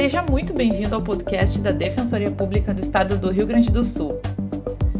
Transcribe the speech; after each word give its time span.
Seja 0.00 0.22
muito 0.22 0.54
bem-vindo 0.54 0.94
ao 0.94 1.02
podcast 1.02 1.58
da 1.58 1.72
Defensoria 1.72 2.30
Pública 2.30 2.72
do 2.72 2.80
Estado 2.80 3.18
do 3.18 3.30
Rio 3.30 3.46
Grande 3.46 3.70
do 3.70 3.84
Sul. 3.84 4.18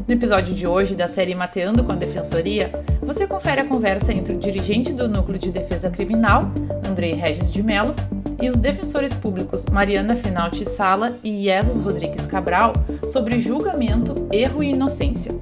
No 0.06 0.12
episódio 0.12 0.54
de 0.54 0.66
hoje 0.66 0.94
da 0.94 1.08
série 1.08 1.34
Mateando 1.34 1.82
com 1.82 1.92
a 1.92 1.94
Defensoria, 1.94 2.70
você 3.00 3.26
confere 3.26 3.62
a 3.62 3.64
conversa 3.64 4.12
entre 4.12 4.34
o 4.34 4.38
dirigente 4.38 4.92
do 4.92 5.08
Núcleo 5.08 5.38
de 5.38 5.50
Defesa 5.50 5.90
Criminal, 5.90 6.52
Andrei 6.86 7.14
Regis 7.14 7.50
de 7.50 7.62
Mello, 7.62 7.94
e 8.42 8.50
os 8.50 8.58
defensores 8.58 9.14
públicos 9.14 9.64
Mariana 9.72 10.16
Finalti 10.16 10.68
Sala 10.68 11.16
e 11.24 11.44
Jesus 11.44 11.80
Rodrigues 11.80 12.26
Cabral 12.26 12.74
sobre 13.08 13.40
julgamento, 13.40 14.28
erro 14.30 14.62
e 14.62 14.72
inocência. 14.72 15.32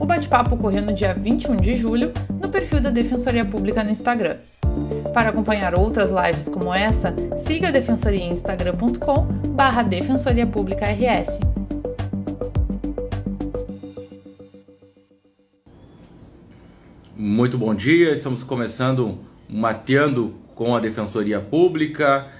O 0.00 0.04
bate-papo 0.04 0.56
ocorreu 0.56 0.82
no 0.82 0.92
dia 0.92 1.14
21 1.14 1.58
de 1.58 1.76
julho 1.76 2.12
no 2.42 2.48
perfil 2.48 2.80
da 2.80 2.90
Defensoria 2.90 3.44
Pública 3.44 3.84
no 3.84 3.92
Instagram. 3.92 4.38
Para 5.12 5.30
acompanhar 5.30 5.74
outras 5.74 6.10
lives 6.10 6.48
como 6.48 6.72
essa, 6.72 7.14
siga 7.36 7.68
a 7.68 7.70
Defensoria 7.70 8.20
em 8.20 8.32
instagram.com 8.32 9.26
barra 9.54 9.82
Defensoria 9.82 10.46
Pública 10.46 10.86
RS. 10.86 11.40
Muito 17.16 17.58
bom 17.58 17.74
dia, 17.74 18.12
estamos 18.12 18.42
começando 18.42 19.18
Mateando 19.48 20.34
com 20.54 20.76
a 20.76 20.80
Defensoria 20.80 21.40
Pública. 21.40 22.30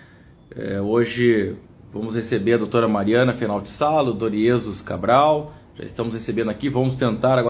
É, 0.54 0.80
hoje 0.80 1.56
vamos 1.92 2.14
receber 2.14 2.54
a 2.54 2.58
doutora 2.58 2.86
Mariana 2.86 3.32
Fenal 3.32 3.60
de 3.60 3.68
Salo, 3.68 4.12
Doriesos 4.12 4.82
Cabral. 4.82 5.52
Já 5.74 5.84
estamos 5.84 6.14
recebendo 6.14 6.50
aqui, 6.50 6.68
vamos 6.68 6.94
tentar 6.96 7.38
agora. 7.38 7.48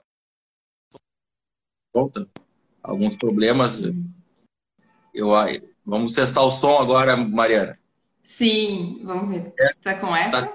Alguns 2.83 3.17
problemas. 3.17 3.83
Eu, 5.19 5.31
vamos 5.85 6.13
testar 6.13 6.43
o 6.43 6.51
som 6.51 6.79
agora, 6.79 7.17
Mariana. 7.17 7.77
Sim, 8.23 9.01
vamos 9.03 9.35
ver. 9.35 9.53
É, 9.59 9.73
tá 9.83 9.95
com 9.97 10.15
eco? 10.15 10.31
Tá... 10.31 10.53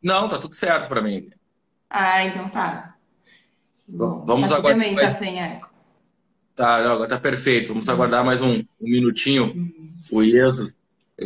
Não, 0.00 0.28
tá 0.28 0.38
tudo 0.38 0.54
certo 0.54 0.86
para 0.88 1.02
mim. 1.02 1.28
Ah, 1.88 2.24
então 2.24 2.48
tá. 2.48 2.94
Bom, 3.88 4.24
vamos 4.24 4.52
agora. 4.52 4.74
Também 4.74 4.94
tá 4.94 5.10
sem 5.10 5.42
eco. 5.42 5.68
Tá, 6.54 6.82
não, 6.84 6.92
agora 6.92 7.08
tá 7.08 7.18
perfeito. 7.18 7.70
Vamos 7.70 7.88
aguardar 7.88 8.24
mais 8.24 8.42
um, 8.42 8.60
um 8.60 8.64
minutinho 8.80 9.46
uhum. 9.46 9.92
o 10.12 10.22
Jesus 10.22 10.76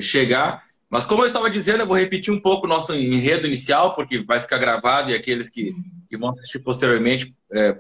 chegar. 0.01 0.65
Mas 0.89 1.05
como 1.05 1.23
eu 1.23 1.27
estava 1.27 1.51
dizendo, 1.51 1.81
eu 1.81 1.87
vou 1.87 1.97
repetir 1.97 2.33
um 2.33 2.41
pouco 2.41 2.67
o 2.67 2.69
nosso 2.69 2.95
enredo 2.95 3.47
inicial, 3.47 3.95
porque 3.95 4.23
vai 4.23 4.41
ficar 4.41 4.57
gravado 4.59 5.11
e 5.11 5.15
aqueles 5.15 5.51
que, 5.51 5.71
uhum. 5.71 5.85
que 6.09 6.17
vão 6.17 6.31
assistir 6.31 6.61
posteriormente, 6.61 7.35
é, 7.53 7.79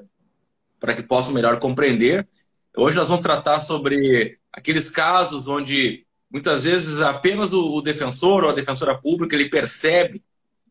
para 0.78 0.94
que 0.94 1.02
possam 1.02 1.32
melhor 1.32 1.58
compreender. 1.58 2.28
Hoje 2.76 2.96
nós 2.96 3.08
vamos 3.08 3.24
tratar 3.24 3.60
sobre 3.60 4.38
aqueles 4.56 4.88
casos 4.88 5.48
onde 5.48 6.06
muitas 6.30 6.64
vezes 6.64 7.00
apenas 7.00 7.52
o, 7.52 7.74
o 7.74 7.83
defensor 7.83 8.44
ou 8.44 8.50
a 8.50 8.55
defensora 8.55 8.97
pública 8.97 9.34
ele 9.34 9.50
percebe, 9.50 10.22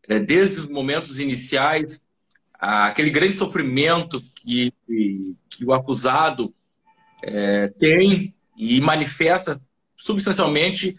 é, 0.08 0.18
desde 0.18 0.60
os 0.60 0.68
momentos 0.68 1.20
iniciais, 1.20 2.02
aquele 2.54 3.10
grande 3.10 3.34
sofrimento 3.34 4.22
que, 4.36 4.72
que 4.86 5.64
o 5.64 5.72
acusado 5.72 6.52
é, 7.22 7.68
tem 7.68 8.34
e 8.56 8.80
manifesta 8.80 9.60
substancialmente 9.96 10.94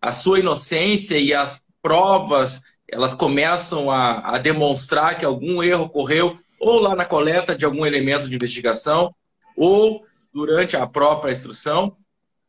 a 0.00 0.12
sua 0.12 0.40
inocência 0.40 1.18
e 1.18 1.34
as 1.34 1.62
provas 1.82 2.62
elas 2.88 3.14
começam 3.14 3.90
a, 3.90 4.34
a, 4.34 4.38
demonstrar 4.38 5.16
que 5.16 5.24
algum 5.24 5.62
erro 5.62 5.84
ocorreu 5.84 6.38
ou 6.58 6.80
lá 6.80 6.96
na 6.96 7.04
coleta 7.04 7.54
de 7.54 7.64
algum 7.64 7.86
elemento 7.86 8.28
de 8.28 8.34
investigação 8.34 9.14
ou 9.56 10.04
durante 10.32 10.76
a 10.76 10.86
própria 10.86 11.32
instrução 11.32 11.96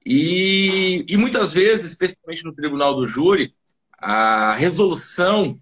e, 0.05 1.05
e 1.07 1.17
muitas 1.17 1.53
vezes, 1.53 1.91
especialmente 1.91 2.44
no 2.44 2.53
tribunal 2.53 2.95
do 2.95 3.05
júri, 3.05 3.53
a 3.97 4.53
resolução 4.55 5.59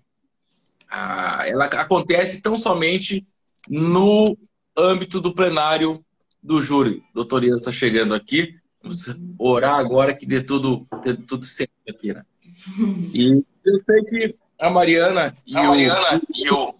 a, 0.89 1.45
ela 1.47 1.65
acontece 1.65 2.41
tão 2.41 2.57
somente 2.57 3.27
no 3.67 4.37
âmbito 4.77 5.19
do 5.19 5.33
plenário 5.33 6.03
do 6.41 6.61
júri. 6.61 7.03
Doutor 7.13 7.43
Ian 7.43 7.57
está 7.57 7.71
chegando 7.71 8.15
aqui. 8.15 8.55
Vamos 8.81 9.07
orar 9.37 9.75
agora 9.75 10.15
que 10.15 10.25
dê 10.25 10.41
tudo, 10.41 10.87
dê 11.03 11.13
tudo 11.13 11.43
certo 11.43 11.71
aqui, 11.87 12.13
né? 12.13 12.23
E 13.13 13.43
eu 13.65 13.83
sei 13.85 14.03
que 14.05 14.35
a 14.57 14.69
Mariana 14.69 15.35
e, 15.45 15.57
a 15.57 15.63
Mariana 15.63 16.21
o, 16.21 16.37
e 16.37 16.49
o, 16.49 16.75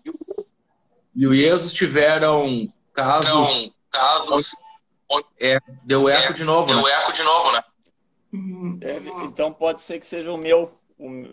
e 1.14 1.28
o 1.28 1.36
Jesus 1.36 1.74
tiveram 1.74 2.68
casos. 2.94 3.72
casos 3.92 4.54
é, 5.40 5.60
deu 5.84 6.08
eco 6.08 6.32
é, 6.32 6.34
de 6.34 6.44
novo. 6.44 6.68
Deu 6.68 6.84
né? 6.84 6.92
eco 6.92 7.12
de 7.12 7.24
novo, 7.24 7.52
né? 7.52 7.64
É, 8.82 8.98
então 9.26 9.52
pode 9.52 9.82
ser 9.82 10.00
que 10.00 10.06
seja 10.06 10.32
o 10.32 10.38
meu. 10.38 10.72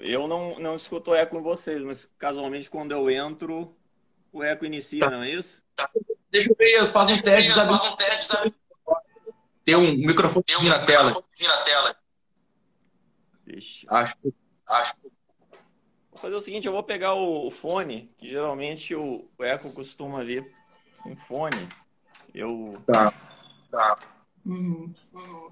Eu 0.03 0.29
não, 0.29 0.59
não 0.59 0.77
escuto 0.77 1.15
eco 1.15 1.37
com 1.37 1.43
vocês, 1.43 1.83
mas 1.83 2.09
casualmente 2.19 2.71
quando 2.71 2.93
eu 2.93 3.11
entro, 3.11 3.77
o 4.33 4.43
eco 4.43 4.65
inicia, 4.65 5.01
tá. 5.01 5.11
não 5.11 5.23
é 5.23 5.31
isso? 5.31 5.63
Tá. 5.75 5.91
Deixa 6.31 6.51
eu 6.51 6.57
ver, 6.57 6.87
faz 6.87 7.11
um 7.11 7.23
teste, 7.23 7.51
sabe? 7.51 7.73
Um 7.73 7.97
teste, 7.97 8.25
sabe? 8.25 8.55
Tem 9.65 9.75
um 9.75 9.97
microfone 9.97 10.45
Tem 10.45 10.57
um 10.57 10.63
na 10.63 10.79
tela. 10.79 11.11
na 11.11 11.57
tela. 11.65 11.97
Deixa. 13.45 13.87
Acho, 13.91 14.17
acho. 14.69 14.95
Vou 16.11 16.21
fazer 16.21 16.35
o 16.35 16.41
seguinte, 16.41 16.67
eu 16.67 16.73
vou 16.73 16.83
pegar 16.83 17.15
o, 17.15 17.51
fone, 17.51 18.15
que 18.17 18.31
geralmente 18.31 18.95
o, 18.95 19.29
o 19.37 19.45
eco 19.45 19.73
costuma 19.73 20.25
vir 20.25 20.47
com 21.03 21.17
fone. 21.17 21.69
Eu. 22.33 22.81
Tá. 22.87 23.13
Tá. 23.71 23.99
Uhum. 24.45 24.95
Uhum. 25.13 25.51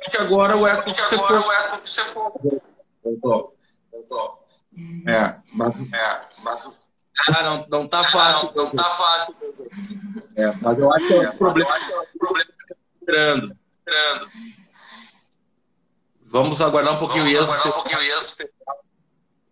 Acho 0.00 0.10
que 0.10 0.16
agora 0.18 0.56
o 0.56 0.66
eco 0.66 0.90
você 0.90 1.14
agora 1.14 1.42
for. 1.42 1.48
o 1.48 1.52
eco 1.52 1.86
você 1.86 2.04
for. 2.06 2.32
Voltou. 3.02 3.56
Voltou. 3.92 4.44
É, 5.06 5.36
mas... 5.52 5.74
É, 5.92 6.20
mas... 6.42 6.72
Ah, 7.28 7.42
não, 7.44 7.66
não 7.68 7.88
tá 7.88 8.02
fácil. 8.10 8.52
não, 8.56 8.64
não 8.64 8.70
tá 8.72 8.84
fácil. 8.84 9.36
É, 10.34 10.52
mas 10.60 10.78
eu 10.78 10.92
acho 10.92 11.06
que 11.06 11.14
é 11.14 11.30
um 11.30 11.36
problema, 11.38 11.78
é 11.78 12.00
um 12.00 12.18
problema 12.18 12.50
que 12.50 12.72
está 12.72 12.76
entrando. 13.00 13.56
Vamos 16.22 16.60
aguardar 16.60 16.94
um 16.94 16.98
pouquinho 16.98 17.24
Vamos 17.24 17.38
aguardar 17.38 17.68
um 17.68 17.72
pouquinho 17.72 18.00
isso. 18.02 18.36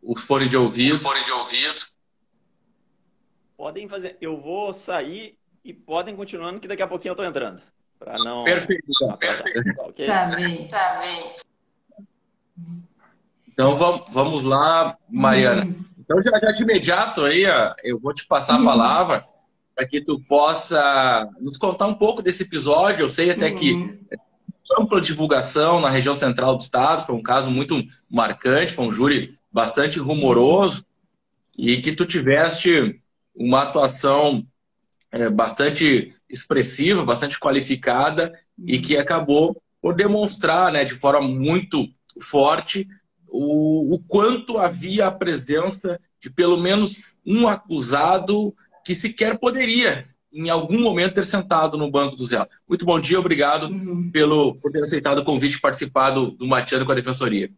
O 0.03 0.19
fone 0.19 0.49
de 0.49 0.57
ouvido. 0.57 0.97
O 0.97 0.99
fone 0.99 1.23
de 1.23 1.33
ouvido. 1.33 1.81
Podem 3.57 3.89
fazer. 3.89 4.19
Eu 4.21 4.41
vou 4.41 4.73
sair 4.75 5.39
e 5.65 5.73
podem 5.73 6.17
continuando 6.17 6.59
que 6.59 6.67
daqui 6.67 6.83
a 6.83 6.89
pouquinho 6.89 7.13
eu 7.13 7.17
tô 7.17 7.23
entrando. 7.23 7.63
Para 8.05 8.19
não. 8.19 8.45
Perfeito. 8.45 8.85
Perfeito. 9.19 9.81
Okay? 9.89 10.07
Tá 10.07 10.27
bem. 10.27 10.69
Tá 10.69 11.01
bem. 11.01 11.37
Então 13.49 13.77
vamos, 13.77 14.03
vamos 14.11 14.45
lá, 14.45 14.97
Mariana. 15.09 15.65
Hum. 15.65 15.85
Então 15.99 16.21
já, 16.21 16.31
já 16.39 16.53
de 16.53 16.63
imediato 16.63 17.23
aí, 17.23 17.45
eu 17.85 17.99
vou 17.99 18.13
te 18.13 18.27
passar 18.27 18.61
a 18.61 18.65
palavra 18.65 19.27
para 19.75 19.87
que 19.87 20.01
tu 20.01 20.21
possa 20.21 21.29
nos 21.41 21.57
contar 21.57 21.87
um 21.87 21.95
pouco 21.95 22.23
desse 22.23 22.43
episódio. 22.43 23.05
Eu 23.05 23.09
sei 23.09 23.31
até 23.31 23.51
uhum. 23.51 23.55
que 23.55 24.01
ampla 24.79 25.01
divulgação 25.01 25.81
na 25.81 25.91
região 25.91 26.17
central 26.17 26.57
do 26.57 26.63
estado, 26.63 27.07
foi 27.07 27.15
um 27.15 27.23
caso 27.23 27.51
muito 27.51 27.83
marcante, 28.11 28.73
foi 28.73 28.87
um 28.87 28.93
júri 28.93 29.39
bastante 29.53 29.99
rumoroso 29.99 30.85
e 31.57 31.77
que 31.79 31.93
tu 31.93 32.07
tiveste 32.07 33.01
uma 33.35 33.63
atuação 33.63 34.47
é, 35.13 35.29
bastante 35.29 36.13
expressiva, 36.29 37.05
bastante 37.05 37.39
qualificada 37.39 38.33
e 38.59 38.79
que 38.79 38.97
acabou 38.97 39.61
por 39.81 39.95
demonstrar 39.95 40.73
né, 40.73 40.85
de 40.85 40.95
forma 40.95 41.29
muito 41.29 41.87
forte 42.21 42.89
o, 43.29 43.95
o 43.95 43.99
quanto 44.01 44.59
havia 44.59 45.07
a 45.07 45.13
presença 45.13 46.01
de 46.21 46.31
pelo 46.31 46.61
menos 46.61 46.99
um 47.27 47.47
acusado 47.47 48.55
que 48.85 48.95
sequer 48.95 49.39
poderia, 49.39 50.09
em 50.33 50.49
algum 50.51 50.81
momento, 50.81 51.15
ter 51.15 51.25
sentado 51.25 51.77
no 51.77 51.91
banco 51.91 52.17
dos 52.17 52.31
réus. 52.31 52.47
Muito 52.69 52.85
bom 52.85 52.99
dia, 52.99 53.19
obrigado 53.19 53.69
uhum. 53.69 54.11
pelo, 54.13 54.55
por 54.57 54.73
ter 54.73 54.83
aceitado 54.83 55.19
o 55.19 55.25
convite 55.25 55.53
de 55.53 55.61
participar 55.61 56.11
do, 56.11 56.31
do 56.31 56.47
Mateando 56.47 56.85
com 56.85 56.93
a 56.93 56.97
Defensoria. 56.97 57.51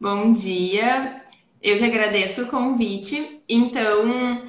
Bom 0.00 0.32
dia, 0.32 1.22
eu 1.62 1.78
que 1.78 1.84
agradeço 1.84 2.42
o 2.42 2.46
convite. 2.46 3.40
Então, 3.48 4.42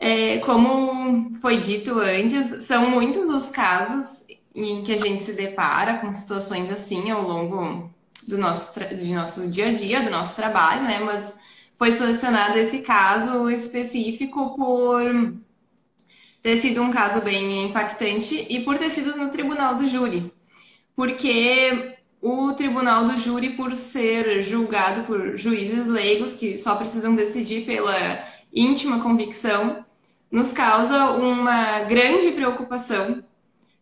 é, 0.00 0.38
como 0.38 1.34
foi 1.40 1.58
dito 1.60 1.98
antes, 1.98 2.64
são 2.64 2.88
muitos 2.88 3.28
os 3.30 3.50
casos 3.50 4.24
em 4.54 4.82
que 4.82 4.92
a 4.92 4.98
gente 4.98 5.22
se 5.22 5.32
depara 5.32 5.98
com 5.98 6.12
situações 6.14 6.70
assim 6.70 7.10
ao 7.10 7.22
longo 7.22 7.90
do 8.26 8.38
nosso, 8.38 8.78
do 8.78 9.04
nosso 9.06 9.48
dia 9.48 9.68
a 9.68 9.72
dia, 9.72 10.02
do 10.02 10.10
nosso 10.10 10.36
trabalho, 10.36 10.82
né? 10.82 11.00
Mas 11.00 11.34
foi 11.76 11.92
selecionado 11.92 12.58
esse 12.58 12.80
caso 12.80 13.50
específico 13.50 14.54
por 14.56 15.34
ter 16.42 16.56
sido 16.56 16.82
um 16.82 16.90
caso 16.90 17.20
bem 17.20 17.66
impactante 17.66 18.46
e 18.48 18.60
por 18.60 18.78
ter 18.78 18.90
sido 18.90 19.16
no 19.16 19.30
tribunal 19.30 19.74
do 19.74 19.88
júri. 19.88 20.32
Porque 20.94 21.92
o 22.20 22.52
tribunal 22.52 23.04
do 23.04 23.18
júri, 23.18 23.50
por 23.50 23.74
ser 23.76 24.42
julgado 24.42 25.02
por 25.02 25.36
juízes 25.36 25.86
leigos 25.86 26.34
que 26.34 26.58
só 26.58 26.76
precisam 26.76 27.14
decidir 27.14 27.64
pela 27.64 27.94
íntima 28.52 29.00
convicção, 29.00 29.84
nos 30.30 30.52
causa 30.52 31.12
uma 31.12 31.80
grande 31.80 32.32
preocupação 32.32 33.22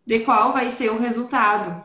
de 0.07 0.21
qual 0.21 0.53
vai 0.53 0.71
ser 0.71 0.91
o 0.91 0.99
resultado. 0.99 1.85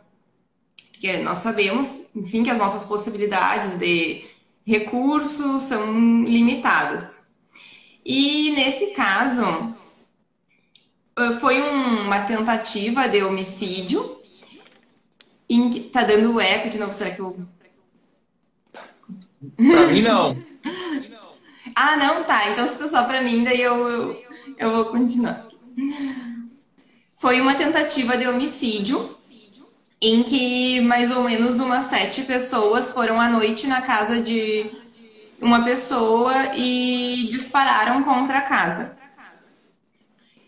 Porque 0.91 1.17
nós 1.17 1.39
sabemos, 1.39 2.05
enfim, 2.15 2.43
que 2.43 2.49
as 2.49 2.59
nossas 2.59 2.85
possibilidades 2.85 3.77
de 3.79 4.25
recursos 4.63 5.63
são 5.63 6.23
limitadas. 6.23 7.25
E 8.05 8.51
nesse 8.51 8.87
caso, 8.87 9.75
eh, 11.17 11.31
foi 11.39 11.59
uma 11.59 12.21
tentativa 12.21 13.07
de 13.07 13.23
homicídio. 13.23 14.19
Tá 15.91 16.03
dando 16.03 16.39
eco 16.39 16.69
de 16.69 16.77
novo, 16.77 16.93
será 16.93 17.11
que 17.11 17.19
eu. 17.19 17.37
Pra 19.57 19.87
mim, 19.87 20.01
não. 20.01 20.50
Ah, 21.75 21.97
não, 21.97 22.23
tá. 22.23 22.49
Então 22.49 22.67
se 22.67 22.89
só 22.89 23.03
pra 23.03 23.21
mim, 23.21 23.43
daí 23.43 23.61
eu, 23.61 23.87
eu, 23.87 24.23
eu 24.57 24.71
vou 24.71 24.85
continuar. 24.85 25.47
Foi 27.15 27.39
uma 27.39 27.55
tentativa 27.55 28.17
de 28.17 28.27
homicídio 28.27 29.15
em 30.01 30.23
que 30.23 30.81
mais 30.81 31.11
ou 31.11 31.23
menos 31.23 31.59
umas 31.59 31.83
sete 31.83 32.23
pessoas 32.23 32.91
foram 32.91 33.21
à 33.21 33.29
noite 33.29 33.67
na 33.67 33.81
casa 33.81 34.19
de 34.19 34.71
uma 35.39 35.63
pessoa 35.63 36.55
e 36.55 37.27
dispararam 37.29 38.03
contra 38.03 38.39
a 38.39 38.41
casa. 38.41 38.97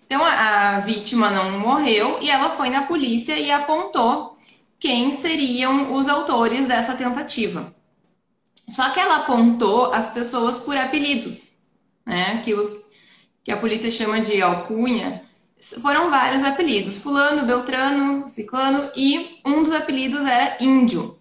Então 0.05 0.23
a, 0.23 0.77
a 0.77 0.79
vítima 0.79 1.29
não 1.29 1.59
morreu 1.59 2.19
e 2.21 2.29
ela 2.29 2.49
foi 2.51 2.69
na 2.69 2.83
polícia 2.83 3.37
e 3.37 3.51
apontou 3.51 4.37
quem 4.79 5.13
seriam 5.13 5.93
os 5.93 6.09
autores 6.09 6.67
dessa 6.67 6.95
tentativa. 6.95 7.73
Só 8.67 8.89
que 8.89 8.99
ela 8.99 9.17
apontou 9.17 9.93
as 9.93 10.11
pessoas 10.11 10.59
por 10.59 10.77
apelidos, 10.77 11.57
né? 12.05 12.41
Que, 12.43 12.53
que 13.43 13.51
a 13.51 13.57
polícia 13.57 13.91
chama 13.91 14.21
de 14.21 14.41
alcunha. 14.41 15.23
Foram 15.81 16.09
vários 16.09 16.43
apelidos: 16.43 16.97
Fulano, 16.97 17.45
Beltrano, 17.45 18.27
Ciclano, 18.27 18.91
e 18.95 19.39
um 19.45 19.63
dos 19.63 19.73
apelidos 19.73 20.25
era 20.25 20.57
Índio. 20.61 21.19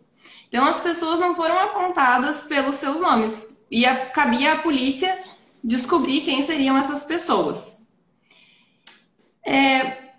Então 0.48 0.64
as 0.64 0.80
pessoas 0.80 1.18
não 1.18 1.34
foram 1.34 1.58
apontadas 1.58 2.44
pelos 2.44 2.76
seus 2.76 3.00
nomes. 3.00 3.56
E 3.70 3.86
a, 3.86 4.06
cabia 4.06 4.52
à 4.52 4.58
polícia 4.58 5.24
descobrir 5.64 6.20
quem 6.20 6.42
seriam 6.42 6.76
essas 6.76 7.04
pessoas. 7.04 7.82
É, 9.44 10.12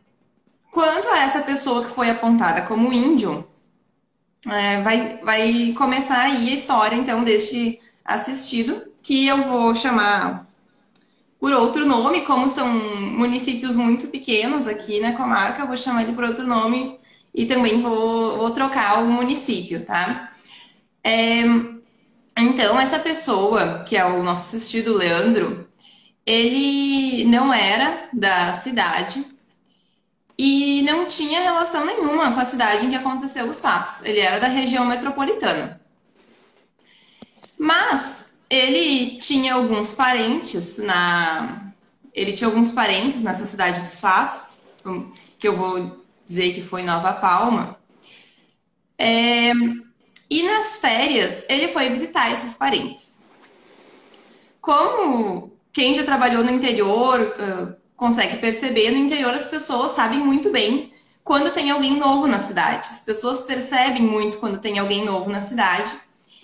quanto 0.71 1.07
a 1.09 1.19
essa 1.19 1.43
pessoa 1.43 1.85
que 1.85 1.91
foi 1.91 2.09
apontada 2.09 2.63
como 2.63 2.91
índio, 2.91 3.47
é, 4.48 4.81
vai, 4.81 5.18
vai 5.24 5.74
começar 5.78 6.22
aí 6.22 6.50
a 6.50 6.54
história, 6.54 6.95
então, 6.95 7.24
deste 7.24 7.80
assistido, 8.04 8.92
que 9.01 9.28
eu 9.28 9.44
vou 9.44 9.74
chamar 9.74 10.48
por 11.40 11.51
outro 11.51 11.86
nome, 11.86 12.22
como 12.22 12.48
são 12.48 12.68
municípios 12.74 13.75
muito 13.75 14.07
pequenos 14.07 14.66
aqui 14.66 15.00
na 15.01 15.13
comarca, 15.13 15.62
eu 15.62 15.68
vou 15.68 15.75
chamar 15.75 16.04
ele 16.04 16.13
por 16.13 16.24
outro 16.24 16.48
nome 16.48 16.98
e 17.36 17.45
também 17.45 17.81
vou, 17.81 18.38
vou 18.38 18.51
trocar 18.51 19.04
o 19.04 19.07
município, 19.07 19.86
tá? 19.86 20.31
É, 21.04 21.42
então, 22.38 22.80
essa 22.80 22.98
pessoa, 22.98 23.84
que 23.84 23.98
é 23.98 24.06
o 24.06 24.24
nosso 24.24 24.56
assistido 24.56 24.95
Leandro, 24.95 25.68
ele 26.25 27.25
não 27.25 27.54
era 27.54 28.07
da 28.13 28.54
cidade 28.54 29.32
e 30.38 30.81
não 30.83 31.06
tinha 31.06 31.41
relação 31.41 31.85
nenhuma 31.85 32.33
com 32.33 32.39
a 32.39 32.45
cidade 32.45 32.85
em 32.85 32.89
que 32.89 32.95
aconteceu 32.95 33.47
os 33.47 33.62
fatos. 33.62 34.03
Ele 34.03 34.19
era 34.19 34.39
da 34.39 34.47
região 34.47 34.85
metropolitana. 34.85 35.80
Mas 37.57 38.33
ele 38.50 39.18
tinha 39.19 39.53
alguns 39.53 39.94
parentes 39.94 40.77
na 40.77 41.74
ele 42.13 42.33
tinha 42.33 42.47
alguns 42.47 42.71
parentes 42.71 43.21
nessa 43.21 43.45
cidade 43.45 43.81
dos 43.81 44.00
fatos, 44.00 44.51
que 45.39 45.47
eu 45.47 45.56
vou 45.56 46.06
dizer 46.25 46.53
que 46.53 46.62
foi 46.62 46.83
Nova 46.83 47.13
Palma. 47.13 47.80
É... 48.97 49.51
E 50.30 50.44
nas 50.44 50.77
férias 50.77 51.45
ele 51.50 51.69
foi 51.69 51.89
visitar 51.89 52.31
esses 52.31 52.53
parentes. 52.53 53.24
Como 54.62 55.51
quem 55.71 55.95
já 55.95 56.03
trabalhou 56.03 56.44
no 56.44 56.51
interior 56.51 57.35
consegue 58.03 58.35
perceber, 58.35 58.91
no 58.91 58.97
interior 58.97 59.33
as 59.33 59.47
pessoas 59.47 59.94
sabem 59.94 60.19
muito 60.19 60.50
bem 60.50 60.91
quando 61.23 61.53
tem 61.53 61.71
alguém 61.71 61.95
novo 61.95 62.27
na 62.27 62.38
cidade. 62.38 62.89
As 62.91 63.01
pessoas 63.01 63.44
percebem 63.44 64.01
muito 64.01 64.39
quando 64.39 64.59
tem 64.59 64.77
alguém 64.77 65.05
novo 65.05 65.29
na 65.29 65.39
cidade. 65.39 65.94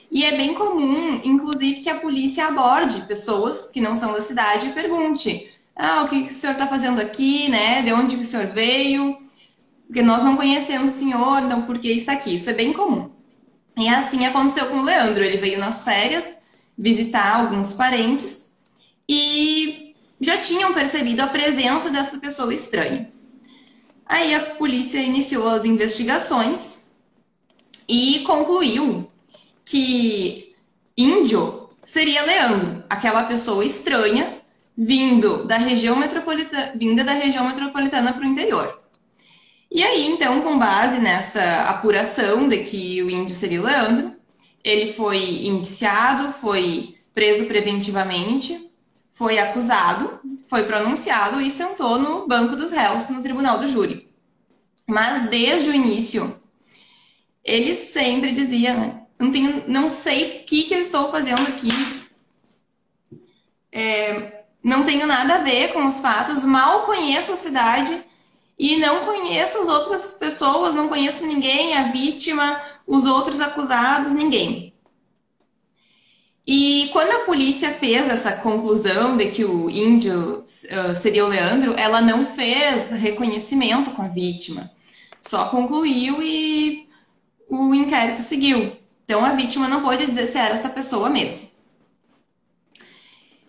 E 0.09 0.23
é 0.23 0.37
bem 0.37 0.53
comum, 0.53 1.19
inclusive, 1.21 1.81
que 1.81 1.89
a 1.89 1.99
polícia 1.99 2.47
aborde 2.47 3.01
pessoas 3.01 3.67
que 3.67 3.81
não 3.81 3.93
são 3.93 4.13
da 4.13 4.21
cidade 4.21 4.69
e 4.69 4.71
pergunte: 4.71 5.51
ah, 5.75 6.03
o 6.03 6.07
que, 6.07 6.21
o 6.21 6.33
senhor 6.33 6.53
está 6.53 6.65
fazendo 6.65 7.01
aqui, 7.01 7.49
né? 7.49 7.81
De 7.81 7.91
onde 7.91 8.15
o 8.15 8.23
senhor 8.23 8.47
veio? 8.47 9.17
Porque 9.85 10.01
nós 10.01 10.23
não 10.23 10.37
conhecemos 10.37 10.95
o 10.95 10.97
senhor, 10.97 11.43
então 11.43 11.63
por 11.63 11.77
que 11.77 11.91
está 11.91 12.13
aqui? 12.13 12.35
Isso 12.35 12.49
é 12.49 12.53
bem 12.53 12.71
comum. 12.71 13.11
E 13.75 13.89
assim 13.89 14.25
aconteceu 14.25 14.67
com 14.67 14.77
o 14.77 14.83
Leandro. 14.83 15.25
Ele 15.25 15.35
veio 15.35 15.59
nas 15.59 15.83
férias 15.83 16.39
visitar 16.77 17.35
alguns 17.35 17.73
parentes 17.73 18.57
e 19.09 19.88
já 20.19 20.37
tinham 20.37 20.73
percebido 20.73 21.21
a 21.21 21.27
presença 21.27 21.89
dessa 21.89 22.17
pessoa 22.17 22.53
estranha. 22.53 23.11
Aí 24.05 24.33
a 24.33 24.41
polícia 24.41 24.99
iniciou 24.99 25.47
as 25.47 25.65
investigações 25.65 26.85
e 27.87 28.19
concluiu 28.19 29.09
que 29.63 30.55
índio 30.97 31.69
seria 31.83 32.23
Leandro, 32.23 32.83
aquela 32.89 33.23
pessoa 33.23 33.63
estranha 33.63 34.39
vindo 34.77 35.45
da 35.45 35.57
região 35.57 35.95
metropolitana, 35.95 36.73
vinda 36.75 37.03
da 37.03 37.13
região 37.13 37.47
metropolitana 37.47 38.13
para 38.13 38.23
o 38.23 38.27
interior. 38.27 38.79
E 39.71 39.83
aí, 39.83 40.07
então, 40.07 40.41
com 40.41 40.57
base 40.57 40.99
nessa 40.99 41.63
apuração 41.63 42.47
de 42.47 42.59
que 42.63 43.03
o 43.03 43.09
índio 43.09 43.35
seria 43.35 43.61
Leandro, 43.61 44.15
ele 44.63 44.93
foi 44.93 45.45
indiciado, 45.45 46.33
foi 46.33 46.95
preso 47.13 47.45
preventivamente 47.45 48.68
foi 49.19 49.37
acusado, 49.37 50.21
foi 50.47 50.63
pronunciado 50.63 51.41
e 51.41 51.51
sentou 51.51 51.99
no 51.99 52.25
banco 52.25 52.55
dos 52.55 52.71
réus 52.71 53.09
no 53.09 53.21
tribunal 53.21 53.57
do 53.57 53.67
júri. 53.67 54.09
Mas 54.87 55.27
desde 55.27 55.69
o 55.69 55.73
início, 55.73 56.41
ele 57.43 57.75
sempre 57.75 58.31
dizia, 58.31 58.73
né? 58.73 59.01
Não, 59.19 59.29
tenho, 59.29 59.65
não 59.67 59.89
sei 59.89 60.39
o 60.39 60.43
que, 60.45 60.63
que 60.63 60.73
eu 60.73 60.79
estou 60.79 61.11
fazendo 61.11 61.41
aqui. 61.41 61.67
É, 63.73 64.45
não 64.63 64.85
tenho 64.85 65.05
nada 65.05 65.35
a 65.35 65.39
ver 65.39 65.73
com 65.73 65.85
os 65.85 65.99
fatos, 65.99 66.45
mal 66.45 66.85
conheço 66.85 67.33
a 67.33 67.35
cidade 67.35 68.01
e 68.57 68.77
não 68.77 69.03
conheço 69.05 69.57
as 69.57 69.67
outras 69.67 70.13
pessoas, 70.13 70.73
não 70.73 70.87
conheço 70.87 71.27
ninguém, 71.27 71.75
a 71.75 71.91
vítima, 71.91 72.61
os 72.87 73.05
outros 73.05 73.41
acusados, 73.41 74.13
ninguém. 74.13 74.73
E 76.45 76.89
quando 76.91 77.11
a 77.11 77.25
polícia 77.25 77.71
fez 77.71 78.09
essa 78.09 78.31
conclusão 78.31 79.15
de 79.17 79.29
que 79.29 79.45
o 79.45 79.69
índio 79.69 80.39
uh, 80.43 80.95
seria 80.95 81.25
o 81.25 81.27
Leandro, 81.27 81.75
ela 81.77 82.01
não 82.01 82.25
fez 82.25 82.89
reconhecimento 82.91 83.91
com 83.91 84.01
a 84.01 84.07
vítima, 84.07 84.71
só 85.21 85.45
concluiu 85.49 86.21
e 86.23 86.87
o 87.47 87.73
inquérito 87.75 88.23
seguiu. 88.23 88.75
Então 89.05 89.23
a 89.23 89.33
vítima 89.33 89.67
não 89.67 89.81
pode 89.81 90.05
dizer 90.05 90.27
se 90.27 90.37
era 90.37 90.53
essa 90.53 90.69
pessoa 90.69 91.09
mesmo. 91.09 91.49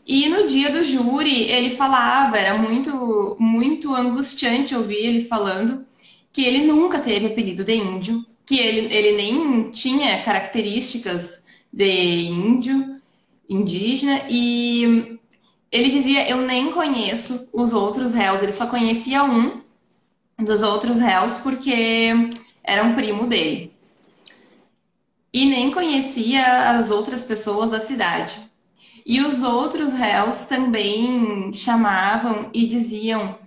E 0.07 0.29
no 0.29 0.47
dia 0.47 0.71
do 0.71 0.83
júri, 0.83 1.45
ele 1.45 1.77
falava, 1.77 2.37
era 2.37 2.59
muito, 2.59 3.37
muito 3.39 3.95
angustiante 3.95 4.75
ouvir 4.75 4.97
ele 4.97 5.25
falando 5.25 5.87
que 6.33 6.45
ele 6.45 6.67
nunca 6.67 6.99
teve 6.99 7.27
apelido 7.27 7.63
de 7.63 7.75
índio, 7.75 8.25
que 8.45 8.59
ele, 8.59 8.93
ele 8.93 9.17
nem 9.17 9.71
tinha 9.71 10.23
características 10.23 11.40
de 11.73 12.27
índio, 12.27 13.01
indígena, 13.49 14.23
e 14.29 15.19
ele 15.71 15.91
dizia: 15.91 16.29
Eu 16.29 16.39
nem 16.39 16.73
conheço 16.73 17.49
os 17.53 17.73
outros 17.73 18.13
réus, 18.13 18.43
ele 18.43 18.53
só 18.53 18.67
conhecia 18.67 19.23
um 19.25 19.63
dos 20.39 20.63
outros 20.63 20.99
réus 20.99 21.37
porque 21.39 22.31
era 22.63 22.85
um 22.85 22.95
primo 22.95 23.27
dele. 23.27 23.73
E 25.33 25.47
nem 25.47 25.71
conhecia 25.71 26.71
as 26.71 26.91
outras 26.91 27.23
pessoas 27.23 27.71
da 27.71 27.81
cidade. 27.81 28.51
E 29.07 29.21
os 29.23 29.43
outros 29.43 29.93
réus 29.93 30.47
também 30.47 31.53
chamavam 31.55 32.51
e 32.53 32.67
diziam 32.67 33.39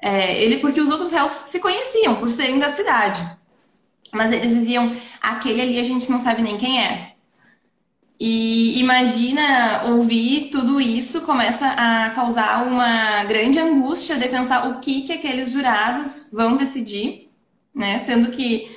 é, 0.00 0.42
ele, 0.42 0.58
porque 0.58 0.80
os 0.80 0.90
outros 0.90 1.10
réus 1.10 1.32
se 1.32 1.58
conheciam 1.58 2.16
por 2.16 2.30
serem 2.30 2.58
da 2.58 2.68
cidade. 2.68 3.24
Mas 4.12 4.32
eles 4.32 4.52
diziam: 4.52 4.96
aquele 5.20 5.60
ali 5.60 5.78
a 5.78 5.82
gente 5.82 6.10
não 6.10 6.20
sabe 6.20 6.42
nem 6.42 6.56
quem 6.56 6.82
é. 6.82 7.15
E 8.18 8.80
imagina 8.80 9.84
ouvir 9.86 10.48
tudo 10.50 10.80
isso 10.80 11.22
começa 11.22 11.66
a 11.66 12.10
causar 12.10 12.66
uma 12.66 13.24
grande 13.24 13.58
angústia 13.58 14.16
de 14.16 14.26
pensar 14.28 14.68
o 14.68 14.80
que 14.80 15.02
que 15.02 15.12
aqueles 15.12 15.50
jurados 15.50 16.30
vão 16.32 16.56
decidir, 16.56 17.30
né? 17.74 17.98
Sendo 17.98 18.30
que 18.30 18.74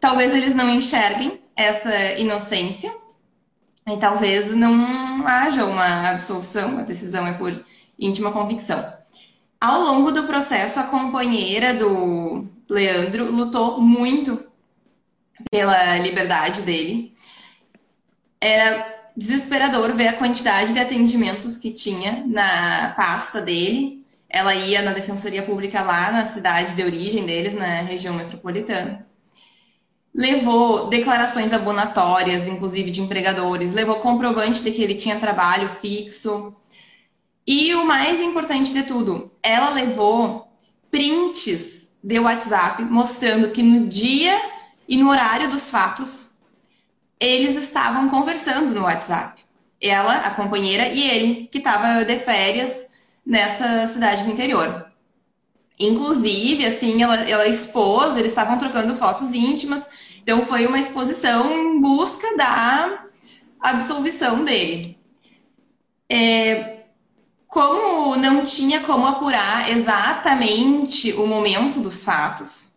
talvez 0.00 0.34
eles 0.34 0.54
não 0.54 0.74
enxerguem 0.74 1.40
essa 1.54 1.94
inocência 2.14 2.92
e 3.86 3.96
talvez 3.98 4.52
não 4.54 5.26
haja 5.26 5.64
uma 5.64 6.10
absolução, 6.10 6.78
a 6.78 6.82
decisão 6.82 7.26
é 7.26 7.32
por 7.34 7.64
íntima 7.98 8.32
convicção. 8.32 8.84
Ao 9.60 9.80
longo 9.80 10.10
do 10.10 10.24
processo, 10.24 10.80
a 10.80 10.84
companheira 10.84 11.74
do 11.74 12.46
Leandro 12.68 13.30
lutou 13.30 13.80
muito 13.80 14.42
pela 15.50 15.98
liberdade 15.98 16.62
dele. 16.62 17.14
Era 18.40 19.00
desesperador 19.16 19.92
ver 19.92 20.08
a 20.08 20.12
quantidade 20.14 20.72
de 20.72 20.78
atendimentos 20.78 21.56
que 21.58 21.70
tinha 21.70 22.24
na 22.26 22.94
pasta 22.96 23.40
dele. 23.40 24.04
Ela 24.28 24.54
ia 24.54 24.80
na 24.80 24.92
defensoria 24.92 25.42
pública 25.42 25.82
lá 25.82 26.10
na 26.10 26.24
cidade 26.24 26.74
de 26.74 26.82
origem 26.82 27.26
deles, 27.26 27.52
na 27.52 27.82
região 27.82 28.14
metropolitana. 28.14 29.06
Levou 30.14 30.88
declarações 30.88 31.52
abonatórias, 31.52 32.46
inclusive 32.46 32.90
de 32.90 33.02
empregadores, 33.02 33.72
levou 33.72 33.96
comprovante 33.96 34.62
de 34.62 34.70
que 34.72 34.82
ele 34.82 34.94
tinha 34.94 35.20
trabalho 35.20 35.68
fixo. 35.68 36.54
E 37.46 37.74
o 37.74 37.84
mais 37.84 38.20
importante 38.20 38.72
de 38.72 38.84
tudo, 38.84 39.30
ela 39.42 39.70
levou 39.70 40.48
prints 40.90 41.96
de 42.02 42.18
WhatsApp 42.18 42.82
mostrando 42.84 43.50
que 43.50 43.62
no 43.62 43.86
dia 43.86 44.40
e 44.88 44.96
no 44.96 45.10
horário 45.10 45.50
dos 45.50 45.70
fatos 45.70 46.29
eles 47.20 47.54
estavam 47.54 48.08
conversando 48.08 48.74
no 48.74 48.82
WhatsApp. 48.82 49.44
Ela, 49.80 50.16
a 50.26 50.30
companheira, 50.30 50.88
e 50.88 51.08
ele, 51.08 51.46
que 51.46 51.58
estava 51.58 52.04
de 52.04 52.18
férias 52.18 52.88
nessa 53.24 53.86
cidade 53.86 54.24
do 54.24 54.32
interior. 54.32 54.90
Inclusive, 55.78 56.66
assim, 56.66 57.02
ela, 57.02 57.16
ela 57.16 57.46
expôs, 57.46 58.16
eles 58.16 58.32
estavam 58.32 58.58
trocando 58.58 58.96
fotos 58.96 59.32
íntimas, 59.32 59.86
então 60.22 60.44
foi 60.44 60.66
uma 60.66 60.78
exposição 60.78 61.50
em 61.50 61.80
busca 61.80 62.36
da 62.36 63.04
absolvição 63.60 64.44
dele. 64.44 64.98
É, 66.08 66.80
como 67.46 68.16
não 68.16 68.44
tinha 68.44 68.80
como 68.80 69.06
apurar 69.06 69.70
exatamente 69.70 71.12
o 71.12 71.26
momento 71.26 71.80
dos 71.80 72.04
fatos, 72.04 72.69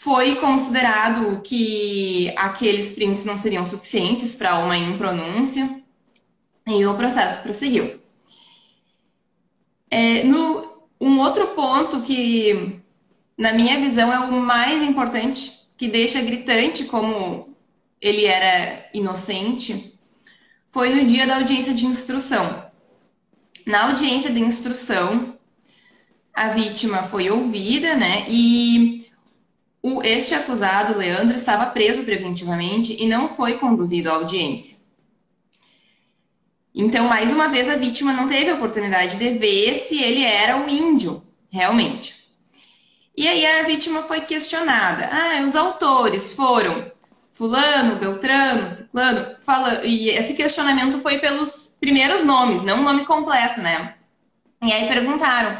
foi 0.00 0.36
considerado 0.36 1.42
que 1.42 2.32
aqueles 2.34 2.94
prints 2.94 3.22
não 3.22 3.36
seriam 3.36 3.66
suficientes 3.66 4.34
para 4.34 4.58
uma 4.58 4.74
impronúncia 4.74 5.82
e 6.66 6.86
o 6.86 6.96
processo 6.96 7.42
prosseguiu. 7.42 8.00
É, 9.90 10.24
no, 10.24 10.86
um 10.98 11.18
outro 11.18 11.48
ponto 11.48 12.00
que, 12.00 12.80
na 13.36 13.52
minha 13.52 13.78
visão, 13.78 14.10
é 14.10 14.20
o 14.20 14.40
mais 14.40 14.82
importante, 14.82 15.68
que 15.76 15.86
deixa 15.86 16.22
gritante 16.22 16.84
como 16.84 17.54
ele 18.00 18.24
era 18.24 18.88
inocente, 18.94 20.00
foi 20.66 20.88
no 20.88 21.06
dia 21.06 21.26
da 21.26 21.36
audiência 21.36 21.74
de 21.74 21.84
instrução. 21.84 22.64
Na 23.66 23.90
audiência 23.90 24.32
de 24.32 24.40
instrução, 24.40 25.38
a 26.32 26.48
vítima 26.48 27.02
foi 27.02 27.28
ouvida, 27.28 27.96
né? 27.96 28.24
E 28.30 29.09
o, 29.82 30.02
este 30.02 30.34
acusado, 30.34 30.96
Leandro, 30.96 31.36
estava 31.36 31.66
preso 31.66 32.04
preventivamente 32.04 32.96
e 32.98 33.06
não 33.06 33.28
foi 33.28 33.58
conduzido 33.58 34.10
à 34.10 34.14
audiência. 34.14 34.78
Então, 36.74 37.08
mais 37.08 37.32
uma 37.32 37.48
vez, 37.48 37.68
a 37.68 37.76
vítima 37.76 38.12
não 38.12 38.28
teve 38.28 38.50
a 38.50 38.54
oportunidade 38.54 39.16
de 39.16 39.30
ver 39.30 39.76
se 39.76 40.02
ele 40.02 40.22
era 40.22 40.64
o 40.64 40.68
índio, 40.68 41.22
realmente. 41.50 42.20
E 43.16 43.26
aí 43.26 43.44
a 43.44 43.62
vítima 43.64 44.02
foi 44.02 44.20
questionada. 44.20 45.08
Ah, 45.10 45.44
os 45.46 45.56
autores 45.56 46.32
foram 46.32 46.90
fulano, 47.28 47.96
beltrano, 47.96 48.70
ciclano, 48.70 49.36
fala... 49.40 49.84
e 49.84 50.10
esse 50.10 50.34
questionamento 50.34 51.00
foi 51.00 51.18
pelos 51.18 51.74
primeiros 51.80 52.24
nomes, 52.24 52.62
não 52.62 52.80
o 52.80 52.84
nome 52.84 53.04
completo, 53.04 53.60
né? 53.60 53.94
E 54.62 54.72
aí 54.72 54.86
perguntaram, 54.88 55.56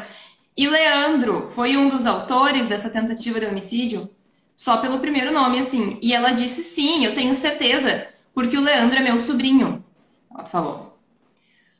e 0.55 0.67
Leandro 0.67 1.45
foi 1.45 1.77
um 1.77 1.89
dos 1.89 2.05
autores 2.05 2.67
dessa 2.67 2.89
tentativa 2.89 3.39
de 3.39 3.45
homicídio? 3.45 4.09
Só 4.55 4.77
pelo 4.77 4.99
primeiro 4.99 5.31
nome, 5.31 5.59
assim. 5.59 5.97
E 6.01 6.13
ela 6.13 6.31
disse: 6.31 6.61
sim, 6.63 7.05
eu 7.05 7.15
tenho 7.15 7.33
certeza, 7.33 8.07
porque 8.33 8.57
o 8.57 8.61
Leandro 8.61 8.97
é 8.99 9.01
meu 9.01 9.17
sobrinho. 9.17 9.83
Ela 10.33 10.45
falou. 10.45 10.99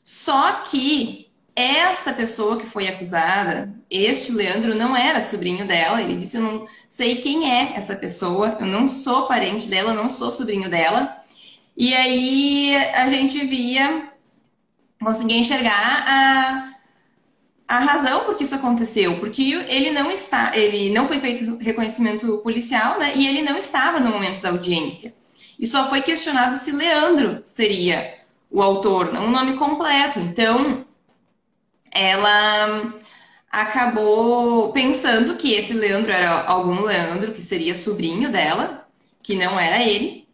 Só 0.02 0.52
que 0.64 1.30
esta 1.54 2.12
pessoa 2.12 2.58
que 2.58 2.66
foi 2.66 2.88
acusada, 2.88 3.72
este 3.90 4.32
Leandro, 4.32 4.74
não 4.74 4.96
era 4.96 5.20
sobrinho 5.20 5.66
dela. 5.66 6.00
Ele 6.02 6.16
disse: 6.16 6.38
Eu 6.38 6.42
não 6.42 6.66
sei 6.88 7.16
quem 7.16 7.52
é 7.52 7.74
essa 7.76 7.94
pessoa, 7.94 8.56
eu 8.58 8.66
não 8.66 8.88
sou 8.88 9.26
parente 9.26 9.68
dela, 9.68 9.92
não 9.92 10.08
sou 10.08 10.30
sobrinho 10.30 10.68
dela. 10.68 11.16
E 11.76 11.94
aí 11.94 12.74
a 12.94 13.08
gente 13.08 13.46
via, 13.46 14.10
conseguia 15.00 15.38
enxergar 15.38 16.04
a 16.06 16.71
a 17.72 17.78
razão 17.78 18.26
por 18.26 18.36
que 18.36 18.44
isso 18.44 18.54
aconteceu, 18.54 19.18
porque 19.18 19.42
ele 19.66 19.90
não 19.92 20.10
está, 20.10 20.54
ele 20.54 20.90
não 20.92 21.08
foi 21.08 21.18
feito 21.20 21.56
reconhecimento 21.56 22.36
policial, 22.38 22.98
né? 22.98 23.12
E 23.16 23.26
ele 23.26 23.40
não 23.40 23.56
estava 23.56 23.98
no 23.98 24.10
momento 24.10 24.42
da 24.42 24.50
audiência. 24.50 25.14
E 25.58 25.66
só 25.66 25.88
foi 25.88 26.02
questionado 26.02 26.58
se 26.58 26.70
Leandro 26.70 27.40
seria 27.46 28.20
o 28.50 28.60
autor, 28.60 29.10
não 29.10 29.26
o 29.26 29.30
nome 29.30 29.54
completo. 29.54 30.18
Então, 30.18 30.84
ela 31.90 32.92
acabou 33.50 34.70
pensando 34.72 35.36
que 35.36 35.54
esse 35.54 35.72
Leandro 35.72 36.12
era 36.12 36.42
algum 36.44 36.82
Leandro 36.82 37.32
que 37.32 37.40
seria 37.40 37.74
sobrinho 37.74 38.30
dela, 38.30 38.86
que 39.22 39.34
não 39.34 39.58
era 39.58 39.82
ele. 39.82 40.28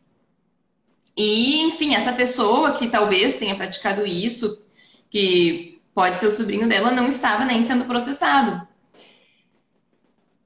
E, 1.16 1.62
enfim, 1.62 1.94
essa 1.94 2.12
pessoa 2.12 2.72
que 2.72 2.88
talvez 2.88 3.36
tenha 3.36 3.54
praticado 3.54 4.04
isso, 4.04 4.60
que 5.08 5.77
pode 5.98 6.20
ser 6.20 6.28
o 6.28 6.30
sobrinho 6.30 6.68
dela, 6.68 6.92
não 6.92 7.08
estava 7.08 7.44
nem 7.44 7.60
sendo 7.60 7.84
processado. 7.84 8.64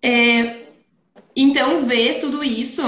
É, 0.01 0.63
então, 1.37 1.85
ver 1.85 2.21
tudo 2.21 2.43
isso 2.43 2.83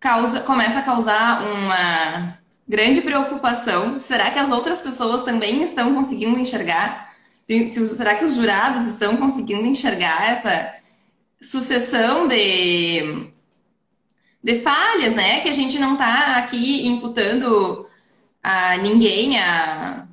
causa, 0.00 0.40
começa 0.40 0.78
a 0.78 0.82
causar 0.82 1.42
uma 1.42 2.38
grande 2.66 3.02
preocupação. 3.02 4.00
Será 4.00 4.30
que 4.30 4.38
as 4.38 4.50
outras 4.50 4.80
pessoas 4.80 5.24
também 5.24 5.62
estão 5.62 5.94
conseguindo 5.94 6.38
enxergar? 6.38 7.12
Será 7.94 8.14
que 8.14 8.24
os 8.24 8.36
jurados 8.36 8.86
estão 8.86 9.18
conseguindo 9.18 9.66
enxergar 9.66 10.30
essa 10.30 10.74
sucessão 11.38 12.26
de, 12.26 13.30
de 14.42 14.60
falhas, 14.60 15.14
né? 15.14 15.40
Que 15.40 15.50
a 15.50 15.54
gente 15.54 15.78
não 15.78 15.92
está 15.92 16.38
aqui 16.38 16.86
imputando 16.86 17.86
a 18.42 18.78
ninguém 18.78 19.38
a 19.38 20.05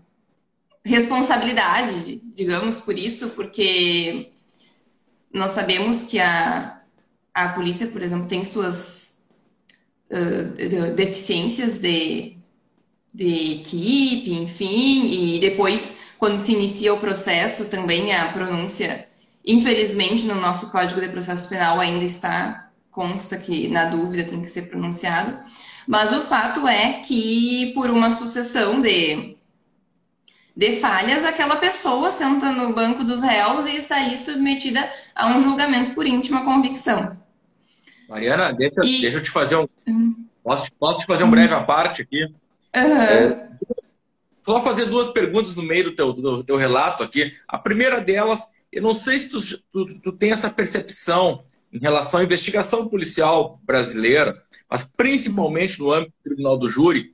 responsabilidade, 0.85 2.21
digamos, 2.35 2.79
por 2.79 2.97
isso, 2.97 3.29
porque 3.29 4.31
nós 5.33 5.51
sabemos 5.51 6.03
que 6.03 6.19
a, 6.19 6.81
a 7.33 7.49
polícia, 7.49 7.87
por 7.87 8.01
exemplo, 8.01 8.27
tem 8.27 8.43
suas 8.43 9.19
uh, 10.11 10.93
deficiências 10.95 11.79
de, 11.79 12.37
de 13.13 13.53
equipe, 13.53 14.33
enfim, 14.33 15.07
e 15.09 15.39
depois, 15.39 15.97
quando 16.17 16.37
se 16.37 16.51
inicia 16.51 16.93
o 16.93 16.99
processo, 16.99 17.65
também 17.65 18.13
a 18.13 18.31
pronúncia, 18.33 19.07
infelizmente, 19.45 20.25
no 20.25 20.35
nosso 20.35 20.69
Código 20.69 20.99
de 20.99 21.09
Processo 21.09 21.47
Penal 21.47 21.79
ainda 21.79 22.03
está, 22.03 22.69
consta 22.91 23.37
que 23.37 23.69
na 23.69 23.85
dúvida 23.85 24.23
tem 24.25 24.41
que 24.41 24.49
ser 24.49 24.63
pronunciado, 24.63 25.39
mas 25.87 26.11
o 26.11 26.21
fato 26.21 26.67
é 26.67 27.01
que, 27.01 27.71
por 27.73 27.89
uma 27.89 28.11
sucessão 28.11 28.81
de 28.81 29.32
de 30.55 30.79
falhas, 30.79 31.23
aquela 31.25 31.55
pessoa 31.55 32.11
senta 32.11 32.51
no 32.51 32.73
banco 32.73 33.03
dos 33.03 33.21
réus 33.21 33.65
e 33.65 33.75
está 33.75 33.97
ali 33.97 34.15
submetida 34.15 34.87
a 35.15 35.27
um 35.27 35.41
julgamento 35.41 35.91
por 35.91 36.05
íntima 36.05 36.43
convicção. 36.43 37.17
Mariana, 38.07 38.53
deixa, 38.53 38.81
e... 38.83 39.01
deixa 39.01 39.17
eu 39.17 39.23
te 39.23 39.31
fazer 39.31 39.55
um. 39.55 39.67
Uhum. 39.87 40.25
Posso, 40.43 40.71
posso 40.79 40.99
te 40.99 41.05
fazer 41.07 41.23
um 41.23 41.31
breve 41.31 41.53
à 41.53 41.63
parte 41.63 42.01
aqui? 42.01 42.25
Uhum. 42.75 43.01
É, 43.01 43.49
só 44.43 44.61
fazer 44.61 44.85
duas 44.85 45.07
perguntas 45.07 45.55
no 45.55 45.63
meio 45.63 45.85
do 45.85 45.95
teu, 45.95 46.13
do 46.13 46.43
teu 46.43 46.57
relato 46.57 47.01
aqui. 47.01 47.33
A 47.47 47.57
primeira 47.57 48.01
delas, 48.01 48.41
eu 48.71 48.81
não 48.81 48.93
sei 48.93 49.19
se 49.19 49.29
tu, 49.29 49.39
tu, 49.71 49.99
tu 50.01 50.11
tem 50.11 50.31
essa 50.31 50.49
percepção 50.49 51.43
em 51.71 51.79
relação 51.79 52.19
à 52.19 52.23
investigação 52.23 52.87
policial 52.87 53.59
brasileira, 53.63 54.39
mas 54.69 54.83
principalmente 54.83 55.79
no 55.79 55.91
âmbito 55.91 56.11
do 56.11 56.23
Tribunal 56.23 56.57
do 56.57 56.69
Júri, 56.69 57.13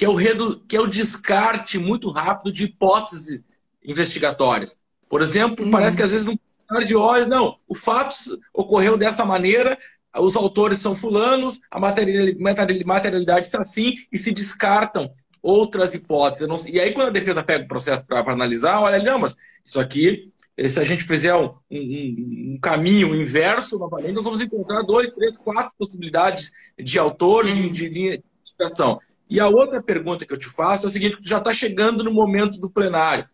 que 0.00 0.06
é 0.06 0.08
o, 0.08 0.14
redu... 0.14 0.58
que 0.60 0.74
é 0.74 0.80
o 0.80 0.86
descarte 0.86 1.78
muito 1.78 2.10
rápido 2.10 2.50
de 2.50 2.64
hipóteses 2.64 3.42
investigatórias. 3.84 4.80
Por 5.06 5.20
exemplo, 5.20 5.62
uhum. 5.62 5.70
parece 5.70 5.94
que 5.94 6.02
às 6.02 6.10
vezes 6.10 6.24
não 6.24 6.82
de 6.82 6.96
olhos, 6.96 7.28
não, 7.28 7.58
o 7.68 7.74
fato 7.74 8.14
ocorreu 8.54 8.96
dessa 8.96 9.26
maneira, 9.26 9.78
os 10.16 10.36
autores 10.36 10.78
são 10.78 10.94
fulanos, 10.94 11.60
a 11.70 11.78
materialidade 11.78 13.46
está 13.46 13.60
assim, 13.60 13.92
e 14.10 14.16
se 14.16 14.32
descartam 14.32 15.12
outras 15.42 15.94
hipóteses. 15.94 16.64
E 16.72 16.80
aí, 16.80 16.92
quando 16.92 17.08
a 17.08 17.12
defesa 17.12 17.42
pega 17.42 17.66
o 17.66 17.68
processo 17.68 18.02
para 18.06 18.32
analisar, 18.32 18.80
olha, 18.80 19.02
não, 19.02 19.18
mas 19.18 19.36
isso 19.66 19.78
aqui, 19.78 20.32
se 20.66 20.80
a 20.80 20.84
gente 20.84 21.04
fizer 21.04 21.34
um, 21.34 21.52
um, 21.70 22.54
um 22.54 22.58
caminho 22.58 23.14
inverso, 23.14 23.78
novamente, 23.78 24.12
nós 24.12 24.24
vamos 24.24 24.40
encontrar 24.40 24.82
dois, 24.82 25.10
três, 25.10 25.36
quatro 25.36 25.74
possibilidades 25.78 26.52
de 26.78 26.98
autor, 26.98 27.44
uhum. 27.44 27.52
de, 27.52 27.68
de 27.68 27.88
linha 27.90 28.16
de 28.16 28.24
investigação. 28.38 28.98
E 29.30 29.38
a 29.38 29.48
outra 29.48 29.80
pergunta 29.80 30.26
que 30.26 30.34
eu 30.34 30.38
te 30.38 30.48
faço 30.48 30.86
é 30.86 30.88
o 30.88 30.92
seguinte: 30.92 31.18
tu 31.22 31.28
já 31.28 31.38
está 31.38 31.52
chegando 31.52 32.02
no 32.02 32.12
momento 32.12 32.58
do 32.58 32.68
plenário. 32.68 33.28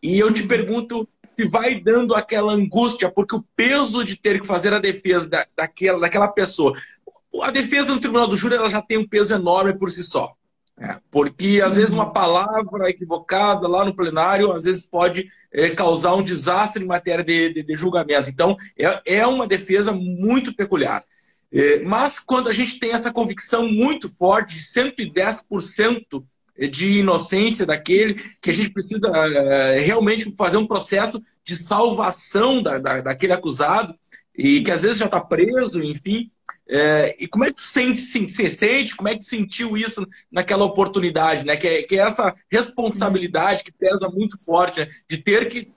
E 0.00 0.18
eu 0.18 0.32
te 0.32 0.46
pergunto 0.46 1.06
se 1.32 1.48
vai 1.48 1.80
dando 1.80 2.14
aquela 2.14 2.52
angústia, 2.52 3.10
porque 3.10 3.34
o 3.34 3.44
peso 3.56 4.04
de 4.04 4.16
ter 4.16 4.40
que 4.40 4.46
fazer 4.46 4.72
a 4.72 4.78
defesa 4.78 5.28
da, 5.28 5.46
daquela, 5.56 5.98
daquela 5.98 6.28
pessoa. 6.28 6.72
a 7.42 7.50
defesa 7.50 7.92
no 7.92 8.00
tribunal 8.00 8.28
do 8.28 8.36
júri 8.36 8.54
ela 8.54 8.70
já 8.70 8.80
tem 8.80 8.98
um 8.98 9.08
peso 9.08 9.34
enorme 9.34 9.76
por 9.76 9.90
si 9.90 10.04
só. 10.04 10.34
É, 10.78 10.98
porque 11.10 11.60
às 11.62 11.76
vezes 11.76 11.90
uma 11.90 12.10
palavra 12.10 12.88
equivocada 12.88 13.68
lá 13.68 13.84
no 13.84 13.94
plenário, 13.94 14.50
às 14.50 14.64
vezes 14.64 14.86
pode 14.86 15.30
é, 15.52 15.70
causar 15.70 16.14
um 16.14 16.22
desastre 16.22 16.82
em 16.82 16.86
matéria 16.86 17.24
de, 17.24 17.52
de, 17.52 17.62
de 17.62 17.76
julgamento. 17.76 18.30
Então, 18.30 18.56
é, 18.78 19.18
é, 19.18 19.26
uma 19.26 19.46
defesa 19.46 19.92
muito 19.92 20.54
peculiar. 20.54 21.04
É, 21.52 21.80
mas 21.82 22.18
quando 22.18 22.48
a 22.48 22.52
gente 22.52 22.78
tem 22.78 22.92
essa 22.92 23.12
convicção 23.12 23.66
muito 23.66 24.08
forte 24.16 24.56
de 24.56 24.62
110% 24.62 26.24
de 26.70 26.98
inocência 26.98 27.64
daquele, 27.64 28.14
que 28.40 28.50
a 28.50 28.52
gente 28.52 28.70
precisa 28.70 29.08
é, 29.08 29.78
realmente 29.80 30.32
fazer 30.36 30.58
um 30.58 30.66
processo 30.66 31.20
de 31.42 31.56
salvação 31.56 32.62
da, 32.62 32.78
da, 32.78 33.00
daquele 33.00 33.32
acusado, 33.32 33.94
e 34.36 34.62
que 34.62 34.70
às 34.70 34.82
vezes 34.82 34.98
já 34.98 35.06
está 35.06 35.20
preso, 35.20 35.80
enfim, 35.80 36.30
é, 36.68 37.16
e 37.18 37.26
como 37.26 37.44
é 37.44 37.48
que 37.48 37.54
tu 37.54 37.62
sente, 37.62 38.00
você 38.00 38.48
sente, 38.48 38.94
como 38.94 39.08
é 39.08 39.16
que 39.16 39.24
sentiu 39.24 39.76
isso 39.76 40.06
naquela 40.30 40.64
oportunidade, 40.64 41.44
né? 41.44 41.56
Que 41.56 41.66
é, 41.66 41.82
que 41.82 41.98
é 41.98 42.02
essa 42.02 42.32
responsabilidade 42.48 43.64
que 43.64 43.72
pesa 43.72 44.08
muito 44.08 44.42
forte, 44.44 44.80
né? 44.80 44.88
de 45.08 45.18
ter 45.18 45.48
que 45.48 45.68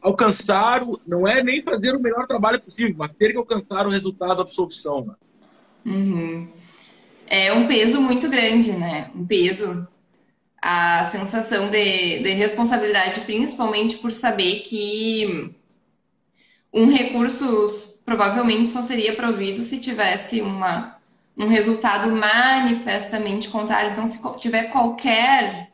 alcançar, 0.00 0.82
o, 0.82 1.00
não 1.06 1.26
é 1.26 1.42
nem 1.42 1.62
fazer 1.62 1.94
o 1.94 2.00
melhor 2.00 2.26
trabalho 2.26 2.60
possível, 2.60 2.96
mas 2.98 3.12
ter 3.12 3.32
que 3.32 3.38
alcançar 3.38 3.86
o 3.86 3.90
resultado 3.90 4.36
da 4.36 4.42
absolvição. 4.42 5.06
Né? 5.06 5.14
Uhum. 5.86 6.48
É 7.26 7.52
um 7.52 7.66
peso 7.66 8.00
muito 8.00 8.28
grande, 8.28 8.72
né? 8.72 9.10
Um 9.14 9.24
peso. 9.24 9.86
A 10.62 11.06
sensação 11.06 11.70
de, 11.70 12.18
de 12.18 12.30
responsabilidade, 12.32 13.20
principalmente 13.20 13.96
por 13.96 14.12
saber 14.12 14.60
que 14.60 15.54
um 16.72 16.90
recurso 16.90 18.00
provavelmente 18.04 18.68
só 18.68 18.82
seria 18.82 19.16
provido 19.16 19.62
se 19.62 19.78
tivesse 19.78 20.42
uma, 20.42 20.98
um 21.36 21.46
resultado 21.46 22.10
manifestamente 22.14 23.48
contrário. 23.48 23.92
Então, 23.92 24.06
se 24.06 24.20
tiver 24.38 24.64
qualquer 24.64 25.69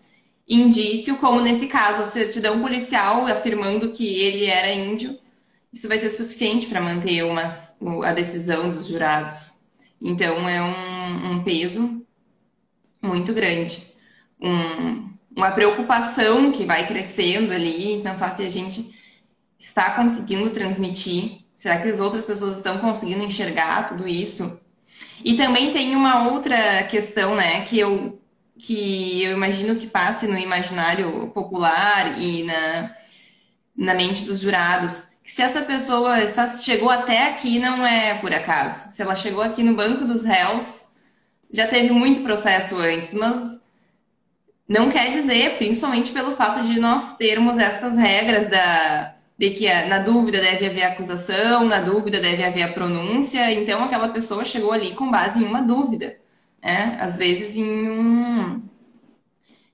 indício, 0.48 1.16
como 1.16 1.40
nesse 1.40 1.66
caso, 1.66 2.02
a 2.02 2.04
certidão 2.04 2.60
policial 2.60 3.26
afirmando 3.26 3.90
que 3.90 4.20
ele 4.20 4.46
era 4.46 4.72
índio, 4.72 5.18
isso 5.72 5.88
vai 5.88 5.98
ser 5.98 6.10
suficiente 6.10 6.68
para 6.68 6.80
manter 6.80 7.24
uma, 7.24 7.48
a 8.04 8.12
decisão 8.12 8.70
dos 8.70 8.86
jurados. 8.86 9.66
Então, 10.00 10.48
é 10.48 10.62
um, 10.62 11.32
um 11.32 11.44
peso 11.44 12.06
muito 13.02 13.32
grande. 13.34 13.86
Um, 14.40 15.10
uma 15.36 15.50
preocupação 15.50 16.52
que 16.52 16.64
vai 16.64 16.86
crescendo 16.86 17.52
ali, 17.52 18.00
pensar 18.02 18.34
se 18.36 18.42
a 18.42 18.50
gente 18.50 18.94
está 19.58 19.90
conseguindo 19.92 20.50
transmitir 20.50 21.46
Será 21.56 21.78
que 21.80 21.88
as 21.88 22.00
outras 22.00 22.26
pessoas 22.26 22.58
estão 22.58 22.78
conseguindo 22.78 23.24
enxergar 23.24 23.88
tudo 23.88 24.06
isso? 24.06 24.60
E 25.24 25.38
também 25.38 25.72
tem 25.72 25.96
uma 25.96 26.28
outra 26.30 26.84
questão, 26.84 27.34
né, 27.34 27.62
que 27.62 27.78
eu, 27.78 28.20
que 28.58 29.22
eu 29.22 29.32
imagino 29.32 29.76
que 29.76 29.86
passe 29.86 30.26
no 30.26 30.38
imaginário 30.38 31.30
popular 31.30 32.18
e 32.18 32.42
na, 32.44 32.94
na 33.76 33.94
mente 33.94 34.24
dos 34.24 34.40
jurados. 34.40 35.08
Que 35.22 35.32
se 35.32 35.42
essa 35.42 35.62
pessoa 35.62 36.20
está, 36.20 36.46
chegou 36.48 36.88
até 36.88 37.28
aqui, 37.28 37.58
não 37.58 37.86
é 37.86 38.14
por 38.18 38.32
acaso. 38.32 38.90
Se 38.90 39.02
ela 39.02 39.16
chegou 39.16 39.42
aqui 39.42 39.62
no 39.62 39.74
banco 39.74 40.04
dos 40.04 40.24
réus, 40.24 40.92
já 41.50 41.66
teve 41.66 41.92
muito 41.92 42.22
processo 42.22 42.76
antes, 42.76 43.12
mas 43.12 43.60
não 44.68 44.88
quer 44.90 45.10
dizer, 45.12 45.58
principalmente 45.58 46.12
pelo 46.12 46.34
fato 46.34 46.62
de 46.62 46.80
nós 46.80 47.16
termos 47.16 47.58
essas 47.58 47.96
regras 47.96 48.48
da 48.48 49.16
de 49.38 49.50
que 49.50 49.66
na 49.84 49.98
dúvida 49.98 50.40
deve 50.40 50.66
haver 50.66 50.84
acusação, 50.84 51.66
na 51.66 51.80
dúvida 51.80 52.18
deve 52.18 52.42
haver 52.42 52.62
a 52.62 52.72
pronúncia, 52.72 53.52
então 53.52 53.84
aquela 53.84 54.08
pessoa 54.08 54.44
chegou 54.44 54.72
ali 54.72 54.94
com 54.94 55.10
base 55.10 55.42
em 55.42 55.46
uma 55.46 55.60
dúvida, 55.60 56.16
né? 56.66 56.98
às 57.00 57.16
vezes 57.16 57.56
em 57.56 57.88
um 57.88 58.60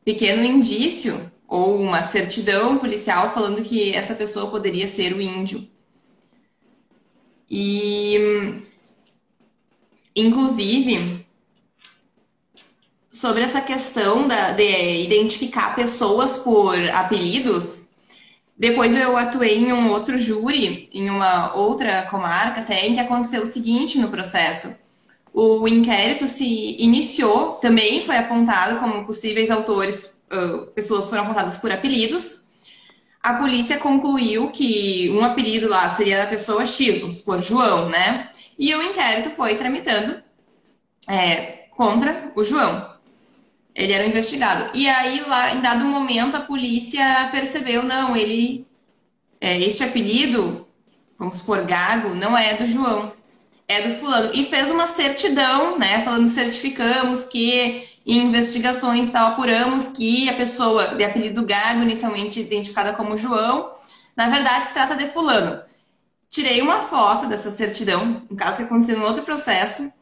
pequeno 0.05 0.45
indício 0.45 1.33
ou 1.49 1.81
uma 1.81 2.03
certidão 2.03 2.79
policial 2.79 3.33
falando 3.33 3.63
que 3.63 3.95
essa 3.95 4.15
pessoa 4.15 4.51
poderia 4.51 4.87
ser 4.87 5.15
o 5.15 5.21
índio. 5.21 5.67
E, 7.51 8.63
inclusive, 10.15 11.27
sobre 13.11 13.43
essa 13.43 13.61
questão 13.61 14.29
da, 14.29 14.53
de 14.53 15.03
identificar 15.03 15.75
pessoas 15.75 16.39
por 16.39 16.79
apelidos, 16.91 17.91
depois 18.57 18.95
eu 18.95 19.17
atuei 19.17 19.59
em 19.59 19.73
um 19.73 19.91
outro 19.91 20.17
júri, 20.17 20.89
em 20.93 21.11
uma 21.11 21.55
outra 21.55 22.03
comarca 22.07 22.61
até, 22.61 22.87
em 22.87 22.95
que 22.95 23.01
aconteceu 23.01 23.43
o 23.43 23.47
seguinte 23.47 23.99
no 23.99 24.09
processo. 24.09 24.82
O 25.33 25.67
inquérito 25.67 26.29
se 26.29 26.77
iniciou, 26.79 27.55
também 27.55 28.05
foi 28.05 28.17
apontado 28.17 28.79
como 28.79 29.07
possíveis 29.07 29.51
autores, 29.51 30.19
pessoas 30.75 31.09
foram 31.09 31.23
apontadas 31.23 31.57
por 31.57 31.73
apelidos. 31.73 32.47
A 33.23 33.35
polícia 33.35 33.79
concluiu 33.79 34.51
que 34.51 35.09
um 35.11 35.25
apelido 35.25 35.69
lá 35.69 35.89
seria 35.89 36.19
da 36.19 36.27
pessoa 36.27 36.67
X, 36.67 36.99
vamos 37.01 37.19
supor, 37.19 37.41
João, 37.41 37.89
né? 37.89 38.31
E 38.59 38.75
o 38.75 38.83
inquérito 38.83 39.31
foi 39.31 39.57
tramitando 39.57 40.23
é, 41.09 41.67
contra 41.71 42.33
o 42.35 42.45
João. 42.45 42.93
Ele 43.75 43.93
era 43.93 44.05
um 44.05 44.09
investigado. 44.09 44.71
E 44.75 44.87
aí, 44.89 45.21
lá, 45.27 45.55
em 45.55 45.61
dado 45.61 45.85
momento, 45.85 46.37
a 46.37 46.41
polícia 46.41 47.29
percebeu, 47.31 47.83
não, 47.83 48.17
ele. 48.17 48.67
É, 49.41 49.59
este 49.61 49.83
apelido, 49.83 50.69
vamos 51.19 51.39
supor, 51.39 51.65
Gago, 51.65 52.15
não 52.15 52.37
é 52.37 52.55
do 52.55 52.67
João, 52.67 53.13
é 53.73 53.89
do 53.89 53.95
fulano. 53.95 54.31
E 54.35 54.47
fez 54.47 54.71
uma 54.71 54.87
certidão, 54.87 55.79
né? 55.79 56.03
Falando, 56.05 56.27
certificamos 56.29 57.25
que 57.27 57.89
em 58.05 58.19
investigações 58.27 59.11
tal, 59.11 59.29
apuramos 59.29 59.87
que 59.87 60.29
a 60.29 60.35
pessoa 60.35 60.95
de 60.97 61.05
apelido 61.05 61.45
Gago, 61.45 61.83
inicialmente 61.83 62.41
identificada 62.41 62.93
como 62.93 63.17
João, 63.17 63.73
na 64.17 64.29
verdade 64.29 64.67
se 64.67 64.75
trata 64.75 64.97
de 64.97 65.07
fulano. 65.07 65.63
Tirei 66.29 66.61
uma 66.63 66.81
foto 66.81 67.27
dessa 67.27 67.51
certidão, 67.51 68.23
um 68.31 68.37
caso 68.37 68.57
que 68.57 68.63
aconteceu 68.65 68.99
em 68.99 69.03
outro 69.03 69.23
processo, 69.23 69.93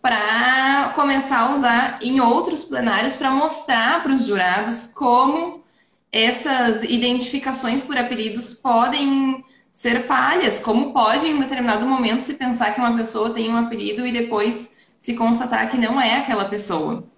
para 0.00 0.92
começar 0.94 1.40
a 1.40 1.54
usar 1.54 1.98
em 2.00 2.20
outros 2.20 2.64
plenários 2.64 3.16
para 3.16 3.30
mostrar 3.30 4.02
para 4.02 4.12
os 4.12 4.24
jurados 4.24 4.86
como 4.86 5.62
essas 6.10 6.82
identificações 6.84 7.82
por 7.82 7.98
apelidos 7.98 8.54
podem 8.54 9.44
ser 9.80 10.02
falhas, 10.02 10.58
como 10.58 10.92
pode 10.92 11.26
em 11.26 11.40
determinado 11.40 11.86
momento 11.86 12.20
se 12.20 12.34
pensar 12.34 12.74
que 12.74 12.80
uma 12.80 12.94
pessoa 12.94 13.32
tem 13.32 13.48
um 13.48 13.56
apelido 13.56 14.06
e 14.06 14.12
depois 14.12 14.72
se 14.98 15.14
constatar 15.14 15.70
que 15.70 15.78
não 15.78 15.98
é 15.98 16.18
aquela 16.18 16.44
pessoa. 16.44 17.08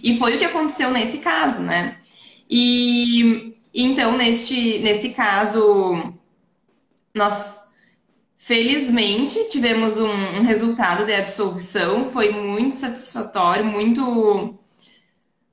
E 0.00 0.16
foi 0.16 0.36
o 0.36 0.38
que 0.38 0.44
aconteceu 0.44 0.92
nesse 0.92 1.18
caso, 1.18 1.62
né? 1.62 1.96
E 2.48 3.56
então, 3.74 4.16
neste, 4.16 4.78
nesse 4.78 5.08
caso, 5.08 6.14
nós 7.12 7.66
Felizmente, 8.36 9.48
tivemos 9.48 9.96
um, 9.96 10.08
um, 10.08 10.42
resultado 10.42 11.04
de 11.04 11.12
absolvição, 11.12 12.08
foi 12.08 12.30
muito 12.30 12.76
satisfatório, 12.76 13.64
muito. 13.64 14.56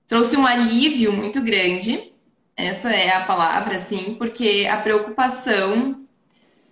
trouxe 0.06 0.38
um 0.38 0.46
alívio 0.46 1.12
muito 1.12 1.42
grande, 1.42 2.14
essa 2.56 2.94
é 2.94 3.16
a 3.16 3.26
palavra, 3.26 3.78
assim, 3.78 4.14
porque 4.20 4.68
a 4.70 4.78
preocupação 4.78 6.03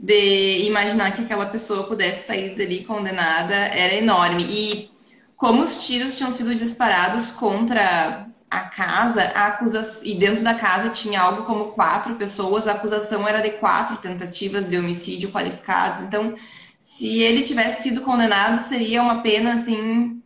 de 0.01 0.63
imaginar 0.65 1.11
que 1.11 1.21
aquela 1.21 1.45
pessoa 1.45 1.83
pudesse 1.83 2.25
sair 2.25 2.55
dali 2.55 2.83
condenada 2.83 3.53
era 3.53 3.93
enorme. 3.93 4.43
E 4.49 4.91
como 5.37 5.61
os 5.61 5.85
tiros 5.85 6.15
tinham 6.15 6.31
sido 6.31 6.55
disparados 6.55 7.29
contra 7.31 8.27
a 8.49 8.59
casa, 8.61 9.31
a 9.35 9.47
acusação, 9.47 10.03
e 10.03 10.15
dentro 10.15 10.43
da 10.43 10.55
casa 10.55 10.89
tinha 10.89 11.21
algo 11.21 11.43
como 11.43 11.71
quatro 11.73 12.15
pessoas, 12.15 12.67
a 12.67 12.71
acusação 12.71 13.27
era 13.27 13.41
de 13.41 13.51
quatro 13.51 13.97
tentativas 13.97 14.67
de 14.67 14.77
homicídio 14.77 15.31
qualificados. 15.31 16.01
Então, 16.01 16.35
se 16.79 17.19
ele 17.19 17.43
tivesse 17.43 17.83
sido 17.83 18.01
condenado, 18.01 18.57
seria 18.57 19.03
uma 19.03 19.21
pena 19.21 19.53
assim 19.53 20.21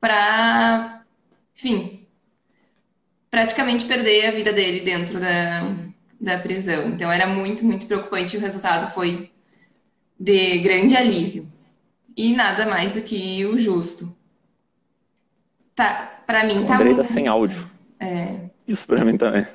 para, 0.00 1.02
enfim, 1.56 2.06
praticamente 3.28 3.84
perder 3.84 4.28
a 4.28 4.30
vida 4.30 4.52
dele 4.52 4.80
dentro 4.80 5.18
da, 5.18 5.62
da 6.22 6.38
prisão. 6.38 6.88
Então, 6.88 7.10
era 7.10 7.26
muito, 7.26 7.64
muito 7.64 7.86
preocupante 7.86 8.36
e 8.36 8.38
o 8.38 8.40
resultado 8.40 8.92
foi 8.94 9.32
de 10.18 10.58
grande 10.58 10.96
alívio. 10.96 11.50
E 12.16 12.32
nada 12.34 12.64
mais 12.64 12.94
do 12.94 13.02
que 13.02 13.44
o 13.44 13.58
justo. 13.58 14.16
Tá, 15.74 16.22
pra 16.24 16.44
mim 16.44 16.64
tá. 16.64 16.76
Andrei 16.76 16.94
tá 16.94 17.02
sem 17.02 17.26
áudio. 17.26 17.68
É. 17.98 18.38
Isso 18.68 18.86
pra 18.86 19.04
mim 19.04 19.16
também. 19.16 19.46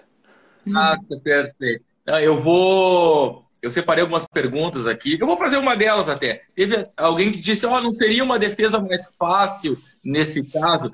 Ah, 0.75 0.97
perfeito. 1.23 1.86
Eu 2.21 2.38
vou. 2.38 3.45
Eu 3.62 3.71
separei 3.71 4.01
algumas 4.01 4.27
perguntas 4.27 4.88
aqui. 4.88 5.17
Eu 5.19 5.27
vou 5.27 5.38
fazer 5.38 5.58
uma 5.58 5.75
delas 5.75 6.10
até. 6.10 6.43
Teve 6.56 6.86
alguém 6.97 7.32
que 7.32 7.39
disse: 7.39 7.65
Ó, 7.65 7.77
oh, 7.77 7.82
não 7.82 7.91
seria 7.93 8.23
uma 8.23 8.39
defesa 8.39 8.80
mais 8.80 9.15
fácil 9.15 9.82
nesse 10.03 10.43
caso? 10.43 10.91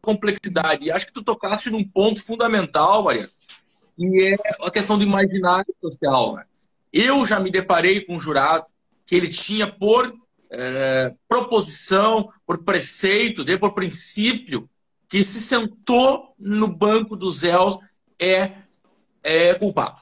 Complexidade. 0.00 0.84
E 0.84 0.90
acho 0.90 1.06
que 1.06 1.12
tu 1.12 1.22
tocaste 1.22 1.70
num 1.70 1.84
ponto 1.84 2.24
fundamental, 2.24 3.02
Maria, 3.02 3.28
e 3.98 4.34
é 4.34 4.36
a 4.62 4.70
questão 4.70 4.96
do 4.96 5.04
imaginário 5.04 5.74
social. 5.80 6.36
Né? 6.36 6.44
Eu 6.92 7.26
já 7.26 7.40
me 7.40 7.50
deparei 7.50 8.02
com 8.02 8.14
um 8.14 8.20
jurado 8.20 8.66
que 9.04 9.16
ele 9.16 9.28
tinha 9.28 9.66
por 9.66 10.14
é, 10.50 11.12
posição, 11.50 12.28
por 12.46 12.62
preceito, 12.64 13.44
dele, 13.44 13.58
por 13.58 13.74
princípio, 13.74 14.68
que 15.08 15.24
se 15.24 15.40
sentou 15.40 16.34
no 16.38 16.68
banco 16.68 17.16
dos 17.16 17.42
réus 17.42 17.78
é, 18.20 18.52
é 19.22 19.54
culpado. 19.54 20.00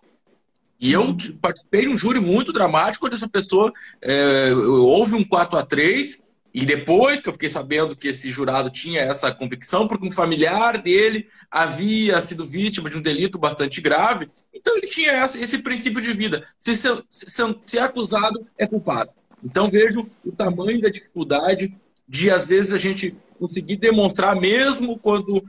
E 0.79 0.93
eu 0.93 1.17
participei 1.41 1.87
de 1.87 1.95
um 1.95 1.99
júri 1.99 2.21
muito 2.21 2.53
dramático 2.53 3.07
onde 3.07 3.15
essa 3.15 3.29
pessoa 3.29 3.73
é, 4.03 4.53
houve 4.53 5.15
um 5.15 5.25
4 5.25 5.59
a 5.59 5.65
3 5.65 6.21
e 6.57 6.65
depois 6.65 7.21
que 7.21 7.29
eu 7.29 7.35
fiquei 7.35 7.51
sabendo 7.51 7.95
que 7.95 8.09
esse 8.09 8.33
jurado 8.33 8.71
tinha 8.71 9.03
essa 9.03 9.31
convicção, 9.31 9.87
porque 9.87 10.09
um 10.09 10.11
familiar 10.11 10.79
dele 10.79 11.29
havia 11.51 12.19
sido 12.23 12.47
vítima 12.47 12.89
de 12.89 12.97
um 12.97 13.03
delito 13.03 13.39
bastante 13.39 13.79
grave, 13.79 14.31
então 14.55 14.75
ele 14.75 14.87
tinha 14.87 15.23
esse, 15.23 15.39
esse 15.39 15.59
princípio 15.59 16.01
de 16.01 16.15
vida. 16.15 16.49
Se, 16.59 16.75
se, 16.75 16.89
se, 17.11 17.27
se 17.67 17.79
é 17.79 17.83
acusado, 17.83 18.47
é 18.57 18.67
culpado. 18.67 19.11
Então 19.45 19.71
vejo 19.71 20.09
o 20.25 20.33
tamanho 20.33 20.81
da 20.81 20.89
dificuldade 20.89 21.77
de, 22.09 22.31
às 22.31 22.47
vezes, 22.47 22.73
a 22.73 22.79
gente 22.79 23.15
conseguir 23.39 23.77
demonstrar, 23.77 24.35
mesmo 24.35 24.99
quando 24.99 25.45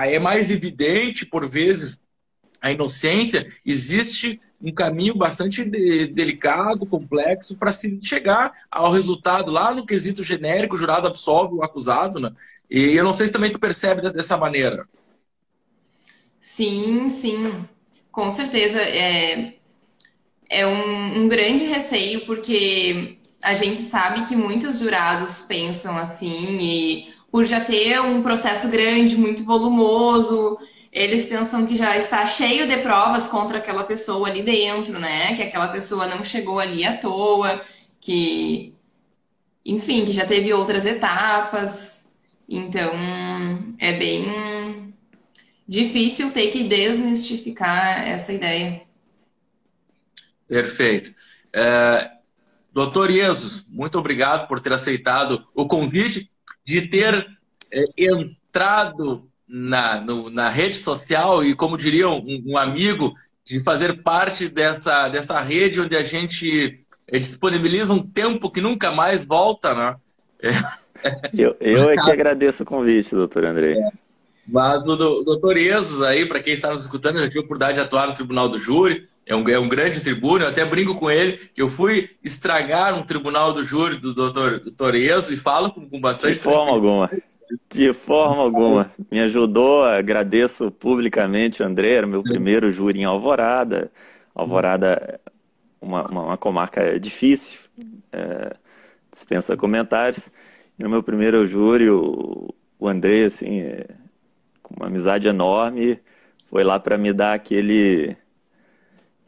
é 0.00 0.18
mais 0.18 0.50
evidente, 0.50 1.26
por 1.26 1.46
vezes, 1.46 2.00
a 2.62 2.72
inocência, 2.72 3.46
existe 3.62 4.40
um 4.66 4.74
caminho 4.74 5.14
bastante 5.14 5.64
de, 5.64 6.06
delicado, 6.08 6.84
complexo, 6.86 7.56
para 7.56 7.70
se 7.70 7.98
chegar 8.02 8.52
ao 8.70 8.90
resultado 8.90 9.50
lá 9.50 9.72
no 9.72 9.86
quesito 9.86 10.24
genérico, 10.24 10.74
o 10.74 10.78
jurado 10.78 11.06
absolve 11.06 11.54
o 11.54 11.62
acusado, 11.62 12.18
né? 12.18 12.32
E 12.68 12.96
eu 12.96 13.04
não 13.04 13.14
sei 13.14 13.28
se 13.28 13.32
também 13.32 13.52
tu 13.52 13.60
percebe 13.60 14.02
dessa 14.10 14.36
maneira. 14.36 14.88
Sim, 16.40 17.08
sim, 17.08 17.64
com 18.10 18.30
certeza. 18.30 18.80
É, 18.80 19.54
é 20.50 20.66
um, 20.66 21.22
um 21.22 21.28
grande 21.28 21.64
receio, 21.64 22.26
porque 22.26 23.18
a 23.42 23.54
gente 23.54 23.80
sabe 23.80 24.26
que 24.26 24.34
muitos 24.34 24.80
jurados 24.80 25.42
pensam 25.42 25.96
assim, 25.96 26.58
e 26.60 27.14
por 27.30 27.44
já 27.44 27.60
ter 27.60 28.00
um 28.00 28.22
processo 28.22 28.68
grande, 28.68 29.16
muito 29.16 29.44
volumoso, 29.44 30.58
eles 30.96 31.26
pensam 31.26 31.66
que 31.66 31.76
já 31.76 31.94
está 31.94 32.26
cheio 32.26 32.66
de 32.66 32.78
provas 32.78 33.28
contra 33.28 33.58
aquela 33.58 33.84
pessoa 33.84 34.28
ali 34.28 34.42
dentro, 34.42 34.98
né? 34.98 35.36
Que 35.36 35.42
aquela 35.42 35.68
pessoa 35.68 36.06
não 36.06 36.24
chegou 36.24 36.58
ali 36.58 36.86
à 36.86 36.96
toa, 36.96 37.62
que, 38.00 38.74
enfim, 39.62 40.06
que 40.06 40.12
já 40.14 40.24
teve 40.24 40.54
outras 40.54 40.86
etapas. 40.86 42.06
Então, 42.48 42.92
é 43.78 43.92
bem 43.92 44.94
difícil 45.68 46.30
ter 46.32 46.50
que 46.50 46.64
desmistificar 46.64 48.08
essa 48.08 48.32
ideia. 48.32 48.80
Perfeito. 50.48 51.12
É, 51.52 52.10
doutor 52.72 53.10
Iesus, 53.10 53.66
muito 53.68 53.98
obrigado 53.98 54.48
por 54.48 54.60
ter 54.60 54.72
aceitado 54.72 55.46
o 55.54 55.66
convite 55.66 56.30
de 56.64 56.88
ter 56.88 57.38
é, 57.70 57.84
entrado 57.98 59.30
na, 59.48 60.00
no, 60.00 60.30
na 60.30 60.48
rede 60.48 60.76
social 60.76 61.44
e, 61.44 61.54
como 61.54 61.76
diria 61.76 62.08
um, 62.08 62.42
um, 62.46 62.58
amigo, 62.58 63.12
de 63.44 63.62
fazer 63.62 64.02
parte 64.02 64.48
dessa, 64.48 65.08
dessa 65.08 65.40
rede 65.40 65.80
onde 65.80 65.96
a 65.96 66.02
gente 66.02 66.80
eh, 67.08 67.18
disponibiliza 67.18 67.92
um 67.92 68.02
tempo 68.02 68.50
que 68.50 68.60
nunca 68.60 68.90
mais 68.90 69.24
volta, 69.24 69.74
né? 69.74 69.96
Eu, 71.38 71.54
eu 71.60 71.90
é 71.90 71.94
que 71.94 72.10
agradeço 72.10 72.64
o 72.64 72.66
convite, 72.66 73.14
doutor 73.14 73.44
André. 73.44 73.78
É. 73.78 73.90
Mas 74.48 74.82
o 74.82 74.96
doutor 75.22 75.56
Ezos 75.56 76.02
aí, 76.02 76.26
para 76.26 76.40
quem 76.40 76.52
está 76.52 76.70
nos 76.70 76.82
escutando, 76.82 77.16
eu 77.16 77.22
já 77.22 77.28
tive 77.28 77.40
a 77.40 77.42
oportunidade 77.42 77.78
de 77.78 77.84
atuar 77.84 78.08
no 78.08 78.14
Tribunal 78.14 78.48
do 78.48 78.58
Júri, 78.58 79.06
é 79.26 79.34
um, 79.34 79.48
é 79.48 79.58
um 79.58 79.68
grande 79.68 80.00
tribuno, 80.00 80.44
eu 80.44 80.48
até 80.48 80.64
brinco 80.64 80.94
com 80.94 81.10
ele 81.10 81.38
que 81.52 81.60
eu 81.60 81.68
fui 81.68 82.10
estragar 82.24 82.96
um 82.96 83.02
tribunal 83.02 83.52
do 83.52 83.64
júri 83.64 83.98
do 83.98 84.14
doutor, 84.14 84.60
doutor 84.60 84.94
Ezos 84.94 85.32
e 85.32 85.36
falo 85.36 85.72
com, 85.72 85.88
com 85.88 86.00
bastante... 86.00 86.34
De 86.34 86.40
forma 86.40 86.72
alguma. 86.72 87.10
De 87.70 87.92
forma 87.92 88.42
alguma. 88.42 88.92
Me 89.10 89.20
ajudou, 89.20 89.84
agradeço 89.84 90.70
publicamente, 90.70 91.62
André, 91.62 91.92
era 91.92 92.06
meu 92.06 92.22
primeiro 92.22 92.70
júri 92.72 93.00
em 93.00 93.04
Alvorada. 93.04 93.90
Alvorada 94.34 95.20
é 95.24 95.30
uma, 95.80 96.02
uma, 96.10 96.24
uma 96.26 96.36
comarca 96.36 96.98
difícil, 96.98 97.60
é, 98.12 98.56
dispensa 99.12 99.56
comentários. 99.56 100.28
E 100.78 100.82
no 100.82 100.90
meu 100.90 101.02
primeiro 101.02 101.46
júri, 101.46 101.88
o, 101.88 102.54
o 102.78 102.88
André, 102.88 103.24
assim, 103.24 103.60
é, 103.60 103.86
com 104.62 104.74
uma 104.76 104.86
amizade 104.86 105.28
enorme, 105.28 106.00
foi 106.50 106.64
lá 106.64 106.78
para 106.80 106.98
me 106.98 107.12
dar 107.12 107.34
aquele. 107.34 108.16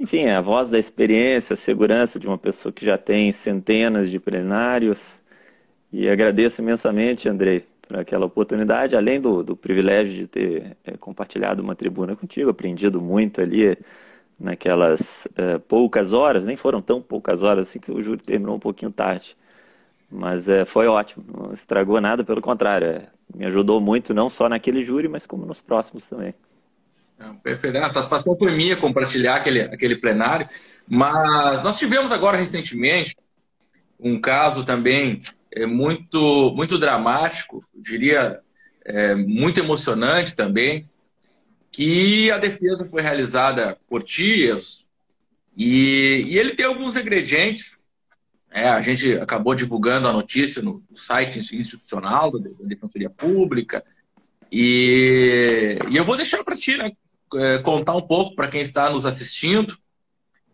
Enfim, 0.01 0.29
a 0.29 0.41
voz 0.41 0.71
da 0.71 0.79
experiência, 0.79 1.55
a 1.55 1.57
segurança 1.57 2.19
de 2.21 2.27
uma 2.27 2.39
pessoa 2.39 2.73
que 2.73 2.85
já 2.85 2.97
tem 2.99 3.33
centenas 3.33 4.11
de 4.11 4.19
plenários. 4.19 5.19
E 5.93 6.09
agradeço 6.09 6.61
imensamente, 6.61 7.29
Andrei, 7.29 7.65
por 7.89 7.99
aquela 7.99 8.27
oportunidade, 8.27 8.95
além 8.95 9.19
do, 9.19 9.43
do 9.43 9.57
privilégio 9.57 10.15
de 10.15 10.27
ter 10.27 10.77
é, 10.85 10.97
compartilhado 10.99 11.63
uma 11.63 11.75
tribuna 11.75 12.15
contigo, 12.15 12.51
aprendido 12.51 13.01
muito 13.01 13.41
ali 13.41 13.77
naquelas 14.39 15.27
é, 15.35 15.59
poucas 15.59 16.13
horas, 16.13 16.45
nem 16.45 16.57
foram 16.57 16.83
tão 16.83 17.01
poucas 17.01 17.43
horas 17.43 17.69
assim 17.69 17.81
que 17.81 17.91
o 17.91 18.03
júri 18.03 18.21
terminou 18.21 18.55
um 18.55 18.61
pouquinho 18.61 18.93
tarde. 18.93 19.35
Mas 20.11 20.49
é, 20.49 20.65
foi 20.65 20.87
ótimo, 20.87 21.25
não 21.27 21.53
estragou 21.53 22.01
nada, 22.01 22.23
pelo 22.23 22.41
contrário, 22.41 23.03
me 23.35 23.47
ajudou 23.47 23.81
muito, 23.81 24.15
não 24.15 24.29
só 24.29 24.49
naquele 24.49 24.85
júri, 24.85 25.09
mas 25.09 25.27
como 25.27 25.47
nos 25.47 25.61
próximos 25.61 26.07
também. 26.07 26.35
Perfeito. 27.43 27.79
A 27.79 27.91
satisfação 27.91 28.37
foi 28.39 28.53
minha 28.53 28.77
compartilhar 28.77 29.37
aquele, 29.37 29.63
aquele 29.63 29.97
plenário. 29.97 30.49
Mas 30.89 31.63
nós 31.63 31.77
tivemos 31.77 32.13
agora 32.13 32.37
recentemente 32.37 33.17
um 33.99 34.21
caso 34.21 34.65
também 34.65 35.21
é, 35.53 35.67
muito, 35.67 36.53
muito 36.55 36.79
dramático, 36.79 37.61
diria 37.75 38.41
é, 38.85 39.15
muito 39.15 39.61
emocionante 39.61 40.35
também, 40.35 40.89
que 41.71 42.31
a 42.31 42.39
defesa 42.39 42.85
foi 42.85 43.03
realizada 43.03 43.79
por 43.89 44.03
Tias 44.03 44.89
e, 45.57 46.23
e 46.27 46.39
ele 46.39 46.55
tem 46.55 46.67
alguns 46.67 46.97
ingredientes. 46.97 47.81
É, 48.51 48.69
a 48.69 48.81
gente 48.81 49.13
acabou 49.15 49.55
divulgando 49.55 50.09
a 50.09 50.13
notícia 50.13 50.63
no 50.63 50.83
site 50.95 51.39
institucional 51.39 52.31
da 52.31 52.51
Defensoria 52.61 53.11
Pública. 53.11 53.85
E, 54.51 55.79
e 55.91 55.97
eu 55.97 56.05
vou 56.05 56.17
deixar 56.17 56.43
para 56.43 56.57
ti 56.57 56.77
né, 56.79 56.93
é, 57.35 57.59
contar 57.59 57.95
um 57.95 58.07
pouco 58.07 58.35
para 58.35 58.49
quem 58.49 58.63
está 58.63 58.89
nos 58.91 59.05
assistindo 59.05 59.77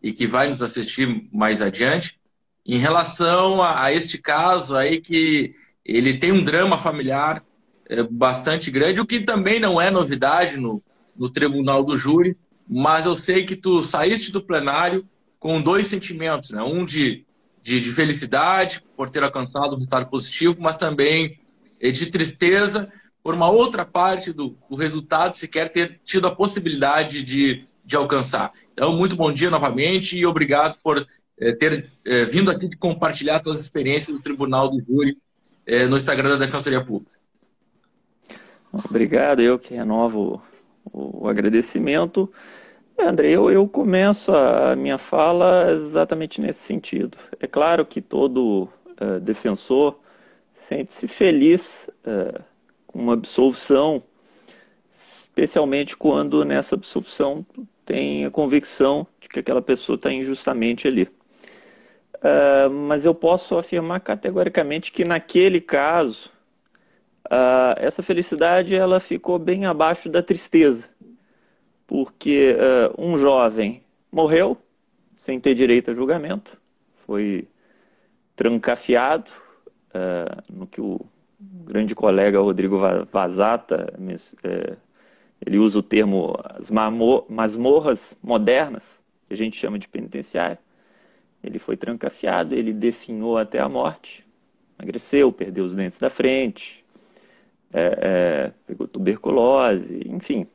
e 0.03 0.13
que 0.13 0.27
vai 0.27 0.49
nos 0.49 0.63
assistir 0.63 1.29
mais 1.33 1.63
adiante 1.63 2.19
em 2.67 2.79
relação 2.79 3.63
a, 3.63 3.85
a 3.85 3.93
este 3.93 4.19
caso 4.19 4.77
aí 4.77 5.01
que 5.01 5.55
ele 5.85 6.17
tem 6.17 6.33
um 6.33 6.43
drama 6.43 6.79
familiar 6.79 7.45
é, 7.89 8.03
bastante 8.03 8.71
grande, 8.71 9.01
o 9.01 9.07
que 9.07 9.21
também 9.21 9.61
não 9.61 9.81
é 9.81 9.91
novidade 9.91 10.57
no, 10.57 10.83
no 11.17 11.29
tribunal 11.29 11.85
do 11.85 11.97
júri, 11.97 12.37
mas 12.69 13.05
eu 13.05 13.15
sei 13.15 13.45
que 13.45 13.55
tu 13.55 13.85
saíste 13.85 14.33
do 14.33 14.43
plenário 14.43 15.07
com 15.39 15.61
dois 15.61 15.87
sentimentos, 15.87 16.51
né? 16.51 16.63
Um 16.63 16.87
de, 16.87 17.25
de, 17.63 17.79
de 17.81 17.93
felicidade 17.93 18.83
por 18.97 19.11
ter 19.11 19.23
alcançado 19.23 19.75
um 19.75 19.77
resultado 19.77 20.09
positivo, 20.09 20.57
mas 20.59 20.77
também 20.79 21.39
é, 21.79 21.91
de 21.91 22.07
tristeza 22.07 22.91
por 23.23 23.35
uma 23.35 23.51
outra 23.51 23.85
parte 23.85 24.33
do, 24.33 24.57
do 24.71 24.77
resultado 24.77 25.37
sequer 25.37 25.71
ter 25.71 26.01
tido 26.03 26.27
a 26.27 26.35
possibilidade 26.35 27.23
de, 27.23 27.67
de 27.85 27.97
alcançar. 27.97 28.53
Então, 28.73 28.97
muito 28.97 29.17
bom 29.17 29.31
dia 29.31 29.51
novamente 29.51 30.17
e 30.17 30.25
obrigado 30.25 30.79
por 30.83 31.07
é, 31.41 31.53
ter 31.53 31.91
é, 32.05 32.25
vindo 32.25 32.51
aqui 32.51 32.75
compartilhar 32.77 33.43
suas 33.43 33.61
experiências 33.61 34.15
no 34.15 34.23
Tribunal 34.23 34.71
do 34.71 34.81
Júri 34.81 35.19
é, 35.67 35.87
no 35.87 35.97
Instagram 35.97 36.31
da 36.31 36.45
Defensoria 36.45 36.85
Pública. 36.85 37.19
Obrigado, 38.73 39.41
eu 39.41 39.59
que 39.59 39.75
renovo 39.75 40.43
o, 40.93 41.25
o 41.25 41.29
agradecimento. 41.29 42.31
André, 42.99 43.31
eu, 43.31 43.51
eu 43.51 43.67
começo 43.67 44.33
a 44.33 44.77
minha 44.77 44.99
fala 44.99 45.71
exatamente 45.73 46.41
nesse 46.41 46.61
sentido. 46.61 47.19
É 47.41 47.47
claro 47.47 47.85
que 47.85 48.01
todo 48.01 48.69
uh, 49.01 49.21
defensor 49.21 49.99
sente-se 50.55 51.09
feliz 51.09 51.89
uh, 52.07 52.41
com 52.87 53.01
uma 53.01 53.15
absolvição, 53.15 54.03
especialmente 54.93 55.97
quando 55.97 56.45
nessa 56.45 56.77
absolvição 56.77 57.45
tem 57.85 58.25
a 58.25 58.31
convicção 58.31 59.07
de 59.21 59.29
que 59.29 59.41
aquela 59.41 59.61
pessoa 59.61 59.97
está 59.97 60.13
injustamente 60.13 60.87
ali. 60.87 61.09
Uh, 62.25 62.71
mas 62.71 63.05
eu 63.05 63.15
posso 63.15 63.59
afirmar 63.59 64.01
categoricamente 64.01 64.91
que 64.91 65.05
naquele 65.05 65.61
caso 65.61 66.31
uh, 67.27 67.77
essa 67.77 68.03
felicidade 68.03 68.75
ela 68.75 68.99
ficou 68.99 69.39
bem 69.39 69.67
abaixo 69.67 70.09
da 70.09 70.23
tristeza, 70.23 70.89
porque 71.87 72.57
uh, 72.57 72.95
um 72.99 73.19
jovem 73.19 73.83
morreu 74.11 74.57
sem 75.19 75.39
ter 75.39 75.55
direito 75.55 75.91
a 75.91 75.95
julgamento, 75.95 76.57
foi 77.07 77.47
trancafiado 78.35 79.31
no 80.53 80.67
que 80.67 80.81
o 80.81 81.01
grande 81.39 81.95
colega 81.95 82.41
Rodrigo 82.41 82.79
Vazata 83.11 83.95
eh, 84.43 84.77
ele 85.45 85.57
usa 85.57 85.79
o 85.79 85.83
termo 85.83 86.37
as 86.45 86.71
masmorras 86.71 88.17
modernas 88.21 88.99
que 89.29 89.35
a 89.35 89.37
gente 89.37 89.57
chama 89.57 89.79
de 89.79 89.87
penitenciário 89.89 90.59
ele 91.45 91.59
foi 91.59 91.77
trancafiado, 91.77 92.55
ele 92.55 92.73
definhou 92.73 93.37
até 93.37 93.61
a 93.61 93.69
morte, 93.69 94.27
emagreceu, 94.79 95.31
perdeu 95.33 95.65
os 95.65 95.75
dentes 95.75 95.99
da 95.99 96.11
frente, 96.11 96.85
é, 97.73 97.99
é, 98.01 98.53
pegou 98.67 98.87
tuberculose, 98.87 100.03
enfim, 100.07 100.47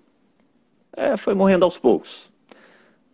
é, 0.94 1.18
foi 1.18 1.34
morrendo 1.34 1.66
aos 1.66 1.78
poucos. 1.78 2.30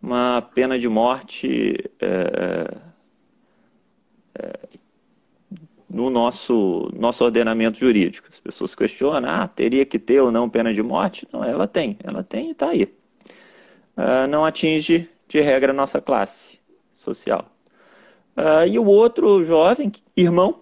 Uma 0.00 0.40
pena 0.54 0.78
de 0.78 0.88
morte 0.88 1.90
é, 2.00 2.74
é, 4.38 4.78
no 5.88 6.10
nosso, 6.10 6.90
nosso 6.94 7.24
ordenamento 7.24 7.78
jurídico. 7.78 8.28
As 8.30 8.38
pessoas 8.38 8.74
questionam, 8.74 9.28
ah, 9.28 9.48
teria 9.48 9.86
que 9.86 9.98
ter 9.98 10.20
ou 10.20 10.30
não 10.30 10.48
pena 10.48 10.72
de 10.72 10.82
morte? 10.82 11.26
Não, 11.32 11.42
ela 11.42 11.66
tem, 11.66 11.96
ela 12.02 12.22
tem 12.22 12.48
e 12.48 12.50
está 12.52 12.68
aí. 12.68 12.84
Uh, 13.96 14.26
não 14.28 14.44
atinge, 14.44 15.08
de 15.26 15.40
regra, 15.40 15.72
a 15.72 15.74
nossa 15.74 16.00
classe 16.00 16.58
social. 16.96 17.50
Uh, 18.36 18.66
e 18.68 18.78
o 18.78 18.84
outro 18.84 19.42
jovem, 19.44 19.90
irmão, 20.14 20.60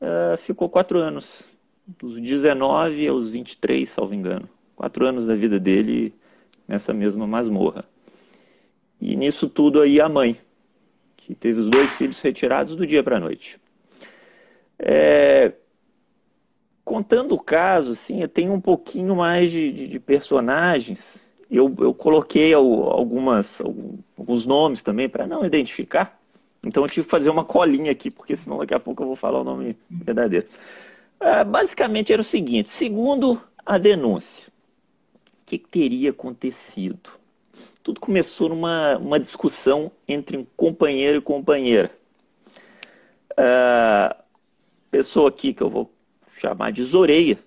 uh, 0.00 0.36
ficou 0.38 0.68
quatro 0.68 0.98
anos, 0.98 1.42
dos 1.86 2.20
19 2.20 3.06
aos 3.06 3.30
23, 3.30 3.88
salvo 3.88 4.12
engano. 4.12 4.48
Quatro 4.74 5.06
anos 5.06 5.26
da 5.26 5.34
vida 5.34 5.58
dele 5.60 6.12
nessa 6.66 6.92
mesma 6.92 7.26
masmorra. 7.26 7.84
E 9.00 9.14
nisso 9.14 9.48
tudo 9.48 9.80
aí 9.80 10.00
a 10.00 10.08
mãe, 10.08 10.38
que 11.16 11.34
teve 11.34 11.60
os 11.60 11.70
dois 11.70 11.90
filhos 11.92 12.20
retirados 12.20 12.76
do 12.76 12.86
dia 12.86 13.02
para 13.02 13.16
a 13.16 13.20
noite. 13.20 13.58
É, 14.78 15.52
contando 16.84 17.34
o 17.34 17.40
caso, 17.40 17.92
assim, 17.92 18.20
eu 18.20 18.28
tenho 18.28 18.52
um 18.52 18.60
pouquinho 18.60 19.14
mais 19.14 19.50
de, 19.50 19.72
de, 19.72 19.88
de 19.88 20.00
personagens. 20.00 21.22
Eu, 21.50 21.74
eu 21.78 21.94
coloquei 21.94 22.52
algumas, 22.52 23.60
alguns 24.16 24.44
nomes 24.44 24.82
também 24.82 25.08
para 25.08 25.26
não 25.26 25.44
identificar. 25.44 26.17
Então 26.62 26.82
eu 26.82 26.88
tive 26.88 27.04
que 27.04 27.10
fazer 27.10 27.30
uma 27.30 27.44
colinha 27.44 27.92
aqui, 27.92 28.10
porque 28.10 28.36
senão 28.36 28.58
daqui 28.58 28.74
a 28.74 28.80
pouco 28.80 29.02
eu 29.02 29.06
vou 29.06 29.16
falar 29.16 29.40
o 29.40 29.44
nome 29.44 29.76
verdadeiro. 29.88 30.46
É, 31.20 31.44
basicamente 31.44 32.12
era 32.12 32.22
o 32.22 32.24
seguinte: 32.24 32.70
segundo 32.70 33.40
a 33.64 33.78
denúncia, 33.78 34.46
o 34.46 35.46
que, 35.46 35.58
que 35.58 35.68
teria 35.68 36.10
acontecido? 36.10 37.10
Tudo 37.82 38.00
começou 38.00 38.50
numa 38.50 38.98
uma 38.98 39.18
discussão 39.18 39.90
entre 40.06 40.36
um 40.36 40.46
companheiro 40.56 41.18
e 41.18 41.22
companheira. 41.22 41.90
Uh, 43.32 44.14
pessoa 44.90 45.28
aqui 45.28 45.54
que 45.54 45.62
eu 45.62 45.70
vou 45.70 45.90
chamar 46.36 46.72
de 46.72 46.82
Zoreia 46.82 47.38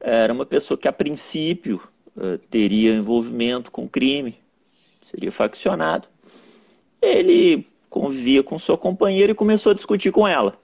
era 0.00 0.32
uma 0.32 0.46
pessoa 0.46 0.76
que 0.76 0.88
a 0.88 0.92
princípio 0.92 1.80
uh, 2.16 2.38
teria 2.50 2.94
envolvimento 2.94 3.70
com 3.70 3.88
crime, 3.88 4.36
seria 5.10 5.30
faccionado. 5.30 6.08
Ele 7.00 7.66
convivia 7.90 8.42
com 8.42 8.58
sua 8.58 8.78
companheira 8.78 9.32
e 9.32 9.34
começou 9.34 9.72
a 9.72 9.74
discutir 9.74 10.12
com 10.12 10.26
ela. 10.26 10.58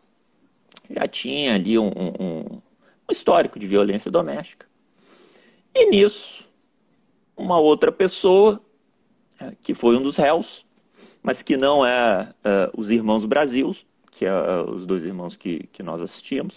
Já 0.89 1.07
tinha 1.09 1.57
ali 1.57 1.77
um, 1.79 1.89
um, 1.89 2.45
um 3.09 3.13
histórico 3.13 3.59
de 3.59 3.67
violência 3.67 4.11
doméstica. 4.11 4.67
E 5.75 5.91
nisso, 5.91 6.47
uma 7.37 7.59
outra 7.59 7.91
pessoa, 7.91 8.61
eh, 9.41 9.53
que 9.61 9.75
foi 9.75 9.97
um 9.97 10.03
dos 10.03 10.17
réus, 10.17 10.65
mas 11.23 11.43
que 11.43 11.57
não 11.57 11.85
é, 11.85 12.33
é 12.45 12.71
os 12.75 12.89
irmãos 12.89 13.27
Brasil, 13.27 13.77
que 14.13 14.25
é 14.25 14.33
os 14.63 14.87
dois 14.87 15.05
irmãos 15.05 15.37
que, 15.37 15.67
que 15.73 15.83
nós 15.83 16.01
assistimos, 16.01 16.55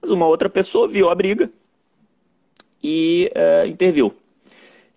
mas 0.00 0.10
uma 0.10 0.26
outra 0.26 0.48
pessoa 0.48 0.86
viu 0.86 1.08
a 1.08 1.14
briga 1.14 1.50
e 2.82 3.30
é, 3.34 3.66
interviu. 3.66 4.14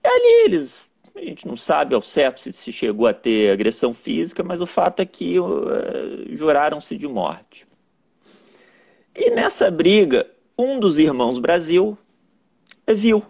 E 0.04 0.08
ali 0.08 0.46
eles, 0.46 0.82
a 1.16 1.22
gente 1.22 1.48
não 1.48 1.56
sabe 1.56 1.94
ao 1.94 2.02
certo 2.02 2.40
se, 2.40 2.54
se 2.54 2.72
chegou 2.72 3.08
a 3.08 3.14
ter 3.14 3.52
agressão 3.52 3.94
física, 3.94 4.44
mas 4.44 4.62
o 4.62 4.66
fato 4.66 5.02
é 5.02 5.06
que 5.06 5.38
é, 5.38 6.36
juraram-se 6.36 6.98
de 6.98 7.08
morte. 7.08 7.68
E 9.16 9.30
nessa 9.30 9.70
briga, 9.70 10.28
um 10.58 10.80
dos 10.80 10.98
irmãos 10.98 11.38
Brasil 11.38 11.98
viu, 12.88 13.24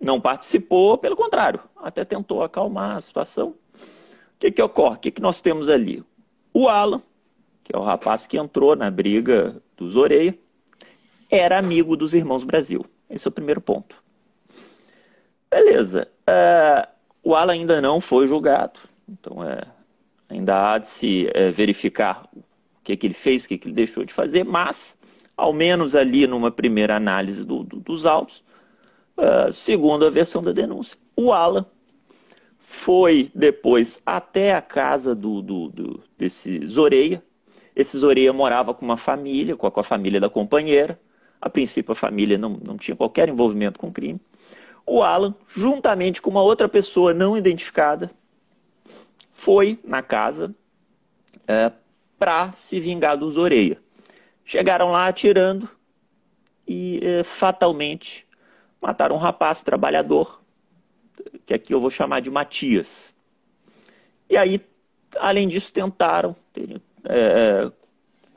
não 0.00 0.20
participou, 0.20 0.98
pelo 0.98 1.16
contrário, 1.16 1.60
até 1.76 2.04
tentou 2.04 2.42
acalmar 2.42 2.98
a 2.98 3.00
situação. 3.00 3.48
O 3.48 4.38
que, 4.38 4.50
que 4.50 4.62
ocorre? 4.62 4.96
O 4.96 5.00
que, 5.00 5.10
que 5.10 5.22
nós 5.22 5.40
temos 5.40 5.68
ali? 5.68 6.04
O 6.52 6.68
Alan, 6.68 7.00
que 7.64 7.74
é 7.74 7.78
o 7.78 7.82
rapaz 7.82 8.26
que 8.26 8.36
entrou 8.36 8.76
na 8.76 8.90
briga 8.90 9.56
dos 9.76 9.96
Oreia, 9.96 10.36
era 11.30 11.58
amigo 11.58 11.96
dos 11.96 12.12
irmãos 12.12 12.44
Brasil. 12.44 12.84
Esse 13.08 13.26
é 13.26 13.30
o 13.30 13.32
primeiro 13.32 13.60
ponto. 13.60 13.96
Beleza. 15.50 16.08
Uh, 16.28 16.91
o 17.22 17.34
Alan 17.34 17.52
ainda 17.52 17.80
não 17.80 18.00
foi 18.00 18.26
julgado, 18.26 18.80
então 19.08 19.42
é, 19.44 19.62
ainda 20.28 20.72
há 20.72 20.78
de 20.78 20.88
se 20.88 21.30
é, 21.34 21.50
verificar 21.50 22.28
o 22.34 22.42
que, 22.82 22.96
que 22.96 23.06
ele 23.06 23.14
fez, 23.14 23.44
o 23.44 23.48
que, 23.48 23.58
que 23.58 23.68
ele 23.68 23.74
deixou 23.74 24.04
de 24.04 24.12
fazer, 24.12 24.44
mas, 24.44 24.96
ao 25.36 25.52
menos 25.52 25.94
ali 25.94 26.26
numa 26.26 26.50
primeira 26.50 26.96
análise 26.96 27.44
do, 27.44 27.62
do, 27.62 27.78
dos 27.78 28.04
autos, 28.04 28.42
uh, 29.16 29.52
segundo 29.52 30.04
a 30.04 30.10
versão 30.10 30.42
da 30.42 30.52
denúncia, 30.52 30.98
o 31.14 31.32
Alan 31.32 31.64
foi 32.58 33.30
depois 33.34 34.00
até 34.04 34.54
a 34.54 34.62
casa 34.62 35.14
do, 35.14 35.40
do, 35.42 35.68
do 35.68 36.00
desse 36.18 36.66
Zoreia, 36.66 37.22
esse 37.74 37.98
Zoreia 37.98 38.32
morava 38.32 38.74
com 38.74 38.84
uma 38.84 38.96
família, 38.96 39.56
com 39.56 39.66
a, 39.66 39.70
com 39.70 39.80
a 39.80 39.84
família 39.84 40.20
da 40.20 40.28
companheira. 40.28 41.00
A 41.40 41.48
princípio, 41.48 41.92
a 41.92 41.96
família 41.96 42.38
não, 42.38 42.50
não 42.50 42.76
tinha 42.76 42.94
qualquer 42.94 43.28
envolvimento 43.28 43.78
com 43.78 43.88
o 43.88 43.92
crime. 43.92 44.20
O 44.84 45.02
Alan, 45.02 45.34
juntamente 45.48 46.20
com 46.20 46.30
uma 46.30 46.42
outra 46.42 46.68
pessoa 46.68 47.14
não 47.14 47.36
identificada, 47.36 48.10
foi 49.32 49.78
na 49.84 50.02
casa 50.02 50.54
é, 51.46 51.72
para 52.18 52.52
se 52.52 52.78
vingar 52.78 53.16
do 53.16 53.30
Zoreia. 53.30 53.78
Chegaram 54.44 54.90
lá 54.90 55.06
atirando 55.06 55.68
e 56.66 57.00
é, 57.02 57.24
fatalmente 57.24 58.26
mataram 58.80 59.14
um 59.14 59.18
rapaz 59.18 59.62
trabalhador, 59.62 60.42
que 61.46 61.54
aqui 61.54 61.72
eu 61.72 61.80
vou 61.80 61.90
chamar 61.90 62.20
de 62.20 62.30
Matias. 62.30 63.14
E 64.28 64.36
aí, 64.36 64.60
além 65.18 65.46
disso, 65.46 65.72
tentaram, 65.72 66.34
é, 66.56 66.72
é, 67.08 67.72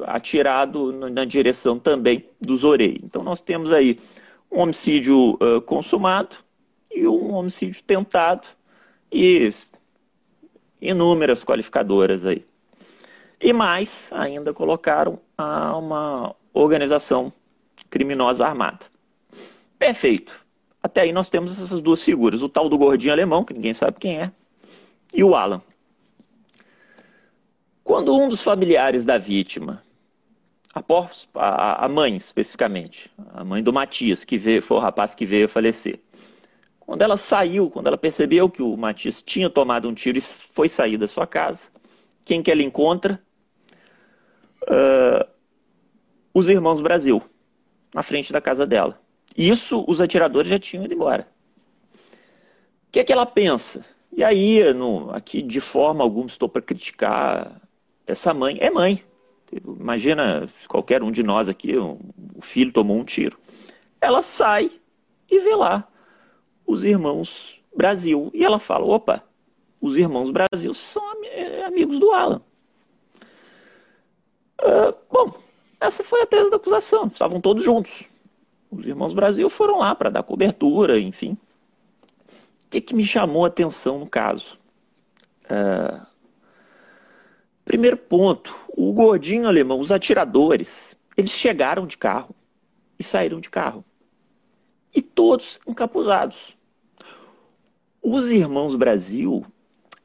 atirado 0.05 0.91
na 1.09 1.25
direção 1.25 1.79
também 1.79 2.25
do 2.39 2.55
Zorei. 2.57 2.99
Então 3.03 3.23
nós 3.23 3.41
temos 3.41 3.71
aí 3.71 3.99
um 4.51 4.59
homicídio 4.61 5.31
uh, 5.35 5.61
consumado 5.61 6.35
e 6.91 7.07
um 7.07 7.33
homicídio 7.33 7.83
tentado 7.83 8.47
e 9.11 9.51
inúmeras 10.81 11.43
qualificadoras 11.43 12.25
aí. 12.25 12.45
E 13.41 13.51
mais, 13.51 14.09
ainda 14.13 14.53
colocaram 14.53 15.19
a 15.37 15.77
uma 15.77 16.35
organização 16.53 17.31
criminosa 17.89 18.45
armada. 18.45 18.85
Perfeito. 19.77 20.45
Até 20.81 21.01
aí 21.01 21.11
nós 21.11 21.29
temos 21.29 21.51
essas 21.51 21.81
duas 21.81 22.01
figuras, 22.01 22.41
o 22.41 22.49
tal 22.49 22.69
do 22.69 22.77
gordinho 22.77 23.11
alemão, 23.11 23.43
que 23.43 23.53
ninguém 23.53 23.73
sabe 23.73 23.99
quem 23.99 24.19
é, 24.19 24.31
e 25.13 25.23
o 25.23 25.35
Alan. 25.35 25.61
Quando 27.83 28.15
um 28.15 28.29
dos 28.29 28.41
familiares 28.41 29.05
da 29.05 29.17
vítima, 29.17 29.81
a, 31.33 31.85
a 31.85 31.87
mãe 31.87 32.15
especificamente, 32.15 33.09
a 33.33 33.43
mãe 33.43 33.63
do 33.63 33.71
Matias, 33.71 34.23
que 34.23 34.37
veio, 34.37 34.61
foi 34.61 34.77
o 34.77 34.81
rapaz 34.81 35.15
que 35.15 35.25
veio 35.25 35.45
a 35.45 35.49
falecer, 35.49 35.99
quando 36.79 37.01
ela 37.01 37.17
saiu, 37.17 37.69
quando 37.69 37.87
ela 37.87 37.97
percebeu 37.97 38.49
que 38.49 38.61
o 38.61 38.77
Matias 38.77 39.21
tinha 39.21 39.49
tomado 39.49 39.89
um 39.89 39.93
tiro 39.93 40.17
e 40.17 40.21
foi 40.21 40.69
sair 40.69 40.97
da 40.97 41.07
sua 41.07 41.25
casa, 41.25 41.67
quem 42.23 42.43
que 42.43 42.51
ela 42.51 42.61
encontra? 42.61 43.19
Uh, 44.63 45.25
os 46.33 46.49
irmãos 46.49 46.81
Brasil, 46.81 47.23
na 47.93 48.03
frente 48.03 48.31
da 48.33 48.41
casa 48.41 48.67
dela. 48.67 48.99
Isso 49.37 49.83
os 49.87 49.99
atiradores 50.01 50.49
já 50.49 50.59
tinham 50.59 50.85
ido 50.85 50.93
embora. 50.93 51.27
O 52.87 52.91
que 52.91 52.99
é 52.99 53.03
que 53.03 53.13
ela 53.13 53.25
pensa? 53.25 53.83
E 54.11 54.23
aí, 54.23 54.73
no, 54.73 55.11
aqui 55.11 55.41
de 55.41 55.59
forma 55.59 56.03
alguma 56.03 56.27
estou 56.27 56.47
para 56.47 56.61
criticar 56.61 57.61
essa 58.07 58.33
mãe 58.33 58.57
é 58.61 58.69
mãe. 58.69 59.03
Imagina 59.63 60.49
qualquer 60.67 61.01
um 61.03 61.11
de 61.11 61.23
nós 61.23 61.47
aqui, 61.47 61.77
um, 61.77 61.99
o 62.35 62.41
filho 62.41 62.71
tomou 62.71 62.97
um 62.97 63.03
tiro. 63.03 63.37
Ela 64.01 64.21
sai 64.21 64.71
e 65.29 65.39
vê 65.39 65.55
lá 65.55 65.87
os 66.65 66.83
irmãos 66.83 67.59
Brasil. 67.75 68.29
E 68.33 68.43
ela 68.43 68.59
fala: 68.59 68.85
opa, 68.85 69.23
os 69.79 69.95
irmãos 69.95 70.31
Brasil 70.31 70.73
são 70.73 71.03
am 71.11 71.65
amigos 71.65 71.99
do 71.99 72.11
Alan. 72.11 72.41
Uh, 74.61 74.95
bom, 75.11 75.33
essa 75.79 76.03
foi 76.03 76.21
a 76.21 76.25
tese 76.25 76.49
da 76.49 76.57
acusação. 76.57 77.07
Estavam 77.07 77.39
todos 77.41 77.63
juntos. 77.63 78.03
Os 78.71 78.85
irmãos 78.85 79.13
Brasil 79.13 79.49
foram 79.49 79.79
lá 79.79 79.93
para 79.93 80.09
dar 80.09 80.23
cobertura, 80.23 80.99
enfim. 80.99 81.37
O 82.65 82.69
que, 82.69 82.81
que 82.81 82.93
me 82.93 83.05
chamou 83.05 83.45
a 83.45 83.47
atenção 83.47 83.99
no 83.99 84.07
caso? 84.07 84.57
Uh, 85.45 86.05
Primeiro 87.65 87.97
ponto, 87.97 88.55
o 88.69 88.93
gordinho 88.93 89.47
alemão, 89.47 89.79
os 89.79 89.91
atiradores, 89.91 90.95
eles 91.17 91.31
chegaram 91.31 91.87
de 91.87 91.97
carro 91.97 92.35
e 92.99 93.03
saíram 93.03 93.41
de 93.41 93.49
carro. 93.49 93.83
E 94.93 95.01
todos 95.01 95.59
encapuzados. 95.67 96.55
Os 98.01 98.29
irmãos 98.29 98.75
Brasil 98.75 99.43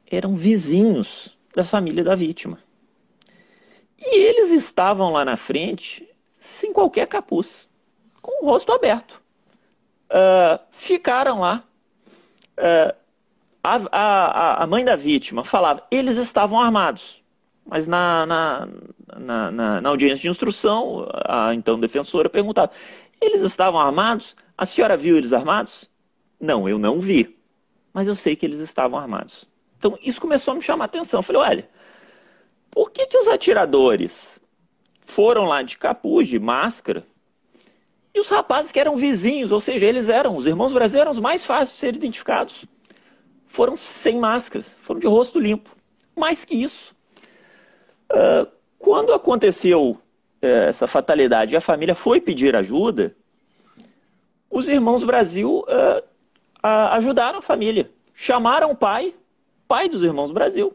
eram 0.09 0.35
vizinhos 0.35 1.37
da 1.55 1.63
família 1.63 2.03
da 2.03 2.15
vítima. 2.15 2.57
E 3.97 4.17
eles 4.17 4.49
estavam 4.49 5.11
lá 5.11 5.23
na 5.23 5.37
frente 5.37 6.09
sem 6.39 6.73
qualquer 6.73 7.05
capuz, 7.05 7.69
com 8.21 8.43
o 8.43 8.49
rosto 8.49 8.73
aberto. 8.73 9.21
Uh, 10.09 10.59
ficaram 10.71 11.39
lá. 11.39 11.63
Uh, 12.57 12.99
a, 13.63 13.79
a, 13.91 14.63
a 14.63 14.67
mãe 14.67 14.83
da 14.83 14.95
vítima 14.95 15.43
falava, 15.43 15.85
eles 15.91 16.17
estavam 16.17 16.59
armados. 16.59 17.20
Mas 17.65 17.87
na, 17.87 18.25
na, 18.25 18.67
na, 19.17 19.51
na, 19.51 19.81
na 19.81 19.89
audiência 19.89 20.21
de 20.21 20.29
instrução, 20.29 21.07
a 21.25 21.53
então 21.53 21.79
defensora 21.79 22.29
perguntava, 22.29 22.71
eles 23.19 23.41
estavam 23.41 23.79
armados? 23.79 24.35
A 24.57 24.65
senhora 24.65 24.97
viu 24.97 25.17
eles 25.17 25.33
armados? 25.33 25.89
Não, 26.39 26.67
eu 26.67 26.77
não 26.77 26.99
vi. 26.99 27.37
Mas 27.93 28.07
eu 28.07 28.15
sei 28.15 28.35
que 28.35 28.45
eles 28.45 28.59
estavam 28.59 28.99
armados. 28.99 29.47
Então 29.77 29.97
isso 30.01 30.19
começou 30.19 30.53
a 30.53 30.55
me 30.55 30.61
chamar 30.61 30.85
a 30.85 30.87
atenção. 30.87 31.19
Eu 31.19 31.23
falei, 31.23 31.41
olha, 31.41 31.69
por 32.69 32.91
que, 32.91 33.05
que 33.05 33.17
os 33.17 33.27
atiradores 33.27 34.39
foram 35.05 35.45
lá 35.45 35.61
de 35.61 35.77
capuz, 35.77 36.27
de 36.27 36.39
máscara, 36.39 37.05
e 38.13 38.19
os 38.19 38.27
rapazes 38.29 38.71
que 38.71 38.79
eram 38.79 38.97
vizinhos, 38.97 39.51
ou 39.51 39.61
seja, 39.61 39.85
eles 39.85 40.09
eram, 40.09 40.35
os 40.35 40.45
irmãos 40.45 40.73
brasileiros 40.73 41.01
eram 41.01 41.11
os 41.11 41.19
mais 41.19 41.45
fáceis 41.45 41.71
de 41.71 41.75
serem 41.75 41.97
identificados, 41.97 42.65
foram 43.47 43.77
sem 43.77 44.17
máscaras, 44.17 44.69
foram 44.81 44.99
de 44.99 45.07
rosto 45.07 45.39
limpo. 45.39 45.69
Mais 46.15 46.43
que 46.43 46.55
isso, 46.55 46.93
uh, 48.11 48.47
quando 48.77 49.13
aconteceu 49.13 49.91
uh, 49.91 50.45
essa 50.45 50.87
fatalidade 50.87 51.53
e 51.53 51.57
a 51.57 51.61
família 51.61 51.95
foi 51.95 52.21
pedir 52.21 52.55
ajuda, 52.55 53.15
os 54.49 54.67
irmãos 54.67 55.03
Brasil 55.03 55.65
uh, 55.67 56.03
ajudaram 56.91 57.39
a 57.39 57.41
família. 57.41 57.89
Chamaram 58.13 58.71
o 58.71 58.75
pai, 58.75 59.15
pai 59.67 59.87
dos 59.87 60.03
irmãos 60.03 60.31
Brasil. 60.31 60.73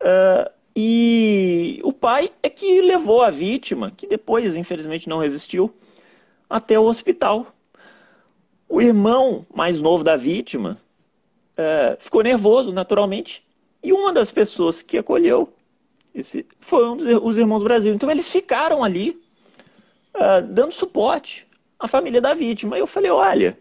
Uh, 0.00 0.50
e 0.76 1.80
o 1.84 1.92
pai 1.92 2.32
é 2.42 2.48
que 2.48 2.80
levou 2.80 3.22
a 3.22 3.30
vítima, 3.30 3.92
que 3.96 4.06
depois, 4.06 4.56
infelizmente, 4.56 5.08
não 5.08 5.18
resistiu, 5.18 5.74
até 6.48 6.78
o 6.78 6.84
hospital. 6.84 7.46
O 8.68 8.80
irmão 8.80 9.46
mais 9.54 9.80
novo 9.80 10.02
da 10.02 10.16
vítima 10.16 10.78
uh, 11.58 11.96
ficou 11.98 12.22
nervoso, 12.22 12.72
naturalmente, 12.72 13.44
e 13.82 13.92
uma 13.92 14.12
das 14.12 14.30
pessoas 14.30 14.82
que 14.82 14.96
acolheu 14.96 15.52
esse, 16.14 16.46
foi 16.60 16.84
um 16.84 17.26
os 17.26 17.36
irmãos 17.36 17.62
Brasil. 17.62 17.92
Então, 17.92 18.10
eles 18.10 18.30
ficaram 18.30 18.84
ali 18.84 19.20
uh, 20.14 20.46
dando 20.48 20.72
suporte 20.72 21.46
à 21.78 21.88
família 21.88 22.20
da 22.20 22.34
vítima. 22.34 22.76
E 22.76 22.80
eu 22.80 22.86
falei: 22.86 23.10
olha, 23.10 23.58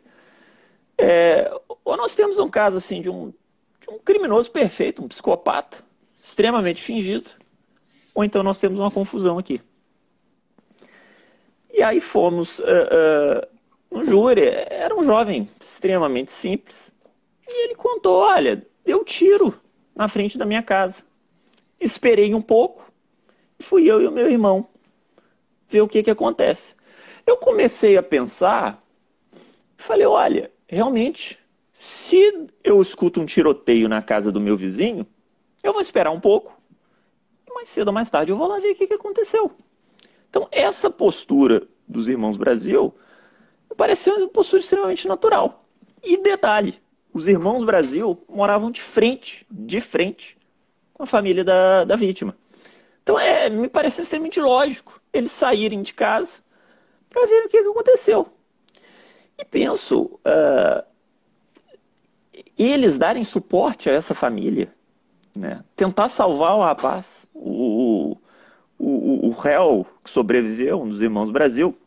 é, 0.97 1.51
ou 1.83 1.97
nós 1.97 2.15
temos 2.15 2.37
um 2.39 2.49
caso 2.49 2.77
assim 2.77 3.01
de 3.01 3.09
um, 3.09 3.33
de 3.81 3.89
um 3.89 3.99
criminoso 3.99 4.51
perfeito, 4.51 5.03
um 5.03 5.07
psicopata, 5.07 5.83
extremamente 6.23 6.81
fingido, 6.81 7.29
ou 8.13 8.23
então 8.23 8.43
nós 8.43 8.59
temos 8.59 8.79
uma 8.79 8.91
confusão 8.91 9.37
aqui. 9.37 9.59
E 11.73 11.81
aí 11.81 11.99
fomos 11.99 12.59
uh, 12.59 12.63
uh, 12.63 13.97
no 13.97 14.05
júri, 14.05 14.43
era 14.45 14.95
um 14.95 15.03
jovem 15.03 15.49
extremamente 15.59 16.31
simples, 16.31 16.91
e 17.47 17.65
ele 17.65 17.75
contou: 17.75 18.19
olha, 18.19 18.63
deu 18.85 19.03
tiro 19.03 19.59
na 19.95 20.07
frente 20.07 20.37
da 20.37 20.45
minha 20.45 20.61
casa. 20.61 21.03
Esperei 21.83 22.33
um 22.33 22.41
pouco, 22.41 22.89
e 23.59 23.63
fui 23.63 23.91
eu 23.91 24.01
e 24.01 24.07
o 24.07 24.11
meu 24.11 24.29
irmão 24.29 24.67
ver 25.67 25.81
o 25.81 25.87
que, 25.87 26.01
que 26.01 26.09
acontece. 26.09 26.75
Eu 27.27 27.35
comecei 27.35 27.97
a 27.97 28.03
pensar, 28.03 28.81
falei: 29.75 30.05
olha, 30.05 30.49
realmente, 30.65 31.37
se 31.73 32.47
eu 32.63 32.81
escuto 32.81 33.19
um 33.19 33.25
tiroteio 33.25 33.89
na 33.89 34.01
casa 34.01 34.31
do 34.31 34.39
meu 34.39 34.55
vizinho, 34.55 35.05
eu 35.61 35.73
vou 35.73 35.81
esperar 35.81 36.11
um 36.11 36.19
pouco. 36.19 36.57
E 37.45 37.53
mais 37.53 37.67
cedo 37.67 37.89
ou 37.89 37.93
mais 37.93 38.09
tarde 38.09 38.31
eu 38.31 38.37
vou 38.37 38.47
lá 38.47 38.59
ver 38.59 38.71
o 38.71 38.75
que, 38.75 38.87
que 38.87 38.93
aconteceu. 38.93 39.51
Então, 40.29 40.47
essa 40.51 40.89
postura 40.89 41.67
dos 41.87 42.07
irmãos 42.07 42.37
Brasil 42.37 42.93
pareceu 43.75 44.15
uma 44.15 44.29
postura 44.29 44.61
extremamente 44.61 45.07
natural. 45.07 45.65
E 46.01 46.17
detalhe, 46.17 46.79
os 47.13 47.27
irmãos 47.27 47.63
Brasil 47.63 48.23
moravam 48.29 48.71
de 48.71 48.81
frente, 48.81 49.45
de 49.49 49.79
frente, 49.79 50.37
com 50.93 51.03
a 51.03 51.08
família 51.08 51.43
da, 51.43 51.84
da 51.84 51.95
vítima. 51.95 52.36
Então, 53.01 53.19
é, 53.19 53.49
me 53.49 53.67
pareceu 53.67 54.03
extremamente 54.03 54.39
lógico 54.39 55.01
eles 55.12 55.32
saírem 55.32 55.82
de 55.82 55.93
casa 55.93 56.41
para 57.10 57.27
ver 57.27 57.45
o 57.45 57.49
que, 57.49 57.62
que 57.62 57.69
aconteceu. 57.69 58.27
E 59.38 59.45
penso, 59.45 60.19
uh, 60.25 60.84
eles 62.58 62.97
darem 62.97 63.23
suporte 63.23 63.89
a 63.89 63.93
essa 63.93 64.13
família, 64.13 64.73
né? 65.36 65.63
tentar 65.75 66.08
salvar 66.08 66.56
o 66.56 66.62
rapaz, 66.62 67.08
o, 67.34 68.17
o, 68.77 69.27
o, 69.27 69.32
réu 69.32 69.86
que 70.03 70.10
sobreviveu, 70.10 70.82
um 70.82 70.89
dos 70.89 71.01
irmãos 71.01 71.29
Brasil, 71.29 71.77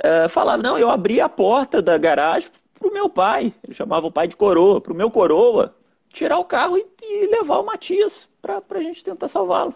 uh, 0.00 0.28
falava, 0.28 0.62
não, 0.62 0.78
eu 0.78 0.90
abri 0.90 1.20
a 1.20 1.28
porta 1.28 1.80
da 1.80 1.96
garagem 1.96 2.50
para 2.78 2.88
o 2.88 2.92
meu 2.92 3.08
pai, 3.08 3.54
ele 3.64 3.74
chamava 3.74 4.06
o 4.06 4.12
pai 4.12 4.28
de 4.28 4.36
coroa, 4.36 4.80
para 4.80 4.92
o 4.92 4.96
meu 4.96 5.10
coroa, 5.10 5.74
tirar 6.16 6.38
o 6.38 6.44
carro 6.44 6.78
e, 6.78 6.86
e 7.02 7.26
levar 7.26 7.58
o 7.58 7.66
Matias 7.66 8.28
para 8.40 8.62
a 8.68 8.82
gente 8.82 9.04
tentar 9.04 9.28
salvá-lo. 9.28 9.74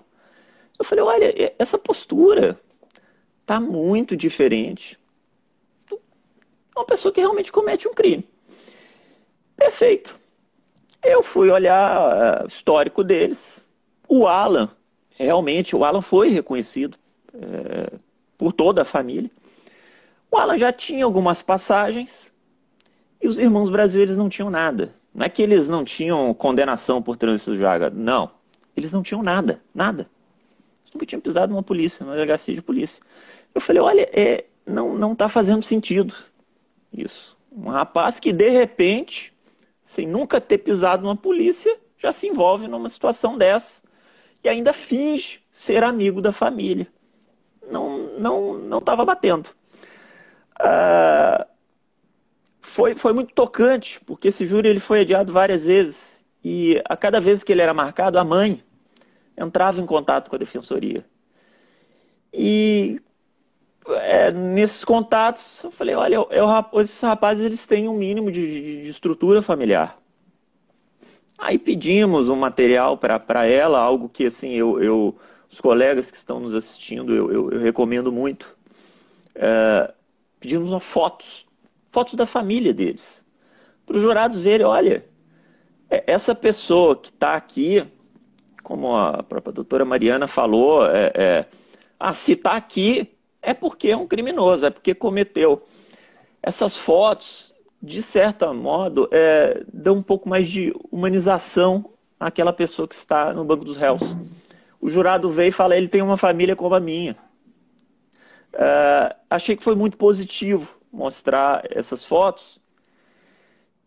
Eu 0.79 0.85
falei, 0.85 1.05
olha, 1.05 1.55
essa 1.59 1.77
postura 1.79 2.59
está 3.43 3.61
muito 3.61 4.17
diferente 4.17 4.99
uma 6.81 6.85
pessoa 6.85 7.13
que 7.13 7.21
realmente 7.21 7.53
comete 7.53 7.87
um 7.87 7.95
crime. 7.95 8.27
Perfeito. 9.57 10.19
Eu 11.03 11.23
fui 11.23 11.51
olhar 11.51 12.43
o 12.43 12.45
uh, 12.45 12.47
histórico 12.47 13.05
deles. 13.05 13.61
O 14.09 14.27
Alan, 14.27 14.71
realmente, 15.17 15.77
o 15.77 15.85
Alan 15.85 16.03
foi 16.03 16.31
reconhecido 16.31 16.99
é, 17.35 17.93
por 18.37 18.53
toda 18.53 18.83
a 18.83 18.85
família. 18.85 19.31
O 20.31 20.37
Alan 20.37 20.59
já 20.59 20.73
tinha 20.73 21.05
algumas 21.05 21.43
passagens 21.43 22.33
e 23.21 23.29
os 23.29 23.39
irmãos 23.39 23.69
brasileiros 23.69 24.17
não 24.17 24.29
tinham 24.29 24.51
nada. 24.51 24.95
Não 25.15 25.27
é 25.27 25.29
que 25.29 25.43
eles 25.43 25.69
não 25.69 25.85
tinham 25.85 26.33
condenação 26.35 27.03
por 27.03 27.17
trânsito 27.17 27.53
de 27.53 27.59
vaga. 27.59 27.91
Não. 27.91 28.31
Eles 28.77 28.93
não 28.93 29.03
tinham 29.03 29.23
nada. 29.23 29.61
Nada. 29.75 30.09
Eles 30.83 30.95
nunca 30.95 31.07
tinham 31.07 31.21
pisado 31.21 31.53
numa 31.53 31.63
polícia, 31.63 32.05
numa 32.05 32.15
delegacia 32.15 32.55
de 32.55 32.63
polícia. 32.63 33.03
Eu 33.55 33.61
falei, 33.61 33.83
olha, 33.83 34.09
é, 34.13 34.45
não, 34.65 34.95
não 34.97 35.15
tá 35.15 35.29
fazendo 35.29 35.63
sentido. 35.63 36.15
Isso. 36.93 37.37
Um 37.53 37.69
rapaz 37.69 38.21
que, 38.21 38.33
de 38.33 38.49
repente, 38.49 39.33
sem 39.85 40.07
nunca 40.07 40.41
ter 40.41 40.59
pisado 40.59 41.03
numa 41.03 41.17
polícia, 41.17 41.77
já 41.99 42.13
se 42.13 42.27
envolve 42.27 42.69
numa 42.69 42.89
situação 42.89 43.37
dessa 43.37 43.83
e 44.43 44.49
ainda 44.49 44.73
finge 44.73 45.41
ser 45.53 45.83
amigo 45.83 46.21
da 46.21 46.33
família. 46.33 46.87
Não 47.71 48.19
não 48.19 48.55
não 48.55 48.79
estava 48.79 49.05
batendo. 49.05 49.51
Ah, 50.59 51.47
foi, 52.61 52.95
foi 52.95 53.13
muito 53.13 53.33
tocante, 53.35 54.01
porque 54.05 54.29
esse 54.29 54.47
júri 54.47 54.69
ele 54.69 54.81
foi 54.81 55.01
adiado 55.01 55.33
várias 55.33 55.65
vezes 55.65 56.21
e 56.43 56.81
a 56.89 56.97
cada 56.97 57.21
vez 57.21 57.43
que 57.43 57.53
ele 57.53 57.63
era 57.63 57.75
marcado, 57.75 58.19
a 58.19 58.25
mãe 58.25 58.63
entrava 59.37 59.81
em 59.81 59.87
contato 59.87 60.29
com 60.29 60.37
a 60.37 60.39
defensoria. 60.39 61.05
E 62.33 63.01
é, 63.89 64.31
nesses 64.31 64.85
contatos, 64.85 65.65
eu 65.65 65.71
falei, 65.71 65.95
olha, 65.95 66.15
eu, 66.15 66.29
eu, 66.31 66.81
esses 66.81 67.01
rapazes 67.01 67.45
eles 67.45 67.67
têm 67.67 67.89
um 67.89 67.97
mínimo 67.97 68.31
de, 68.31 68.47
de, 68.47 68.83
de 68.83 68.89
estrutura 68.89 69.43
familiar. 69.43 69.99
Aí 71.39 71.59
pedimos 71.59 72.29
um 72.29 72.37
material 72.37 72.99
para 72.99 73.47
ela, 73.47 73.81
algo 73.81 74.09
que 74.09 74.27
assim 74.27 74.53
eu, 74.53 74.83
eu, 74.83 75.19
os 75.51 75.61
colegas 75.61 76.11
que 76.11 76.17
estão 76.17 76.39
nos 76.39 76.55
assistindo, 76.55 77.15
eu, 77.15 77.33
eu, 77.33 77.51
eu 77.53 77.61
recomendo 77.61 78.13
muito. 78.13 78.55
É, 79.35 79.93
pedimos 80.39 80.71
uma 80.71 80.81
fotos, 80.81 81.47
fotos 81.91 82.15
da 82.15 82.27
família 82.27 82.73
deles, 82.73 83.23
para 83.85 83.97
os 83.97 84.03
jurados 84.03 84.39
verem, 84.39 84.67
olha, 84.67 85.05
é, 85.91 86.05
essa 86.07 86.35
pessoa 86.35 86.95
que 86.95 87.11
está 87.11 87.35
aqui, 87.35 87.85
como 88.63 88.97
a 88.97 89.23
própria 89.23 89.53
doutora 89.53 89.85
Mariana 89.85 90.29
falou, 90.29 90.87
é, 90.87 91.13
é, 91.15 91.47
ah, 91.99 92.13
se 92.13 92.33
está 92.33 92.53
aqui, 92.53 93.11
é 93.43 93.53
porque 93.53 93.89
é 93.89 93.97
um 93.97 94.07
criminoso, 94.07 94.67
é 94.67 94.71
porque 94.71 94.95
cometeu. 94.95 95.67
Essas 96.43 96.77
fotos, 96.77 97.53
de 97.83 98.01
certo 98.01 98.53
modo, 98.55 99.09
é, 99.11 99.65
dão 99.73 99.97
um 99.97 100.03
pouco 100.03 100.29
mais 100.29 100.49
de 100.49 100.73
humanização 100.91 101.91
àquela 102.19 102.53
pessoa 102.53 102.87
que 102.87 102.95
está 102.95 103.33
no 103.33 103.45
banco 103.45 103.65
dos 103.65 103.77
réus. 103.77 104.03
O 104.81 104.89
jurado 104.89 105.29
veio 105.31 105.49
e 105.49 105.53
fala: 105.53 105.77
ele 105.77 105.89
tem 105.89 106.01
uma 106.01 106.17
família 106.17 106.55
como 106.55 106.75
a 106.75 106.81
minha. 106.81 107.17
É, 108.53 109.17
achei 109.29 109.57
que 109.57 109.65
foi 109.65 109.75
muito 109.75 109.97
positivo 109.97 110.80
mostrar 110.93 111.63
essas 111.71 112.05
fotos 112.05 112.61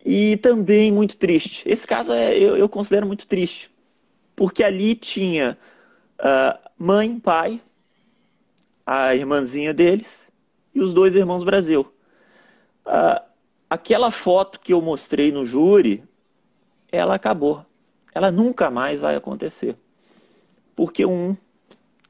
e 0.05 0.37
também 0.37 0.91
muito 0.91 1.17
triste. 1.17 1.67
Esse 1.67 1.87
caso 1.87 2.11
é, 2.11 2.37
eu, 2.37 2.57
eu 2.57 2.67
considero 2.67 3.07
muito 3.07 3.25
triste, 3.25 3.71
porque 4.35 4.63
ali 4.63 4.95
tinha 4.95 5.57
uh, 6.19 6.69
mãe, 6.77 7.19
pai, 7.19 7.61
a 8.85 9.15
irmãzinha 9.15 9.73
deles 9.73 10.27
e 10.73 10.81
os 10.81 10.93
dois 10.93 11.15
irmãos 11.15 11.43
Brasil. 11.43 11.91
Ah, 12.85 13.23
aquela 13.69 14.11
foto 14.11 14.59
que 14.59 14.73
eu 14.73 14.81
mostrei 14.81 15.31
no 15.31 15.45
júri, 15.45 16.03
ela 16.91 17.15
acabou. 17.15 17.65
Ela 18.13 18.31
nunca 18.31 18.69
mais 18.69 19.01
vai 19.01 19.15
acontecer. 19.15 19.75
Porque 20.75 21.05
um 21.05 21.35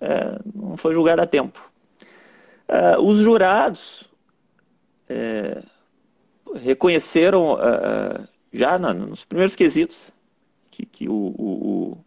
é, 0.02 0.40
não 0.54 0.76
foi 0.78 0.94
julgado 0.94 1.22
a 1.22 1.28
tempo. 1.28 1.72
É, 2.68 2.98
os 2.98 3.20
jurados 3.20 4.10
é, 5.14 5.64
reconheceram 6.56 7.58
é, 7.62 8.28
já 8.52 8.78
na, 8.78 8.94
nos 8.94 9.24
primeiros 9.24 9.56
quesitos 9.56 10.12
que, 10.72 10.86
que 10.86 11.10
o, 11.10 11.14
o, 11.14 11.98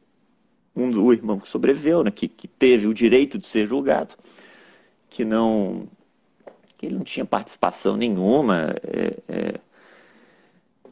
um, 0.74 1.00
o 1.00 1.12
irmão 1.12 1.38
que 1.38 1.48
sobreviveu, 1.48 2.02
né, 2.02 2.10
que, 2.10 2.28
que 2.28 2.48
teve 2.48 2.86
o 2.86 2.94
direito 2.94 3.38
de 3.38 3.46
ser 3.46 3.66
julgado, 3.66 4.14
que 5.08 5.24
não 5.24 5.88
que 6.76 6.84
ele 6.84 6.96
não 6.96 7.04
tinha 7.04 7.24
participação 7.24 7.96
nenhuma 7.96 8.74
é, 8.82 9.16
é, 9.28 9.60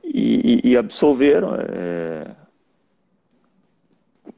e, 0.02 0.70
e, 0.70 0.76
absolveram. 0.78 1.54
É, 1.56 2.34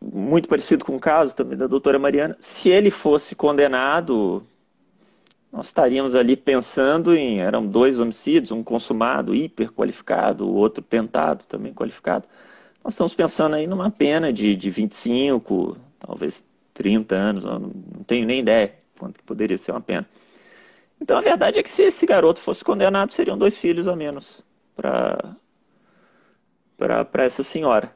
muito 0.01 0.49
parecido 0.49 0.85
com 0.85 0.97
o 0.97 1.01
caso 1.01 1.35
também 1.37 1.57
da 1.57 1.67
doutora 1.67 1.99
Mariana. 1.99 2.37
Se 2.41 2.69
ele 2.69 2.91
fosse 2.91 3.35
condenado, 3.35 4.45
nós 5.53 5.67
estaríamos 5.67 6.15
ali 6.15 6.37
pensando 6.37 7.15
em. 7.15 7.41
Eram 7.41 7.67
dois 7.67 7.99
homicídios, 7.99 8.51
um 8.51 8.63
consumado, 8.63 9.35
hiper 9.35 9.73
qualificado, 9.73 10.47
o 10.47 10.55
outro 10.55 10.83
tentado, 10.83 11.45
também 11.45 11.73
qualificado. 11.73 12.27
Nós 12.85 12.95
estamos 12.95 13.15
pensando 13.15 13.57
aí 13.57 13.67
numa 13.67 13.91
pena 13.91 14.33
de, 14.33 14.55
de 14.55 14.71
25, 14.71 15.77
talvez 15.99 16.45
30 16.77 17.15
anos, 17.15 17.45
não, 17.45 17.71
tenho 18.07 18.27
nem 18.27 18.41
ideia 18.41 18.75
quanto 18.99 19.19
que 19.19 19.25
poderia 19.25 19.59
ser 19.59 19.73
uma 19.73 19.81
pena. 19.81 20.07
Então 21.01 21.17
a 21.17 21.21
verdade 21.21 21.59
é 21.59 21.63
que 21.63 21.71
se 21.71 21.83
esse 21.83 22.07
garoto 22.07 22.41
fosse 22.41 22.63
condenado, 22.63 23.13
seriam 23.13 23.37
dois 23.37 23.57
filhos 23.59 23.89
a 23.89 23.97
menos 23.97 24.43
para 24.75 25.37
essa 27.25 27.43
senhora. 27.43 27.93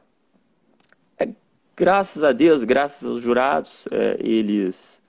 É, 1.17 1.29
graças 1.75 2.23
a 2.23 2.31
Deus, 2.31 2.63
graças 2.63 3.07
aos 3.07 3.21
jurados, 3.21 3.87
é, 3.91 4.17
eles, 4.19 5.00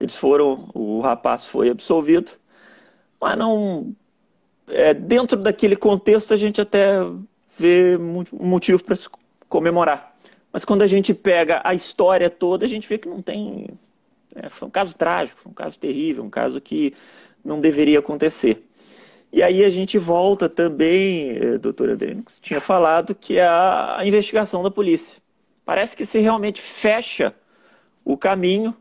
eles 0.00 0.16
foram, 0.16 0.68
o 0.74 1.00
rapaz 1.00 1.44
foi 1.46 1.70
absolvido, 1.70 2.32
mas 3.20 3.36
não. 3.38 3.94
É, 4.68 4.92
dentro 4.92 5.36
daquele 5.36 5.76
contexto 5.76 6.34
a 6.34 6.36
gente 6.36 6.60
até 6.60 6.96
vê 7.56 7.96
motivo 8.32 8.82
para 8.82 8.96
se 8.96 9.08
comemorar. 9.48 10.16
Mas 10.52 10.64
quando 10.64 10.82
a 10.82 10.86
gente 10.86 11.14
pega 11.14 11.60
a 11.64 11.74
história 11.74 12.28
toda, 12.28 12.66
a 12.66 12.68
gente 12.68 12.88
vê 12.88 12.98
que 12.98 13.08
não 13.08 13.22
tem 13.22 13.68
é, 14.36 14.50
foi 14.50 14.68
um 14.68 14.70
caso 14.70 14.94
trágico, 14.94 15.40
foi 15.40 15.50
um 15.50 15.54
caso 15.54 15.78
terrível, 15.78 16.22
um 16.22 16.30
caso 16.30 16.60
que 16.60 16.94
não 17.44 17.60
deveria 17.60 17.98
acontecer. 17.98 18.66
E 19.32 19.42
aí 19.42 19.64
a 19.64 19.70
gente 19.70 19.98
volta 19.98 20.48
também, 20.48 21.30
eh, 21.30 21.58
doutora 21.58 21.92
Adriano, 21.94 22.24
tinha 22.40 22.60
falado, 22.60 23.14
que 23.14 23.38
é 23.38 23.46
a 23.46 24.00
investigação 24.04 24.62
da 24.62 24.70
polícia. 24.70 25.16
Parece 25.64 25.96
que 25.96 26.06
se 26.06 26.18
realmente 26.20 26.60
fecha 26.60 27.34
o 28.04 28.16
caminho 28.16 28.74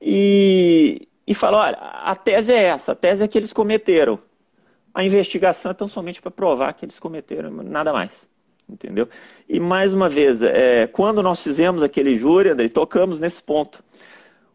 e, 0.00 1.08
e 1.26 1.34
fala, 1.34 1.58
olha, 1.58 1.76
a 1.76 2.14
tese 2.16 2.52
é 2.52 2.62
essa, 2.64 2.92
a 2.92 2.94
tese 2.94 3.22
é 3.22 3.28
que 3.28 3.36
eles 3.36 3.52
cometeram. 3.52 4.18
A 4.94 5.04
investigação 5.04 5.70
é 5.70 5.74
tão 5.74 5.86
somente 5.86 6.20
para 6.20 6.30
provar 6.30 6.72
que 6.72 6.84
eles 6.84 6.98
cometeram, 6.98 7.50
nada 7.50 7.92
mais. 7.92 8.28
Entendeu? 8.68 9.08
E 9.48 9.58
mais 9.58 9.92
uma 9.92 10.08
vez, 10.08 10.42
é, 10.42 10.86
quando 10.86 11.22
nós 11.22 11.42
fizemos 11.42 11.82
aquele 11.82 12.18
júri, 12.18 12.50
André, 12.50 12.68
tocamos 12.68 13.18
nesse 13.18 13.42
ponto. 13.42 13.82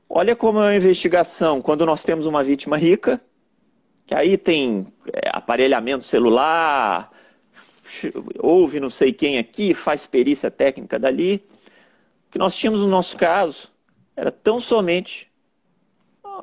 Olha 0.10 0.36
como 0.36 0.60
é 0.60 0.64
uma 0.64 0.76
investigação 0.76 1.62
quando 1.62 1.86
nós 1.86 2.04
temos 2.04 2.26
uma 2.26 2.43
vítima 2.43 2.78
rica, 2.78 3.20
que 4.06 4.16
aí 4.16 4.38
tem 4.38 4.88
é, 5.12 5.30
aparelhamento 5.34 6.06
celular, 6.06 7.12
ouve 8.39 8.80
não 8.80 8.89
sei 8.89 9.12
quem 9.12 9.38
aqui, 9.38 9.74
faz 9.74 10.06
perícia 10.06 10.50
técnica 10.50 10.98
dali. 10.98 11.43
O 12.28 12.32
que 12.32 12.39
nós 12.39 12.56
tínhamos 12.56 12.82
no 12.82 12.88
nosso 12.88 13.18
caso 13.18 13.70
era 14.16 14.32
tão 14.32 14.60
somente 14.60 15.30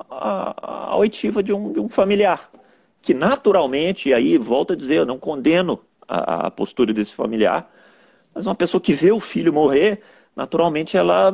a, 0.09 0.95
oitiva 0.97 1.43
de 1.43 1.53
um, 1.53 1.73
de 1.73 1.79
um, 1.79 1.89
familiar, 1.89 2.49
que 3.01 3.13
naturalmente, 3.13 4.09
e 4.09 4.13
aí 4.13 4.37
volto 4.37 4.73
a 4.73 4.75
dizer, 4.75 4.97
eu 4.97 5.05
não 5.05 5.17
condeno 5.17 5.79
a, 6.07 6.47
a 6.47 6.51
postura 6.51 6.93
desse 6.93 7.13
familiar, 7.13 7.71
mas 8.33 8.45
uma 8.45 8.55
pessoa 8.55 8.81
que 8.81 8.93
vê 8.93 9.11
o 9.11 9.19
filho 9.19 9.53
morrer 9.53 10.01
naturalmente 10.35 10.97
ela, 10.97 11.33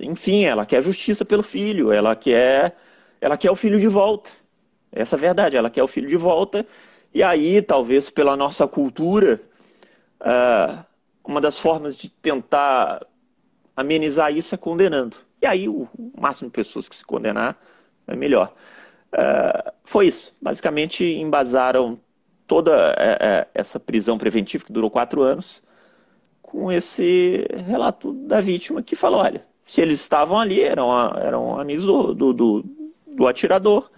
enfim, 0.00 0.44
ela 0.44 0.64
quer 0.64 0.82
justiça 0.82 1.24
pelo 1.24 1.42
filho, 1.42 1.92
ela 1.92 2.16
quer, 2.16 2.76
ela 3.20 3.36
quer 3.36 3.50
o 3.50 3.56
filho 3.56 3.78
de 3.78 3.88
volta. 3.88 4.30
Essa 4.90 5.16
é 5.16 5.18
a 5.18 5.20
verdade, 5.20 5.56
ela 5.56 5.70
quer 5.70 5.82
o 5.82 5.88
filho 5.88 6.08
de 6.08 6.16
volta. 6.16 6.66
E 7.12 7.22
aí, 7.22 7.60
talvez 7.60 8.10
pela 8.10 8.36
nossa 8.36 8.66
cultura, 8.66 9.40
uh, 10.20 10.84
uma 11.24 11.40
das 11.40 11.58
formas 11.58 11.96
de 11.96 12.08
tentar 12.08 13.06
amenizar 13.76 14.34
isso 14.34 14.54
é 14.54 14.58
condenando. 14.58 15.16
E 15.40 15.46
aí, 15.46 15.68
o, 15.68 15.86
máximo 16.18 16.48
de 16.48 16.54
pessoas 16.54 16.88
que 16.88 16.96
se 16.96 17.04
condenar 17.04 17.56
é 18.08 18.16
melhor. 18.16 18.52
Uh, 19.12 19.72
foi 19.84 20.08
isso. 20.08 20.34
Basicamente, 20.40 21.04
embasaram 21.04 21.98
toda 22.46 22.92
uh, 22.92 23.48
essa 23.54 23.78
prisão 23.78 24.18
preventiva, 24.18 24.64
que 24.64 24.72
durou 24.72 24.90
quatro 24.90 25.22
anos, 25.22 25.62
com 26.42 26.72
esse 26.72 27.46
relato 27.66 28.12
da 28.12 28.40
vítima 28.40 28.82
que 28.82 28.96
falou, 28.96 29.20
olha, 29.20 29.44
se 29.66 29.80
eles 29.80 30.00
estavam 30.00 30.38
ali, 30.38 30.60
eram, 30.60 30.90
eram 31.16 31.60
amigos 31.60 31.84
do, 31.84 32.14
do, 32.14 32.32
do, 32.32 32.64
do 33.06 33.26
atirador, 33.26 33.90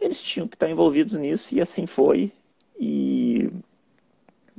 eles 0.00 0.22
tinham 0.22 0.46
que 0.46 0.54
estar 0.54 0.70
envolvidos 0.70 1.14
nisso, 1.14 1.54
e 1.54 1.60
assim 1.60 1.86
foi. 1.86 2.32
E, 2.78 3.50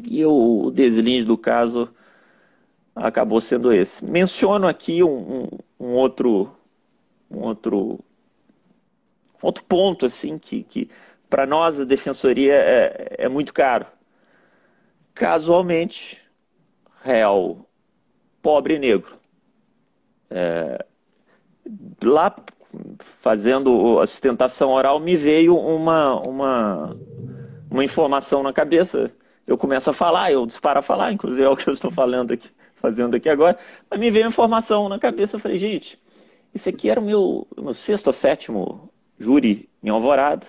e 0.04 0.24
o 0.26 0.70
deslinde 0.70 1.24
do 1.24 1.38
caso 1.38 1.90
acabou 2.96 3.40
sendo 3.40 3.72
esse. 3.72 4.04
Menciono 4.04 4.68
aqui 4.68 5.02
um, 5.02 5.10
um, 5.10 5.48
um 5.80 5.94
outro 5.96 6.52
um 7.32 7.40
outro 7.44 8.00
outro 9.42 9.64
ponto 9.64 10.06
assim 10.06 10.38
que, 10.38 10.64
que 10.64 10.90
para 11.30 11.46
nós 11.46 11.80
a 11.80 11.86
defensoria 11.86 12.54
é, 12.54 13.16
é 13.20 13.30
muito 13.30 13.54
caro. 13.54 13.86
Casualmente, 15.14 16.20
real 17.04 17.66
pobre 18.42 18.76
e 18.76 18.80
negro. 18.80 19.18
É, 20.30 20.86
lá 22.02 22.36
fazendo 23.22 24.00
a 24.00 24.08
sustentação 24.08 24.72
oral 24.72 25.00
me 25.00 25.16
veio 25.16 25.58
uma, 25.58 26.20
uma, 26.22 26.98
uma 27.70 27.84
informação 27.84 28.42
na 28.42 28.54
cabeça. 28.54 29.12
Eu 29.46 29.58
começo 29.58 29.90
a 29.90 29.94
falar, 29.94 30.32
eu 30.32 30.46
disparo 30.46 30.80
a 30.80 30.82
falar, 30.82 31.12
inclusive 31.12 31.44
é 31.44 31.50
o 31.50 31.56
que 31.56 31.68
eu 31.68 31.74
estou 31.74 31.92
falando 31.92 32.32
aqui, 32.32 32.50
fazendo 32.76 33.16
aqui 33.16 33.30
agora, 33.30 33.58
mas 33.90 34.00
me 34.00 34.10
veio 34.10 34.26
a 34.26 34.30
informação 34.30 34.88
na 34.88 34.98
cabeça. 34.98 35.36
Eu 35.36 35.40
falei, 35.40 35.58
gente, 35.58 36.00
isso 36.54 36.70
aqui 36.70 36.90
era 36.90 37.00
o 37.00 37.04
meu, 37.04 37.48
meu 37.58 37.74
sexto 37.74 38.08
ou 38.08 38.14
sétimo 38.14 38.90
júri 39.22 39.70
em 39.84 39.90
Alvorada. 39.90 40.46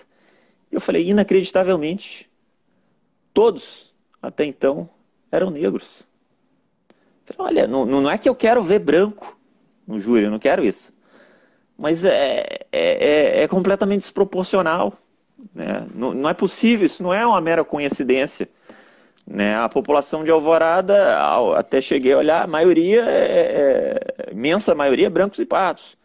Eu 0.71 0.81
falei, 0.81 1.07
inacreditavelmente, 1.07 2.31
todos 3.35 3.93
até 4.21 4.45
então 4.45 4.89
eram 5.31 5.51
negros. 5.51 6.03
Olha, 7.39 7.67
não, 7.67 7.85
não 7.85 8.11
é 8.11 8.19
que 8.19 8.29
eu 8.29 8.35
quero 8.35 8.63
ver 8.63 8.79
branco 8.79 9.39
no 9.87 9.99
júri, 10.01 10.25
eu 10.25 10.31
não 10.31 10.39
quero 10.39 10.65
isso. 10.65 10.93
Mas 11.79 12.05
é, 12.05 12.67
é, 12.71 13.41
é, 13.41 13.43
é 13.43 13.49
completamente 13.49 14.03
desproporcional. 14.03 14.95
Né? 15.55 15.87
Não, 15.95 16.13
não 16.13 16.29
é 16.29 16.35
possível, 16.35 16.87
isso 16.87 17.03
não 17.03 17.13
é 17.13 17.27
uma 17.27 17.41
mera 17.41 17.65
coincidência. 17.65 18.49
Né? 19.27 19.57
A 19.57 19.69
população 19.69 20.25
de 20.25 20.31
Alvorada, 20.31 21.19
até 21.57 21.81
cheguei 21.81 22.13
a 22.13 22.19
olhar, 22.19 22.43
a 22.45 22.47
maioria, 22.47 23.05
é, 23.05 24.27
é, 24.29 24.33
imensa 24.33 24.75
maioria, 24.75 25.09
brancos 25.09 25.39
e 25.39 25.47
pardos. 25.47 25.97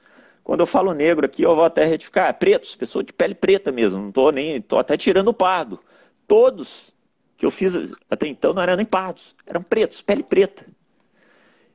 Quando 0.48 0.62
eu 0.62 0.66
falo 0.66 0.94
negro 0.94 1.26
aqui, 1.26 1.44
eu 1.44 1.54
vou 1.54 1.66
até 1.66 1.84
retificar, 1.84 2.30
é 2.30 2.32
pretos, 2.32 2.74
pessoas 2.74 3.06
de 3.06 3.12
pele 3.12 3.36
preta 3.36 3.70
mesmo, 3.70 4.00
não 4.00 4.08
estou 4.08 4.32
nem, 4.32 4.56
estou 4.56 4.80
até 4.80 4.96
tirando 4.96 5.28
o 5.28 5.34
pardo. 5.34 5.78
Todos 6.26 6.96
que 7.36 7.46
eu 7.46 7.52
fiz 7.52 7.76
até 8.10 8.28
então 8.28 8.54
não 8.54 8.62
eram 8.62 8.78
nem 8.78 8.86
pardos, 8.86 9.36
eram 9.46 9.62
pretos, 9.62 10.02
pele 10.02 10.24
preta. 10.24 10.66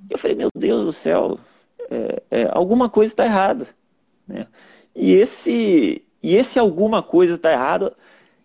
Eu 0.08 0.16
falei, 0.16 0.34
meu 0.34 0.48
Deus 0.56 0.86
do 0.86 0.92
céu, 0.94 1.38
é, 1.90 2.22
é, 2.30 2.48
alguma 2.50 2.88
coisa 2.88 3.12
está 3.12 3.26
errada. 3.26 3.66
Né? 4.26 4.46
E, 4.96 5.12
esse, 5.16 6.02
e 6.22 6.34
esse 6.34 6.58
alguma 6.58 7.02
coisa 7.02 7.34
está 7.34 7.52
errada 7.52 7.94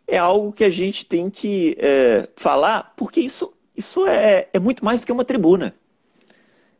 é 0.05 0.17
algo 0.17 0.51
que 0.51 0.65
a 0.65 0.69
gente 0.69 1.05
tem 1.05 1.29
que 1.29 1.77
é, 1.79 2.27
falar, 2.35 2.93
porque 2.97 3.21
isso, 3.21 3.53
isso 3.73 4.05
é, 4.05 4.49
é 4.51 4.59
muito 4.59 4.83
mais 4.83 4.99
do 4.99 5.05
que 5.05 5.11
uma 5.13 5.23
tribuna. 5.23 5.73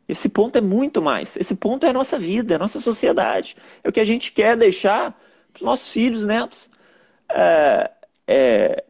Esse 0.08 0.28
ponto 0.28 0.56
é 0.56 0.60
muito 0.60 1.02
mais. 1.02 1.36
Esse 1.36 1.54
ponto 1.54 1.84
é 1.84 1.90
a 1.90 1.92
nossa 1.92 2.18
vida, 2.18 2.54
é 2.54 2.56
a 2.56 2.58
nossa 2.58 2.80
sociedade. 2.80 3.56
É 3.84 3.88
o 3.88 3.92
que 3.92 4.00
a 4.00 4.04
gente 4.04 4.32
quer 4.32 4.56
deixar 4.56 5.12
para 5.52 5.60
os 5.60 5.62
nossos 5.62 5.90
filhos, 5.90 6.24
netos. 6.24 6.70
É, 7.30 7.90
é, 8.26 8.84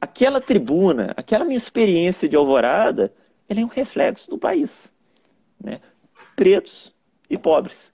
aquela 0.00 0.40
tribuna, 0.40 1.12
aquela 1.16 1.44
minha 1.44 1.58
experiência 1.58 2.28
de 2.28 2.36
alvorada, 2.36 3.12
ela 3.48 3.60
é 3.60 3.64
um 3.64 3.68
reflexo 3.68 4.30
do 4.30 4.38
país 4.38 4.90
né? 5.62 5.80
pretos 6.34 6.92
e 7.30 7.38
pobres. 7.38 7.92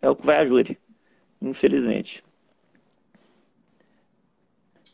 É 0.00 0.08
o 0.08 0.16
que 0.16 0.24
vai 0.24 0.36
a 0.36 0.46
júri, 0.46 0.78
infelizmente. 1.40 2.22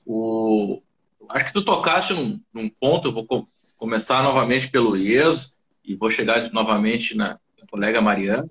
O... 0.07 0.81
Acho 1.29 1.47
que 1.47 1.53
tu 1.53 1.65
tocaste 1.65 2.15
num, 2.15 2.41
num 2.55 2.69
ponto, 2.69 3.09
eu 3.09 3.13
vou 3.13 3.27
co 3.27 3.49
começar 3.77 4.23
novamente 4.23 4.71
pelo 4.71 4.97
IES 4.97 5.55
e 5.87 5.95
vou 5.95 6.11
chegar 6.11 6.51
novamente 6.53 7.17
na, 7.17 7.39
colega 7.71 8.01
Mariana. 8.01 8.47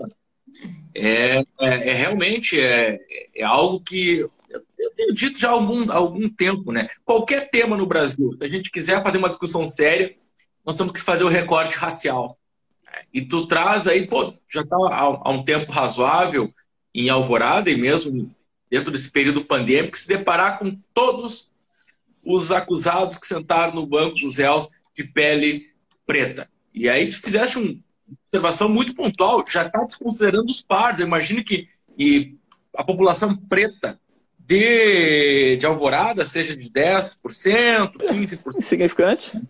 é, 0.93 1.38
é, 1.38 1.43
é 1.59 1.93
realmente 1.93 2.59
é, 2.59 2.99
é, 3.36 3.43
algo 3.43 3.79
que 3.81 4.19
eu 4.77 4.91
tenho 4.95 5.13
dito 5.13 5.39
já 5.39 5.49
há 5.49 5.51
algum, 5.51 5.91
algum 5.91 6.29
tempo, 6.29 6.71
né? 6.71 6.88
Qualquer 7.03 7.49
tema 7.49 7.75
no 7.75 7.88
Brasil, 7.88 8.36
se 8.39 8.45
a 8.45 8.49
gente 8.49 8.71
quiser 8.71 9.03
fazer 9.03 9.17
uma 9.17 9.29
discussão 9.29 9.67
séria, 9.67 10.15
nós 10.65 10.77
temos 10.77 10.93
que 10.93 11.01
fazer 11.01 11.23
o 11.23 11.29
recorte 11.29 11.75
racial. 11.75 12.38
E 13.13 13.21
tu 13.21 13.47
traz 13.47 13.88
aí, 13.88 14.07
pô, 14.07 14.33
já 14.47 14.61
está 14.61 14.75
há 14.77 15.29
um 15.29 15.43
tempo 15.43 15.71
razoável 15.71 16.53
em 16.93 17.09
Alvorada 17.09 17.69
e 17.69 17.75
mesmo 17.75 18.33
dentro 18.69 18.91
desse 18.91 19.11
período 19.11 19.43
pandêmico, 19.43 19.97
se 19.97 20.07
deparar 20.07 20.59
com 20.59 20.77
todos 20.93 21.51
os 22.23 22.51
acusados 22.51 23.17
que 23.17 23.27
sentaram 23.27 23.75
no 23.75 23.86
banco 23.86 24.15
dos 24.15 24.38
réus 24.38 24.67
de 24.95 25.03
pele 25.03 25.69
preta. 26.05 26.49
E 26.76 26.89
aí 26.89 27.09
tu 27.09 27.21
fizeste 27.21 27.57
uma 27.57 27.73
observação 28.23 28.67
muito 28.67 28.93
pontual, 28.93 29.43
já 29.47 29.65
está 29.65 29.82
desconsiderando 29.84 30.51
os 30.51 30.61
pardos. 30.61 30.99
Eu 30.99 31.07
imagino 31.07 31.43
que, 31.43 31.69
que 31.97 32.36
a 32.76 32.84
população 32.84 33.36
preta 33.36 33.97
de, 34.38 35.55
de 35.55 35.65
Alvorada 35.65 36.26
seja 36.26 36.55
de 36.55 36.69
10%, 36.69 37.17
15%. 37.97 38.57
Insignificante. 38.57 39.41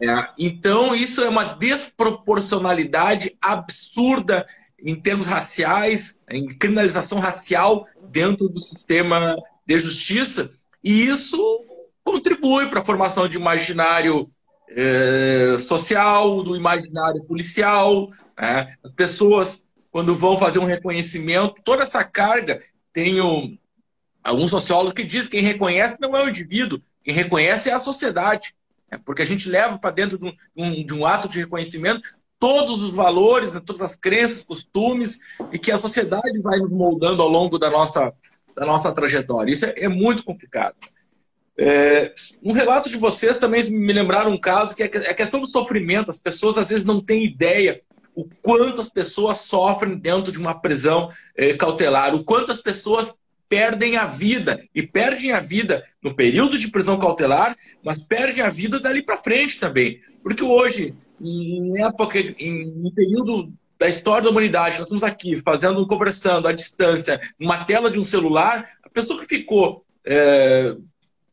É, 0.00 0.28
então, 0.38 0.94
isso 0.94 1.22
é 1.22 1.28
uma 1.28 1.44
desproporcionalidade 1.44 3.36
absurda 3.40 4.44
em 4.78 5.00
termos 5.00 5.26
raciais, 5.26 6.16
em 6.28 6.46
criminalização 6.46 7.20
racial 7.20 7.86
dentro 8.10 8.48
do 8.48 8.60
sistema 8.60 9.36
de 9.64 9.78
justiça, 9.78 10.52
e 10.82 11.06
isso 11.06 11.38
contribui 12.02 12.66
para 12.66 12.80
a 12.80 12.84
formação 12.84 13.26
de 13.26 13.38
imaginário 13.38 14.30
é, 14.70 15.56
social, 15.58 16.42
do 16.42 16.56
imaginário 16.56 17.24
policial. 17.24 18.10
Né? 18.38 18.74
As 18.82 18.92
pessoas, 18.92 19.64
quando 19.90 20.16
vão 20.16 20.38
fazer 20.38 20.58
um 20.58 20.66
reconhecimento, 20.66 21.54
toda 21.64 21.82
essa 21.82 22.04
carga 22.04 22.60
tem 22.92 23.20
um, 23.20 23.56
alguns 24.22 24.50
sociólogos 24.50 24.94
que 24.94 25.04
dizem 25.04 25.24
que 25.28 25.36
quem 25.36 25.44
reconhece 25.44 25.98
não 26.00 26.16
é 26.16 26.24
o 26.24 26.28
indivíduo, 26.28 26.80
quem 27.02 27.14
reconhece 27.14 27.70
é 27.70 27.72
a 27.72 27.78
sociedade. 27.78 28.54
Né? 28.90 28.98
Porque 29.04 29.22
a 29.22 29.26
gente 29.26 29.48
leva 29.48 29.78
para 29.78 29.90
dentro 29.90 30.18
de 30.18 30.36
um, 30.56 30.84
de 30.84 30.94
um 30.94 31.06
ato 31.06 31.28
de 31.28 31.38
reconhecimento 31.38 32.00
todos 32.38 32.82
os 32.82 32.94
valores, 32.94 33.54
né, 33.54 33.60
todas 33.64 33.80
as 33.80 33.96
crenças, 33.96 34.42
costumes, 34.42 35.18
e 35.50 35.58
que 35.58 35.72
a 35.72 35.78
sociedade 35.78 36.42
vai 36.42 36.58
nos 36.58 36.70
moldando 36.70 37.22
ao 37.22 37.28
longo 37.28 37.58
da 37.58 37.70
nossa, 37.70 38.12
da 38.54 38.66
nossa 38.66 38.92
trajetória. 38.92 39.50
Isso 39.50 39.64
é, 39.64 39.72
é 39.76 39.88
muito 39.88 40.24
complicado. 40.24 40.76
É, 41.56 42.12
um 42.42 42.52
relato 42.52 42.88
de 42.88 42.96
vocês 42.96 43.38
também 43.38 43.70
me 43.70 43.92
lembraram 43.92 44.32
um 44.32 44.40
caso 44.40 44.74
que 44.74 44.82
é, 44.82 44.90
é 44.92 45.10
a 45.10 45.14
questão 45.14 45.40
do 45.40 45.48
sofrimento. 45.48 46.10
As 46.10 46.18
pessoas 46.18 46.58
às 46.58 46.68
vezes 46.68 46.84
não 46.84 47.00
têm 47.00 47.24
ideia 47.24 47.80
o 48.14 48.28
quanto 48.42 48.80
as 48.80 48.88
pessoas 48.88 49.38
sofrem 49.38 49.96
dentro 49.96 50.30
de 50.30 50.38
uma 50.38 50.54
prisão 50.54 51.10
é, 51.36 51.54
cautelar, 51.54 52.14
o 52.14 52.24
quanto 52.24 52.52
as 52.52 52.60
pessoas 52.60 53.12
perdem 53.48 53.96
a 53.96 54.04
vida. 54.04 54.62
E 54.74 54.86
perdem 54.86 55.32
a 55.32 55.40
vida 55.40 55.84
no 56.02 56.14
período 56.14 56.58
de 56.58 56.68
prisão 56.68 56.98
cautelar, 56.98 57.56
mas 57.84 58.04
perdem 58.04 58.42
a 58.42 58.50
vida 58.50 58.80
dali 58.80 59.02
para 59.02 59.16
frente 59.16 59.58
também, 59.58 60.00
porque 60.22 60.42
hoje 60.42 60.94
em 61.20 61.82
época, 61.84 62.18
em 62.18 62.92
período 62.94 63.52
da 63.78 63.88
história 63.88 64.24
da 64.24 64.30
humanidade, 64.30 64.78
nós 64.78 64.86
estamos 64.86 65.04
aqui 65.04 65.38
fazendo, 65.40 65.86
conversando 65.86 66.48
à 66.48 66.52
distância, 66.52 67.20
numa 67.38 67.64
tela 67.64 67.90
de 67.90 67.98
um 67.98 68.04
celular, 68.04 68.68
a 68.82 68.88
pessoa 68.88 69.18
que 69.20 69.26
ficou 69.26 69.84
é, 70.04 70.76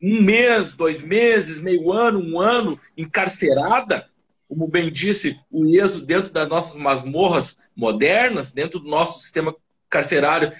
um 0.02 0.20
mês, 0.20 0.74
dois 0.74 1.00
meses, 1.00 1.60
meio 1.60 1.92
ano, 1.92 2.18
um 2.18 2.40
ano 2.40 2.78
encarcerada, 2.96 4.08
como 4.48 4.66
bem 4.66 4.90
disse 4.90 5.38
o 5.50 5.64
IESO, 5.64 6.04
dentro 6.04 6.32
das 6.32 6.48
nossas 6.48 6.80
masmorras 6.80 7.58
modernas, 7.74 8.50
dentro 8.50 8.80
do 8.80 8.88
nosso 8.88 9.20
sistema 9.20 9.54
carcerário, 9.88 10.52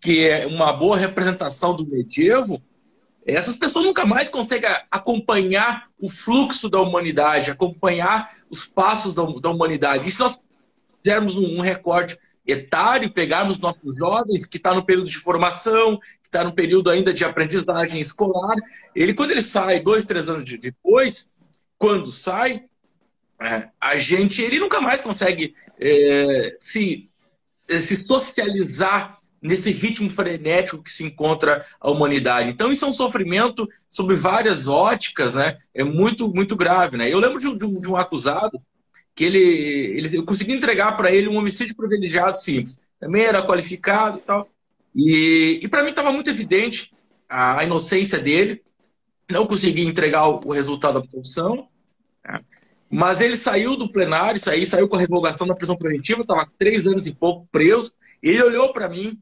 que 0.00 0.28
é 0.28 0.46
uma 0.46 0.72
boa 0.72 0.96
representação 0.96 1.74
do 1.74 1.86
medievo, 1.86 2.62
essas 3.26 3.56
pessoas 3.56 3.84
nunca 3.84 4.04
mais 4.04 4.28
conseguem 4.28 4.70
acompanhar 4.90 5.88
o 5.98 6.08
fluxo 6.08 6.68
da 6.68 6.80
humanidade, 6.80 7.50
acompanhar 7.50 8.34
os 8.48 8.64
passos 8.64 9.12
da, 9.12 9.22
da 9.40 9.50
humanidade. 9.50 10.08
E 10.08 10.10
se 10.10 10.18
nós 10.18 10.38
fizermos 11.02 11.36
um, 11.36 11.60
recorte 11.60 12.18
etário, 12.46 13.12
pegarmos 13.12 13.58
nossos 13.58 13.96
jovens 13.96 14.46
que 14.46 14.56
está 14.56 14.74
no 14.74 14.84
período 14.84 15.08
de 15.08 15.18
formação, 15.18 16.00
está 16.30 16.44
no 16.44 16.54
período 16.54 16.90
ainda 16.90 17.12
de 17.12 17.24
aprendizagem 17.24 18.00
escolar, 18.00 18.56
ele 18.94 19.12
quando 19.14 19.32
ele 19.32 19.42
sai 19.42 19.80
dois, 19.80 20.04
três 20.04 20.28
anos 20.28 20.44
de, 20.44 20.56
depois, 20.56 21.32
quando 21.76 22.06
sai, 22.06 22.64
é, 23.40 23.68
a 23.80 23.96
gente 23.96 24.40
ele 24.40 24.60
nunca 24.60 24.80
mais 24.80 25.00
consegue 25.00 25.54
é, 25.78 26.56
se 26.58 27.10
se 27.68 27.96
socializar 27.96 29.16
nesse 29.40 29.70
ritmo 29.70 30.10
frenético 30.10 30.82
que 30.82 30.92
se 30.92 31.04
encontra 31.04 31.64
a 31.80 31.90
humanidade. 31.90 32.50
Então, 32.50 32.70
isso 32.70 32.84
é 32.84 32.88
um 32.88 32.92
sofrimento 32.92 33.68
sobre 33.88 34.16
várias 34.16 34.68
óticas, 34.68 35.34
né? 35.34 35.58
É 35.74 35.82
muito, 35.82 36.32
muito 36.32 36.56
grave, 36.56 36.96
né? 36.96 37.10
Eu 37.10 37.18
lembro 37.18 37.38
de 37.38 37.48
um, 37.48 37.80
de 37.80 37.88
um 37.88 37.96
acusado 37.96 38.60
que 39.14 39.24
ele, 39.24 39.38
ele, 39.38 40.16
eu 40.16 40.24
consegui 40.24 40.52
entregar 40.52 40.96
para 40.96 41.10
ele 41.10 41.28
um 41.28 41.36
homicídio 41.36 41.76
privilegiado 41.76 42.36
simples. 42.38 42.80
Também 42.98 43.22
era 43.22 43.42
qualificado 43.42 44.18
e 44.18 44.22
tal. 44.22 44.48
E, 44.94 45.60
e 45.62 45.68
para 45.68 45.82
mim 45.82 45.90
estava 45.90 46.12
muito 46.12 46.30
evidente 46.30 46.92
a, 47.28 47.60
a, 47.60 47.64
inocência 47.64 48.18
dele. 48.18 48.62
Não 49.30 49.46
consegui 49.46 49.82
entregar 49.82 50.28
o, 50.28 50.40
o 50.44 50.52
resultado 50.52 50.94
da 50.94 51.00
absolução. 51.00 51.68
Né? 52.24 52.40
Mas 52.90 53.20
ele 53.20 53.36
saiu 53.36 53.76
do 53.76 53.90
plenário, 53.90 54.40
saiu, 54.40 54.66
saiu 54.66 54.88
com 54.88 54.96
a 54.96 55.00
revogação 55.00 55.46
da 55.46 55.54
prisão 55.54 55.76
preventiva, 55.76 56.22
estava 56.22 56.50
três 56.58 56.86
anos 56.86 57.06
e 57.06 57.14
pouco 57.14 57.46
preso. 57.52 57.92
Ele 58.20 58.42
olhou 58.42 58.72
para 58.72 58.88
mim 58.88 59.16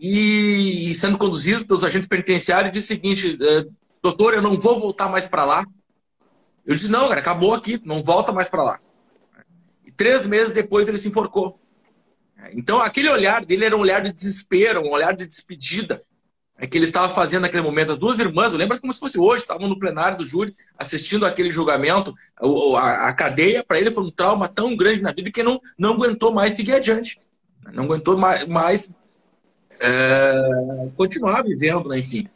e, 0.00 0.94
sendo 0.94 1.18
conduzido 1.18 1.66
pelos 1.66 1.84
agentes 1.84 2.08
penitenciários, 2.08 2.72
disse 2.72 2.92
o 2.92 2.96
seguinte: 2.96 3.38
eh, 3.40 3.66
doutor, 4.02 4.32
eu 4.32 4.42
não 4.42 4.58
vou 4.58 4.80
voltar 4.80 5.08
mais 5.10 5.28
para 5.28 5.44
lá. 5.44 5.66
Eu 6.64 6.74
disse: 6.74 6.90
não, 6.90 7.08
cara, 7.08 7.20
acabou 7.20 7.52
aqui, 7.52 7.80
não 7.84 8.02
volta 8.02 8.32
mais 8.32 8.48
para 8.48 8.62
lá. 8.62 8.80
E 9.84 9.92
três 9.92 10.26
meses 10.26 10.52
depois 10.52 10.88
ele 10.88 10.98
se 10.98 11.08
enforcou. 11.08 11.60
Então, 12.52 12.80
aquele 12.80 13.08
olhar 13.08 13.44
dele 13.44 13.64
era 13.64 13.76
um 13.76 13.80
olhar 13.80 14.02
de 14.02 14.12
desespero, 14.12 14.82
um 14.82 14.90
olhar 14.90 15.14
de 15.14 15.26
despedida 15.26 16.02
é 16.58 16.66
que 16.66 16.76
ele 16.78 16.86
estava 16.86 17.12
fazendo 17.12 17.42
naquele 17.42 17.62
momento. 17.62 17.92
As 17.92 17.98
duas 17.98 18.18
irmãs, 18.18 18.52
eu 18.52 18.58
lembro 18.58 18.80
como 18.80 18.92
se 18.92 19.00
fosse 19.00 19.18
hoje, 19.18 19.42
estavam 19.42 19.68
no 19.68 19.78
plenário 19.78 20.18
do 20.18 20.24
júri 20.24 20.56
assistindo 20.78 21.26
aquele 21.26 21.50
julgamento. 21.50 22.14
A, 22.78 23.12
cadeia, 23.12 23.62
para 23.62 23.78
ele, 23.78 23.90
foi 23.90 24.04
um 24.04 24.10
trauma 24.10 24.48
tão 24.48 24.74
grande 24.74 25.02
na 25.02 25.12
vida 25.12 25.30
que 25.30 25.42
não, 25.42 25.60
não 25.78 25.92
aguentou 25.92 26.32
mais 26.32 26.54
seguir 26.54 26.72
adiante. 26.72 27.20
Não 27.72 27.84
aguentou 27.84 28.16
mais, 28.16 28.46
mais 28.46 28.90
é, 29.78 30.88
continuar 30.96 31.42
vivendo, 31.42 31.90
né? 31.90 31.98
enfim. 31.98 32.26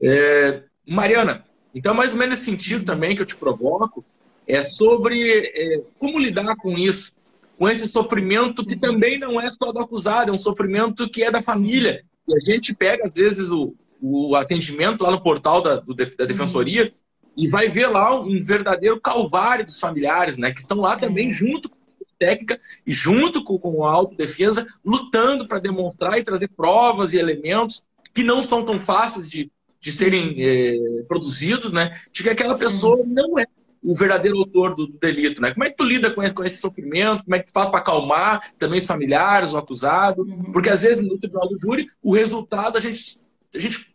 É, 0.00 0.62
Mariana, 0.86 1.44
então, 1.74 1.94
mais 1.94 2.12
ou 2.12 2.18
menos 2.18 2.36
nesse 2.36 2.50
sentido 2.50 2.84
também 2.84 3.16
que 3.16 3.22
eu 3.22 3.26
te 3.26 3.36
provoco, 3.36 4.04
é 4.46 4.62
sobre 4.62 5.52
é, 5.52 5.82
como 5.98 6.20
lidar 6.20 6.54
com 6.56 6.78
isso, 6.78 7.18
com 7.58 7.68
esse 7.68 7.88
sofrimento 7.88 8.64
que 8.64 8.76
também 8.76 9.18
não 9.18 9.40
é 9.40 9.50
só 9.50 9.72
do 9.72 9.78
acusado, 9.78 10.30
é 10.30 10.34
um 10.34 10.38
sofrimento 10.38 11.08
que 11.08 11.22
é 11.22 11.30
da 11.30 11.42
família. 11.42 12.04
E 12.26 12.34
a 12.34 12.52
gente 12.52 12.74
pega, 12.74 13.04
às 13.04 13.12
vezes, 13.12 13.50
o, 13.50 13.74
o 14.00 14.34
atendimento 14.34 15.02
lá 15.02 15.10
no 15.10 15.22
portal 15.22 15.62
da, 15.62 15.76
do, 15.76 15.94
da 15.94 16.24
Defensoria 16.24 16.92
e 17.36 17.48
vai 17.48 17.68
ver 17.68 17.88
lá 17.88 18.20
um 18.20 18.40
verdadeiro 18.40 19.00
calvário 19.00 19.64
dos 19.64 19.78
familiares, 19.78 20.36
né? 20.36 20.52
Que 20.52 20.60
estão 20.60 20.78
lá 20.80 20.96
também 20.96 21.32
junto 21.32 21.70
técnica 22.18 22.60
e 22.86 22.92
junto 22.92 23.42
com, 23.42 23.58
com 23.58 23.84
a 23.84 23.90
autodefesa, 23.90 24.66
lutando 24.84 25.46
para 25.46 25.58
demonstrar 25.58 26.18
e 26.18 26.24
trazer 26.24 26.48
provas 26.48 27.12
e 27.12 27.18
elementos 27.18 27.84
que 28.14 28.22
não 28.22 28.42
são 28.42 28.64
tão 28.64 28.80
fáceis 28.80 29.28
de, 29.28 29.50
de 29.80 29.92
serem 29.92 30.36
é, 30.38 31.02
produzidos, 31.08 31.72
né? 31.72 32.00
De 32.12 32.22
que 32.22 32.30
aquela 32.30 32.56
pessoa 32.56 33.04
não 33.04 33.38
é 33.38 33.46
o 33.84 33.94
verdadeiro 33.94 34.38
autor 34.38 34.74
do, 34.74 34.86
do, 34.86 34.98
delito, 34.98 35.42
né? 35.42 35.52
Como 35.52 35.62
é 35.62 35.70
que 35.70 35.76
tu 35.76 35.84
lida 35.84 36.10
com 36.10 36.22
esse, 36.22 36.34
com 36.34 36.42
esse 36.42 36.56
sofrimento? 36.56 37.22
Como 37.22 37.36
é 37.36 37.38
que 37.38 37.46
tu 37.46 37.52
faz 37.52 37.68
para 37.68 37.80
acalmar 37.80 38.52
também 38.58 38.78
os 38.78 38.86
familiares, 38.86 39.52
o 39.52 39.58
acusado? 39.58 40.22
Uhum. 40.22 40.52
Porque 40.52 40.70
às 40.70 40.82
vezes 40.82 41.06
no 41.06 41.18
tribunal 41.18 41.48
do 41.48 41.58
júri, 41.58 41.88
o 42.02 42.14
resultado 42.14 42.78
a 42.78 42.80
gente, 42.80 43.18
a 43.54 43.58
gente 43.58 43.94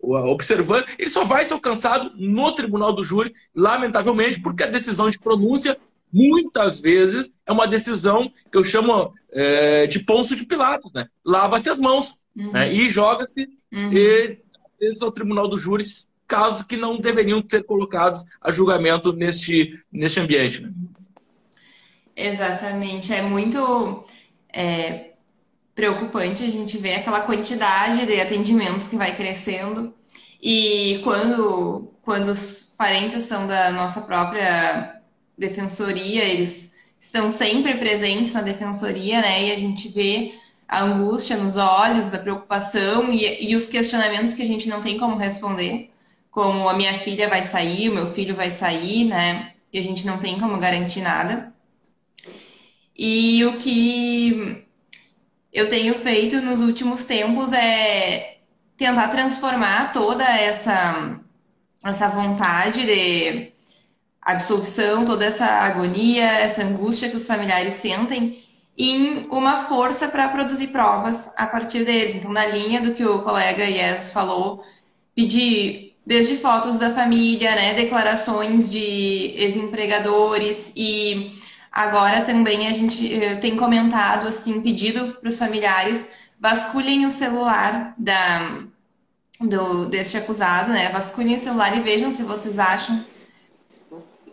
observando, 0.00 0.86
ele 0.98 1.10
só 1.10 1.24
vai 1.24 1.44
ser 1.44 1.52
alcançado 1.52 2.12
no 2.16 2.52
tribunal 2.52 2.92
do 2.92 3.04
júri, 3.04 3.34
lamentavelmente, 3.54 4.40
porque 4.40 4.62
a 4.62 4.68
decisão 4.68 5.10
de 5.10 5.18
pronúncia 5.18 5.76
muitas 6.12 6.80
vezes 6.80 7.30
é 7.46 7.52
uma 7.52 7.66
decisão 7.66 8.30
que 8.50 8.56
eu 8.56 8.64
chamo 8.64 9.12
é, 9.30 9.86
de 9.86 10.00
ponço 10.00 10.34
de 10.34 10.46
Pilatos, 10.46 10.92
né? 10.92 11.06
Lava-se 11.24 11.68
as 11.68 11.78
mãos 11.78 12.20
uhum. 12.36 12.52
né? 12.52 12.72
e 12.72 12.88
joga-se 12.88 13.48
uhum. 13.72 13.90
ao 15.02 15.12
tribunal 15.12 15.48
do 15.48 15.58
júri 15.58 15.84
casos 16.28 16.62
que 16.62 16.76
não 16.76 17.00
deveriam 17.00 17.42
ser 17.48 17.64
colocados 17.64 18.24
a 18.40 18.52
julgamento 18.52 19.12
neste, 19.12 19.82
neste 19.90 20.20
ambiente. 20.20 20.62
Né? 20.62 20.70
Exatamente. 22.14 23.12
É 23.12 23.22
muito 23.22 24.04
é, 24.52 25.12
preocupante 25.74 26.44
a 26.44 26.50
gente 26.50 26.76
ver 26.76 26.96
aquela 26.96 27.20
quantidade 27.22 28.04
de 28.04 28.20
atendimentos 28.20 28.86
que 28.88 28.96
vai 28.96 29.16
crescendo. 29.16 29.94
E 30.40 31.00
quando, 31.02 31.90
quando 32.02 32.28
os 32.28 32.74
parentes 32.76 33.24
são 33.24 33.46
da 33.46 33.70
nossa 33.72 34.02
própria 34.02 35.00
defensoria, 35.36 36.24
eles 36.24 36.72
estão 37.00 37.30
sempre 37.30 37.74
presentes 37.76 38.32
na 38.32 38.42
defensoria, 38.42 39.20
né? 39.20 39.46
E 39.46 39.52
a 39.52 39.58
gente 39.58 39.88
vê 39.88 40.34
a 40.68 40.84
angústia 40.84 41.36
nos 41.36 41.56
olhos, 41.56 42.12
a 42.12 42.18
preocupação 42.18 43.12
e, 43.12 43.50
e 43.50 43.56
os 43.56 43.68
questionamentos 43.68 44.34
que 44.34 44.42
a 44.42 44.46
gente 44.46 44.68
não 44.68 44.82
tem 44.82 44.98
como 44.98 45.16
responder, 45.16 45.90
como 46.30 46.68
a 46.68 46.74
minha 46.74 46.94
filha 46.98 47.28
vai 47.28 47.42
sair, 47.42 47.88
o 47.88 47.94
meu 47.94 48.06
filho 48.06 48.34
vai 48.34 48.50
sair, 48.50 49.04
né? 49.04 49.52
E 49.72 49.78
a 49.78 49.82
gente 49.82 50.06
não 50.06 50.18
tem 50.18 50.38
como 50.38 50.58
garantir 50.58 51.00
nada. 51.00 51.52
E 52.96 53.44
o 53.44 53.58
que 53.58 54.66
eu 55.52 55.68
tenho 55.68 55.94
feito 55.94 56.40
nos 56.40 56.60
últimos 56.60 57.04
tempos 57.04 57.52
é 57.52 58.38
tentar 58.76 59.08
transformar 59.08 59.92
toda 59.92 60.24
essa, 60.24 61.20
essa 61.84 62.08
vontade 62.08 62.86
de 62.86 63.52
absolvição, 64.20 65.04
toda 65.04 65.24
essa 65.24 65.46
agonia, 65.46 66.24
essa 66.24 66.62
angústia 66.62 67.08
que 67.08 67.16
os 67.16 67.26
familiares 67.26 67.74
sentem 67.74 68.44
em 68.76 69.26
uma 69.30 69.64
força 69.64 70.06
para 70.06 70.28
produzir 70.28 70.68
provas 70.68 71.32
a 71.36 71.46
partir 71.46 71.84
deles. 71.84 72.14
Então, 72.14 72.32
na 72.32 72.46
linha 72.46 72.80
do 72.80 72.94
que 72.94 73.04
o 73.04 73.22
colega 73.22 73.64
Yes 73.64 74.12
falou, 74.12 74.62
pedir 75.14 75.87
desde 76.08 76.38
fotos 76.38 76.78
da 76.78 76.90
família, 76.90 77.54
né, 77.54 77.74
declarações 77.74 78.70
de 78.70 79.34
ex-empregadores 79.36 80.72
e 80.74 81.38
agora 81.70 82.22
também 82.22 82.66
a 82.66 82.72
gente 82.72 83.12
eh, 83.12 83.34
tem 83.34 83.54
comentado 83.56 84.26
assim, 84.26 84.62
pedido 84.62 85.18
para 85.20 85.28
os 85.28 85.38
familiares 85.38 86.08
vasculhem 86.40 87.04
o 87.04 87.10
celular 87.10 87.94
da 87.98 88.62
do 89.38 89.84
deste 89.86 90.16
acusado, 90.16 90.72
né? 90.72 90.88
Vasculhem 90.88 91.36
o 91.36 91.38
celular 91.38 91.76
e 91.76 91.80
vejam 91.80 92.10
se 92.10 92.22
vocês 92.22 92.58
acham 92.58 93.04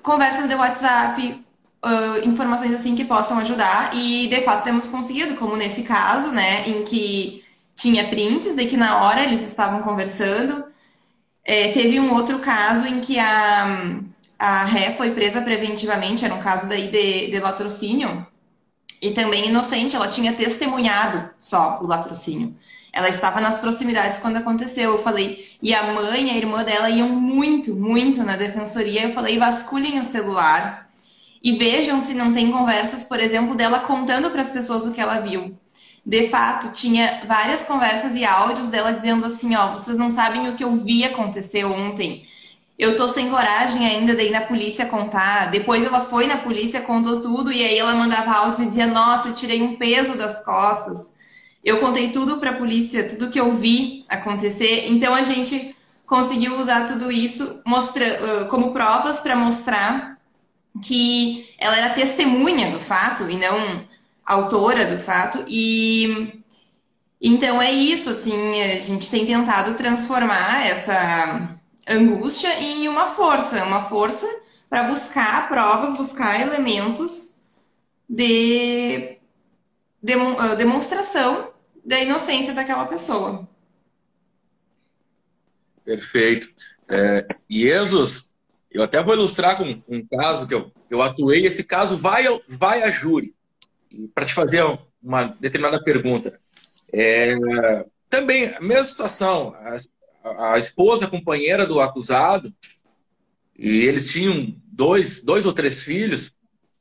conversas 0.01 0.47
de 0.47 0.55
WhatsApp, 0.55 1.45
uh, 1.83 2.27
informações 2.27 2.73
assim 2.73 2.95
que 2.95 3.03
possam 3.03 3.37
ajudar 3.39 3.93
e 3.93 4.27
de 4.27 4.41
fato 4.41 4.63
temos 4.63 4.87
conseguido, 4.87 5.35
como 5.35 5.57
nesse 5.57 5.83
caso, 5.83 6.29
né, 6.29 6.67
em 6.69 6.83
que 6.85 7.43
tinha 7.75 8.07
prints 8.07 8.55
de 8.55 8.65
que 8.65 8.77
na 8.77 9.03
hora 9.03 9.21
eles 9.23 9.41
estavam 9.41 9.81
conversando. 9.81 10.73
É, 11.45 11.71
teve 11.71 11.99
um 11.99 12.13
outro 12.13 12.39
caso 12.39 12.87
em 12.87 12.99
que 12.99 13.19
a, 13.19 13.99
a 14.37 14.65
ré 14.65 14.91
foi 14.91 15.11
presa 15.11 15.41
preventivamente, 15.41 16.25
era 16.25 16.33
um 16.33 16.41
caso 16.41 16.67
daí 16.67 16.89
de, 16.89 17.27
de 17.27 17.39
latrocínio, 17.39 18.25
e 19.01 19.11
também 19.11 19.47
inocente, 19.47 19.95
ela 19.95 20.07
tinha 20.07 20.33
testemunhado 20.33 21.29
só 21.39 21.79
o 21.81 21.85
latrocínio. 21.85 22.55
Ela 22.91 23.09
estava 23.09 23.39
nas 23.41 23.59
proximidades 23.59 24.17
quando 24.19 24.37
aconteceu. 24.37 24.93
Eu 24.93 24.97
falei, 24.97 25.45
e 25.61 25.75
a 25.75 25.93
mãe 25.93 26.27
e 26.27 26.29
a 26.31 26.37
irmã 26.37 26.63
dela 26.63 26.89
iam 26.89 27.09
muito, 27.09 27.75
muito 27.75 28.23
na 28.23 28.35
defensoria. 28.35 29.03
Eu 29.03 29.13
falei, 29.13 29.37
vasculhem 29.37 29.99
o 29.99 30.03
celular, 30.03 30.89
e 31.43 31.57
vejam 31.57 32.01
se 32.01 32.15
não 32.15 32.33
tem 32.33 32.51
conversas, 32.51 33.03
por 33.03 33.19
exemplo, 33.19 33.53
dela 33.53 33.81
contando 33.81 34.31
para 34.31 34.41
as 34.41 34.49
pessoas 34.49 34.85
o 34.85 34.91
que 34.91 35.01
ela 35.01 35.19
viu. 35.19 35.55
De 36.05 36.29
fato, 36.29 36.73
tinha 36.73 37.23
várias 37.27 37.63
conversas 37.63 38.15
e 38.15 38.23
áudios 38.23 38.69
dela 38.69 38.93
dizendo 38.93 39.25
assim, 39.25 39.55
ó, 39.55 39.71
vocês 39.73 39.97
não 39.97 40.11
sabem 40.11 40.47
o 40.47 40.55
que 40.55 40.63
eu 40.63 40.75
vi 40.75 41.03
acontecer 41.03 41.65
ontem. 41.65 42.27
Eu 42.77 42.95
tô 42.95 43.09
sem 43.09 43.29
coragem 43.29 43.87
ainda 43.87 44.13
de 44.13 44.23
ir 44.23 44.31
na 44.31 44.41
polícia 44.41 44.85
contar. 44.85 45.49
Depois 45.49 45.83
ela 45.83 46.01
foi 46.01 46.27
na 46.27 46.37
polícia, 46.37 46.81
contou 46.81 47.21
tudo 47.21 47.51
e 47.51 47.63
aí 47.63 47.77
ela 47.77 47.95
mandava 47.95 48.31
áudios 48.31 48.59
e 48.59 48.65
dizia: 48.65 48.85
"Nossa, 48.85 49.29
eu 49.29 49.33
tirei 49.33 49.63
um 49.63 49.77
peso 49.77 50.15
das 50.15 50.43
costas. 50.45 51.11
Eu 51.63 51.79
contei 51.79 52.11
tudo 52.11 52.37
para 52.37 52.51
a 52.51 52.57
polícia, 52.57 53.09
tudo 53.09 53.31
que 53.31 53.39
eu 53.39 53.51
vi 53.53 54.05
acontecer". 54.07 54.87
Então 54.87 55.15
a 55.15 55.23
gente 55.23 55.75
conseguiu 56.05 56.57
usar 56.59 56.87
tudo 56.87 57.11
isso 57.11 57.61
mostra, 57.65 58.45
como 58.49 58.71
provas 58.73 59.21
para 59.21 59.35
mostrar 59.35 60.19
que 60.83 61.49
ela 61.57 61.77
era 61.77 61.93
testemunha 61.93 62.69
do 62.71 62.79
fato 62.79 63.29
e 63.29 63.37
não 63.37 63.87
autora 64.25 64.85
do 64.85 64.97
fato 64.97 65.45
e 65.47 66.41
então 67.21 67.61
é 67.61 67.71
isso 67.71 68.09
assim 68.09 68.61
a 68.61 68.79
gente 68.79 69.09
tem 69.09 69.25
tentado 69.25 69.75
transformar 69.75 70.65
essa 70.65 71.57
angústia 71.87 72.59
em 72.59 72.87
uma 72.87 73.07
força 73.07 73.63
uma 73.63 73.83
força 73.83 74.27
para 74.69 74.83
buscar 74.83 75.47
provas 75.47 75.95
buscar 75.95 76.41
elementos 76.41 77.39
de 78.09 79.17
ah, 80.39 80.55
demonstração 80.55 81.53
da 81.83 81.99
inocência 81.99 82.53
daquela 82.53 82.85
pessoa 82.85 83.47
perfeito 85.83 86.51
é, 86.89 87.27
Jesus 87.47 88.33
eu 88.71 88.83
até 88.83 89.01
vou 89.01 89.13
ilustrar 89.13 89.55
com 89.57 89.81
um 89.87 90.05
caso 90.05 90.45
que 90.45 90.53
eu, 90.53 90.69
eu 90.89 91.01
atuei. 91.01 91.45
Esse 91.45 91.63
caso 91.63 91.97
vai, 91.97 92.25
vai 92.45 92.83
a 92.83 92.91
júri. 92.91 93.33
Para 94.13 94.25
te 94.25 94.33
fazer 94.33 94.63
uma 95.01 95.35
determinada 95.39 95.83
pergunta. 95.83 96.39
É, 96.91 97.35
também, 98.09 98.47
a 98.47 98.61
mesma 98.61 98.85
situação. 98.85 99.53
A, 99.55 100.53
a, 100.53 100.57
esposa, 100.57 101.05
a 101.05 101.09
companheira 101.09 101.65
do 101.65 101.79
acusado, 101.79 102.53
e 103.57 103.85
eles 103.85 104.11
tinham 104.11 104.55
dois, 104.65 105.21
dois 105.21 105.45
ou 105.45 105.53
três 105.53 105.83
filhos. 105.83 106.33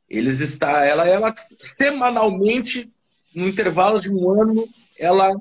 Eles 0.09 0.41
está, 0.41 0.85
ela, 0.85 1.07
ela 1.07 1.35
semanalmente, 1.61 2.93
no 3.35 3.49
intervalo 3.49 4.01
de 4.01 4.11
um 4.11 4.31
ano, 4.31 4.69
ela 4.99 5.35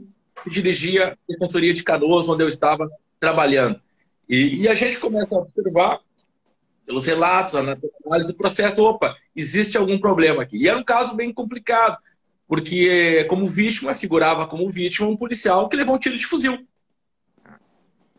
dirigia 0.48 1.14
a 1.14 1.18
defensoria 1.28 1.74
de 1.74 1.84
Canoas, 1.84 2.28
onde 2.28 2.44
eu 2.44 2.50
estava 2.50 2.90
trabalhando. 3.20 3.80
E, 4.28 4.62
e 4.62 4.68
a 4.68 4.76
gente 4.76 5.00
começa 5.00 5.36
a 5.36 5.40
observar 5.40 6.00
pelos 6.86 7.06
relatos, 7.06 7.56
a 7.56 7.60
análise 7.60 8.28
do 8.28 8.36
processo, 8.36 8.84
opa, 8.84 9.16
existe 9.36 9.78
algum 9.78 9.98
problema 10.00 10.44
aqui. 10.44 10.58
E 10.58 10.68
era 10.68 10.78
um 10.78 10.84
caso 10.84 11.16
bem 11.16 11.34
complicado, 11.34 11.98
porque 12.48 13.26
como 13.26 13.48
vítima, 13.48 13.96
figurava 13.96 14.48
como 14.48 14.70
vítima 14.70 15.08
um 15.08 15.18
policial 15.18 15.68
que 15.70 15.78
levou 15.78 15.96
um 15.96 16.00
tiro 16.00 16.18
de 16.18 16.26
fuzil. 16.26 16.66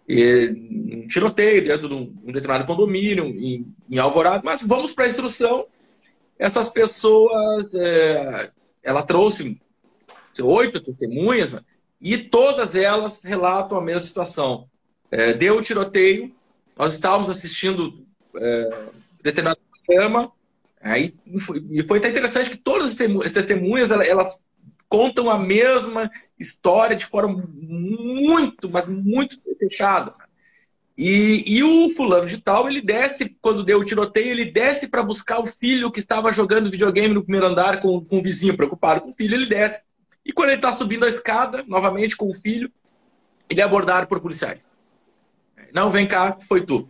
E, 0.08 0.94
um 1.04 1.06
tiroteio 1.06 1.64
dentro 1.64 1.88
de 1.88 1.94
um, 1.94 2.32
determinado 2.32 2.66
condomínio, 2.66 3.24
em, 3.24 3.74
em 3.90 3.98
Alvorada. 3.98 4.42
Mas 4.44 4.62
vamos 4.62 4.92
para 4.92 5.04
a 5.04 5.08
instrução. 5.08 5.66
Essas 6.38 6.68
pessoas, 6.68 7.72
é, 7.74 8.50
ela 8.82 9.02
trouxe 9.02 9.60
oito 10.42 10.80
testemunhas 10.80 11.56
e 12.00 12.18
todas 12.18 12.74
elas 12.74 13.22
relatam 13.22 13.78
a 13.78 13.80
mesma 13.80 14.00
situação. 14.00 14.68
É, 15.10 15.32
deu 15.32 15.58
o 15.58 15.62
tiroteio, 15.62 16.34
nós 16.76 16.92
estávamos 16.92 17.30
assistindo 17.30 18.04
é, 18.36 18.84
determinado 19.22 19.60
programa. 19.86 20.32
Aí, 20.84 21.14
foi 21.88 21.98
até 21.98 22.10
interessante 22.10 22.50
que 22.50 22.58
todas 22.58 23.00
as 23.00 23.30
testemunhas 23.30 23.90
elas, 23.90 24.38
contam 24.86 25.30
a 25.30 25.38
mesma 25.38 26.10
história 26.38 26.94
de 26.94 27.06
forma 27.06 27.42
muito, 27.52 28.68
mas 28.70 28.86
muito 28.86 29.36
fechada. 29.58 30.12
E, 30.96 31.42
e, 31.46 31.62
o 31.64 31.94
fulano 31.96 32.26
de 32.26 32.40
tal, 32.40 32.68
ele 32.68 32.82
desce, 32.82 33.36
quando 33.40 33.64
deu 33.64 33.80
o 33.80 33.84
tiroteio, 33.84 34.28
ele 34.28 34.44
desce 34.44 34.86
para 34.86 35.02
buscar 35.02 35.40
o 35.40 35.46
filho 35.46 35.90
que 35.90 35.98
estava 35.98 36.30
jogando 36.30 36.70
videogame 36.70 37.14
no 37.14 37.24
primeiro 37.24 37.46
andar 37.46 37.80
com, 37.80 38.04
com 38.04 38.18
o 38.18 38.22
vizinho, 38.22 38.56
preocupado 38.56 39.00
com 39.00 39.08
o 39.08 39.12
filho, 39.12 39.34
ele 39.34 39.46
desce. 39.46 39.82
E 40.24 40.32
quando 40.32 40.50
ele 40.50 40.58
está 40.58 40.72
subindo 40.72 41.04
a 41.04 41.08
escada, 41.08 41.64
novamente 41.66 42.14
com 42.14 42.28
o 42.28 42.34
filho, 42.34 42.70
ele 43.48 43.60
é 43.60 43.64
abordado 43.64 44.06
por 44.06 44.20
policiais. 44.20 44.68
Não, 45.72 45.90
vem 45.90 46.06
cá, 46.06 46.36
foi 46.46 46.64
tu. 46.64 46.88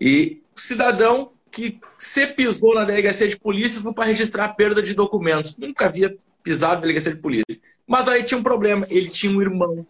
E 0.00 0.40
cidadão 0.56 1.32
que 1.50 1.80
se 1.98 2.26
pisou 2.28 2.74
na 2.74 2.84
delegacia 2.84 3.26
de 3.26 3.38
polícia 3.38 3.82
foi 3.82 3.92
para 3.92 4.04
registrar 4.04 4.44
a 4.44 4.48
perda 4.48 4.82
de 4.82 4.94
documentos. 4.94 5.56
Nunca 5.56 5.86
havia 5.86 6.16
pisado 6.42 6.76
na 6.76 6.80
delegacia 6.82 7.14
de 7.14 7.20
polícia. 7.20 7.60
Mas 7.86 8.08
aí 8.08 8.22
tinha 8.22 8.38
um 8.38 8.42
problema. 8.42 8.86
Ele 8.88 9.08
tinha 9.08 9.32
um 9.32 9.42
irmão 9.42 9.86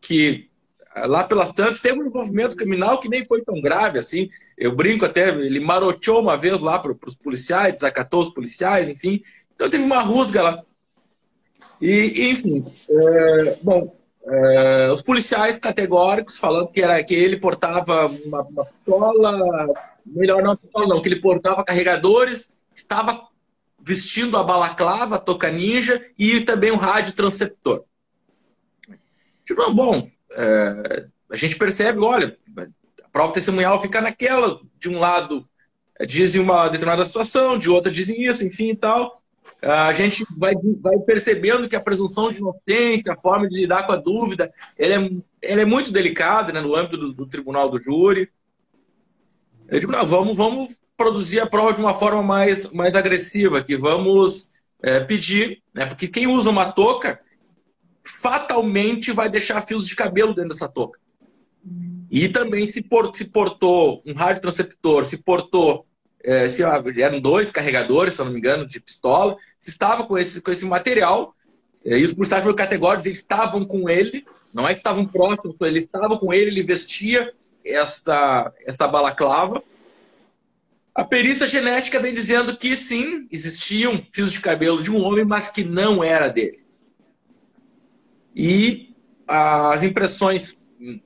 que, 0.00 0.48
lá 0.96 1.24
pelas 1.24 1.50
tantas, 1.50 1.80
teve 1.80 2.00
um 2.00 2.06
envolvimento 2.06 2.56
criminal 2.56 3.00
que 3.00 3.08
nem 3.08 3.24
foi 3.24 3.42
tão 3.42 3.60
grave 3.60 3.98
assim. 3.98 4.30
Eu 4.56 4.74
brinco 4.74 5.04
até, 5.04 5.28
ele 5.30 5.60
maroteou 5.60 6.20
uma 6.20 6.36
vez 6.36 6.60
lá 6.60 6.78
para 6.78 6.94
os 7.06 7.16
policiais, 7.16 7.74
desacatou 7.74 8.20
os 8.20 8.30
policiais, 8.30 8.88
enfim. 8.88 9.22
Então 9.54 9.68
teve 9.68 9.82
uma 9.82 10.00
rusga 10.00 10.42
lá. 10.42 10.62
E, 11.80 12.30
enfim, 12.30 12.64
é, 12.88 13.58
bom, 13.60 13.96
é, 14.24 14.90
os 14.92 15.02
policiais 15.02 15.58
categóricos 15.58 16.38
falando 16.38 16.68
que 16.68 16.80
era 16.80 17.02
que 17.02 17.14
ele 17.14 17.38
portava 17.38 18.06
uma, 18.06 18.42
uma 18.42 18.64
pistola, 18.64 19.66
melhor 20.06 20.42
não 20.42 20.56
pistola 20.56 20.86
não, 20.86 21.02
que 21.02 21.08
ele 21.08 21.20
portava 21.20 21.64
carregadores, 21.64 22.52
estava 22.74 23.28
vestindo 23.80 24.36
a 24.36 24.44
balaclava, 24.44 25.16
a 25.16 25.18
toca 25.18 25.50
ninja 25.50 26.04
e 26.16 26.40
também 26.40 26.70
um 26.70 26.76
rádio 26.76 27.14
transceptor. 27.14 27.84
Tipo, 29.44 29.72
bom, 29.72 30.08
é, 30.32 31.06
a 31.30 31.36
gente 31.36 31.56
percebe, 31.56 31.98
olha, 32.00 32.36
a 33.02 33.08
prova 33.08 33.32
testemunhal 33.32 33.80
fica 33.82 34.00
naquela, 34.00 34.60
de 34.78 34.88
um 34.88 34.98
lado 34.98 35.48
dizem 36.06 36.40
uma 36.40 36.68
determinada 36.68 37.04
situação, 37.04 37.58
de 37.58 37.70
outra 37.70 37.90
dizem 37.90 38.22
isso, 38.22 38.44
enfim 38.44 38.70
e 38.70 38.76
tal 38.76 39.21
a 39.62 39.92
gente 39.92 40.26
vai, 40.36 40.54
vai 40.80 40.98
percebendo 40.98 41.68
que 41.68 41.76
a 41.76 41.80
presunção 41.80 42.32
de 42.32 42.38
inocência, 42.38 43.12
a 43.12 43.20
forma 43.20 43.48
de 43.48 43.56
lidar 43.56 43.86
com 43.86 43.92
a 43.92 43.96
dúvida, 43.96 44.52
ela 44.76 44.94
é, 44.94 45.10
ela 45.40 45.62
é 45.62 45.64
muito 45.64 45.92
delicada 45.92 46.52
né, 46.52 46.60
no 46.60 46.74
âmbito 46.74 46.96
do, 46.98 47.12
do, 47.12 47.26
tribunal 47.26 47.68
do 47.68 47.80
júri. 47.80 48.28
Eu 49.68 49.78
digo, 49.78 49.92
não, 49.92 50.04
vamos, 50.04 50.36
vamos 50.36 50.80
produzir 50.96 51.40
a 51.40 51.46
prova 51.46 51.72
de 51.72 51.80
uma 51.80 51.94
forma 51.94 52.22
mais, 52.22 52.70
mais 52.70 52.94
agressiva, 52.94 53.62
que 53.62 53.76
vamos 53.76 54.50
é, 54.82 55.00
pedir 55.00 55.62
Né? 55.72 55.86
Porque 55.86 56.08
quem 56.08 56.26
usa 56.26 56.50
uma 56.50 56.72
touca 56.72 57.20
fatalmente 58.04 59.12
vai 59.12 59.28
deixar 59.28 59.62
fios 59.62 59.86
de 59.86 59.94
cabelo 59.94 60.34
dentro 60.34 60.50
dessa 60.50 60.68
touca. 60.68 60.98
E 62.10 62.28
também 62.28 62.66
se, 62.66 62.82
portou 62.82 64.02
um 64.04 64.12
radiotransceptor, 64.12 65.06
se 65.06 65.18
portou, 65.18 65.86
é, 66.24 66.48
se 66.48 66.62
eram 66.62 67.20
dois 67.20 67.50
carregadores, 67.50 68.14
se 68.14 68.24
não 68.24 68.32
me 68.32 68.38
engano, 68.38 68.66
de 68.66 68.80
pistola, 68.80 69.36
se 69.58 69.70
estava 69.70 70.04
com 70.04 70.16
esse, 70.16 70.40
com 70.40 70.50
esse 70.50 70.64
material, 70.64 71.34
é, 71.84 71.98
e 71.98 72.04
os 72.04 72.12
policiais 72.12 72.42
foram 72.42 72.56
categóricos, 72.56 73.06
eles 73.06 73.18
estavam 73.18 73.64
com 73.64 73.88
ele, 73.88 74.24
não 74.52 74.68
é 74.68 74.72
que 74.72 74.78
estavam 74.78 75.06
próximos, 75.06 75.56
eles 75.62 75.84
estavam 75.84 76.16
com 76.18 76.32
ele, 76.32 76.50
ele 76.50 76.62
vestia 76.62 77.32
esta, 77.64 78.52
esta 78.66 78.86
balaclava. 78.86 79.62
A 80.94 81.04
perícia 81.04 81.46
genética 81.46 81.98
vem 81.98 82.12
dizendo 82.12 82.56
que 82.56 82.76
sim, 82.76 83.26
existiam 83.30 84.04
fios 84.12 84.32
de 84.32 84.40
cabelo 84.40 84.82
de 84.82 84.90
um 84.90 85.02
homem, 85.02 85.24
mas 85.24 85.48
que 85.48 85.64
não 85.64 86.04
era 86.04 86.28
dele. 86.28 86.62
E 88.36 88.94
as 89.26 89.82
impressões 89.82 90.58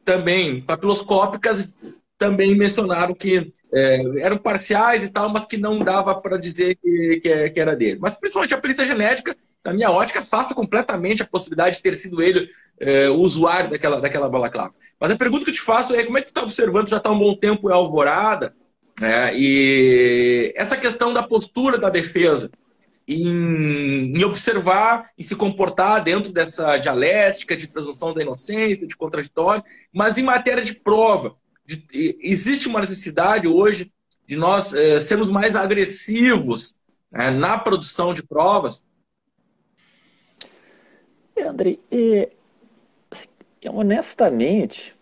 também 0.04 0.60
papiloscópicas 0.60 1.72
também 2.18 2.56
mencionaram 2.56 3.14
que 3.14 3.52
é, 3.72 4.20
eram 4.20 4.38
parciais 4.38 5.02
e 5.02 5.10
tal, 5.10 5.28
mas 5.28 5.44
que 5.44 5.56
não 5.56 5.78
dava 5.78 6.14
para 6.14 6.38
dizer 6.38 6.76
que, 6.76 7.20
que, 7.20 7.50
que, 7.50 7.60
era 7.60 7.76
dele. 7.76 7.98
Mas 8.00 8.16
principalmente 8.16 8.54
a 8.54 8.58
perícia 8.58 8.86
genética, 8.86 9.36
na 9.64 9.72
minha 9.72 9.90
ótica, 9.90 10.20
afasta 10.20 10.54
completamente 10.54 11.22
a 11.22 11.26
possibilidade 11.26 11.76
de 11.76 11.82
ter 11.82 11.94
sido 11.94 12.22
ele 12.22 12.48
é, 12.78 13.08
o 13.08 13.16
usuário 13.16 13.70
daquela, 13.70 14.00
daquela 14.00 14.28
balaclava. 14.28 14.74
Mas 15.00 15.10
a 15.10 15.16
pergunta 15.16 15.44
que 15.44 15.50
eu 15.50 15.54
te 15.54 15.60
faço 15.60 15.94
é 15.94 16.04
como 16.04 16.18
é 16.18 16.20
que 16.20 16.26
tu 16.26 16.30
está 16.30 16.42
observando, 16.42 16.88
já 16.88 16.98
está 16.98 17.10
um 17.10 17.18
bom 17.18 17.34
tempo, 17.34 17.70
é 17.70 17.74
Alvorada, 17.74 18.54
é, 19.02 19.36
e 19.36 20.54
essa 20.56 20.76
questão 20.76 21.12
da 21.12 21.22
postura 21.22 21.76
da 21.76 21.90
defesa, 21.90 22.50
em, 23.06 24.16
em, 24.16 24.24
observar 24.24 25.10
e 25.18 25.22
se 25.22 25.36
comportar 25.36 26.02
dentro 26.02 26.32
dessa 26.32 26.78
dialética 26.78 27.56
de 27.56 27.68
presunção 27.68 28.14
da 28.14 28.22
inocência, 28.22 28.86
de 28.86 28.96
contraditório, 28.96 29.62
mas 29.92 30.18
em 30.18 30.22
matéria 30.22 30.64
de 30.64 30.74
prova. 30.74 31.36
De, 31.66 32.18
existe 32.22 32.68
uma 32.68 32.80
necessidade 32.80 33.48
hoje 33.48 33.92
de 34.26 34.36
nós 34.36 34.72
é, 34.72 35.00
sermos 35.00 35.28
mais 35.28 35.56
agressivos 35.56 36.74
é, 37.12 37.30
na 37.30 37.58
produção 37.58 38.14
de 38.14 38.22
provas? 38.22 38.84
É, 41.34 41.42
André, 41.42 41.78
é, 41.90 42.30
assim, 43.10 43.28
honestamente, 43.68 44.94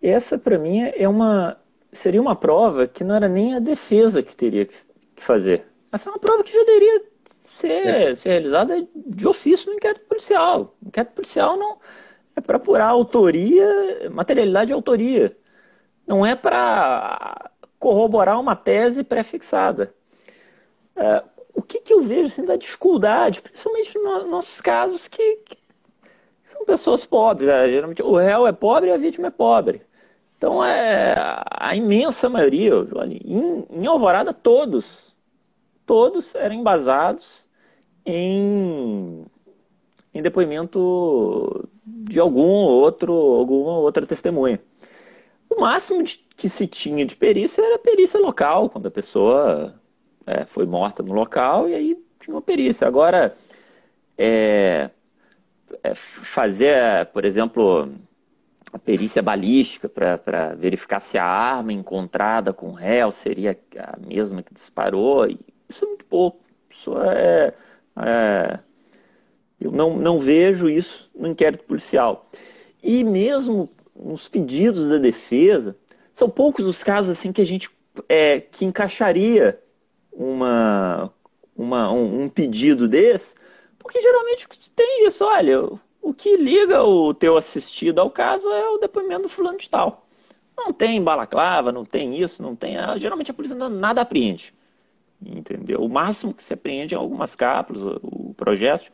essa 0.00 0.38
para 0.38 0.58
mim 0.58 0.80
é 0.80 1.08
uma 1.08 1.58
seria 1.92 2.22
uma 2.22 2.34
prova 2.34 2.86
que 2.86 3.04
não 3.04 3.14
era 3.14 3.28
nem 3.28 3.54
a 3.54 3.58
defesa 3.58 4.22
que 4.22 4.34
teria 4.34 4.64
que 4.64 4.74
fazer. 5.16 5.66
Essa 5.92 6.08
é 6.08 6.12
uma 6.12 6.18
prova 6.18 6.42
que 6.42 6.52
já 6.52 6.64
deveria 6.64 7.02
ser, 7.42 7.86
é. 7.86 8.14
ser 8.14 8.28
realizada 8.30 8.88
de 8.94 9.28
ofício 9.28 9.68
no 9.70 9.76
inquérito 9.76 10.06
policial. 10.06 10.74
O 10.82 10.88
inquérito 10.88 11.12
policial 11.12 11.58
não 11.58 11.78
é 12.34 12.40
para 12.40 12.56
apurar 12.56 12.88
autoria, 12.88 14.10
materialidade 14.10 14.68
de 14.68 14.72
autoria. 14.72 15.36
Não 16.06 16.24
é 16.24 16.34
para 16.34 17.50
corroborar 17.78 18.38
uma 18.38 18.54
tese 18.54 19.02
pré-fixada. 19.02 19.94
É, 20.94 21.22
o 21.54 21.62
que, 21.62 21.80
que, 21.80 21.92
eu 21.92 22.02
vejo 22.02 22.28
assim, 22.28 22.44
da 22.44 22.56
dificuldade, 22.56 23.40
principalmente 23.42 23.98
nos 23.98 24.30
nossos 24.30 24.60
casos 24.60 25.08
que, 25.08 25.36
que 25.44 25.58
são 26.44 26.64
pessoas 26.64 27.04
pobres. 27.04 27.48
Né? 27.48 27.68
Geralmente 27.68 28.02
o 28.02 28.16
réu 28.16 28.46
é 28.46 28.52
pobre 28.52 28.90
e 28.90 28.92
a 28.92 28.96
vítima 28.96 29.28
é 29.28 29.30
pobre. 29.30 29.82
Então 30.36 30.64
é 30.64 31.14
a 31.50 31.76
imensa 31.76 32.28
maioria, 32.28 32.72
em, 33.24 33.64
em 33.70 33.86
Alvorada 33.86 34.32
todos, 34.32 35.14
todos 35.86 36.34
eram 36.34 36.56
embasados 36.56 37.48
em, 38.04 39.24
em 40.12 40.22
depoimento 40.22 41.68
de 41.86 42.18
algum 42.18 42.42
outro, 42.42 43.12
alguma 43.12 43.78
outra 43.78 44.04
testemunha. 44.06 44.60
O 45.54 45.60
máximo 45.60 46.02
de, 46.02 46.18
que 46.36 46.48
se 46.48 46.66
tinha 46.66 47.04
de 47.04 47.14
perícia 47.14 47.62
era 47.62 47.78
perícia 47.78 48.18
local, 48.18 48.70
quando 48.70 48.86
a 48.86 48.90
pessoa 48.90 49.74
é, 50.26 50.46
foi 50.46 50.64
morta 50.64 51.02
no 51.02 51.12
local 51.12 51.68
e 51.68 51.74
aí 51.74 52.04
tinha 52.18 52.34
uma 52.34 52.40
perícia. 52.40 52.88
Agora, 52.88 53.36
é, 54.16 54.88
é 55.82 55.94
fazer, 55.94 57.06
por 57.12 57.26
exemplo, 57.26 57.92
a 58.72 58.78
perícia 58.78 59.20
balística 59.20 59.88
para 59.88 60.54
verificar 60.56 61.00
se 61.00 61.18
a 61.18 61.24
arma 61.24 61.72
encontrada 61.72 62.52
com 62.54 62.70
o 62.70 62.72
réu 62.72 63.12
seria 63.12 63.58
a 63.78 63.98
mesma 63.98 64.42
que 64.42 64.54
disparou. 64.54 65.26
Isso 65.68 65.84
é 65.84 65.88
muito 65.88 66.04
pouco. 66.06 66.40
Isso 66.70 66.96
é, 66.98 67.52
é, 67.96 68.58
eu 69.60 69.70
não, 69.70 69.98
não 69.98 70.18
vejo 70.18 70.70
isso 70.70 71.10
no 71.14 71.28
inquérito 71.28 71.64
policial. 71.64 72.30
E 72.82 73.04
mesmo 73.04 73.68
nos 73.94 74.28
pedidos 74.28 74.88
da 74.88 74.98
defesa, 74.98 75.76
são 76.14 76.28
poucos 76.28 76.64
os 76.64 76.82
casos 76.82 77.16
assim 77.16 77.32
que 77.32 77.40
a 77.40 77.46
gente 77.46 77.70
é, 78.08 78.40
que 78.40 78.64
encaixaria 78.64 79.60
uma, 80.12 81.12
uma, 81.56 81.92
um, 81.92 82.22
um 82.22 82.28
pedido 82.28 82.88
desse, 82.88 83.34
porque 83.78 84.00
geralmente 84.00 84.46
tem 84.74 85.06
isso, 85.06 85.24
olha, 85.24 85.68
o 86.00 86.14
que 86.14 86.36
liga 86.36 86.82
o 86.82 87.14
teu 87.14 87.36
assistido 87.36 88.00
ao 88.00 88.10
caso 88.10 88.48
é 88.48 88.68
o 88.70 88.78
depoimento 88.78 89.22
do 89.22 89.28
fulano 89.28 89.58
de 89.58 89.68
tal. 89.68 90.06
Não 90.56 90.72
tem 90.72 91.02
balaclava, 91.02 91.72
não 91.72 91.84
tem 91.84 92.20
isso, 92.20 92.42
não 92.42 92.54
tem. 92.54 92.76
Ah, 92.76 92.98
geralmente 92.98 93.30
a 93.30 93.34
polícia 93.34 93.56
nada 93.56 94.02
apreende. 94.02 94.52
Entendeu? 95.24 95.80
O 95.82 95.88
máximo 95.88 96.34
que 96.34 96.42
se 96.42 96.52
apreende 96.52 96.94
é 96.94 96.98
algumas 96.98 97.34
capas, 97.34 97.78
o, 97.80 98.34
projeto. 98.36 98.90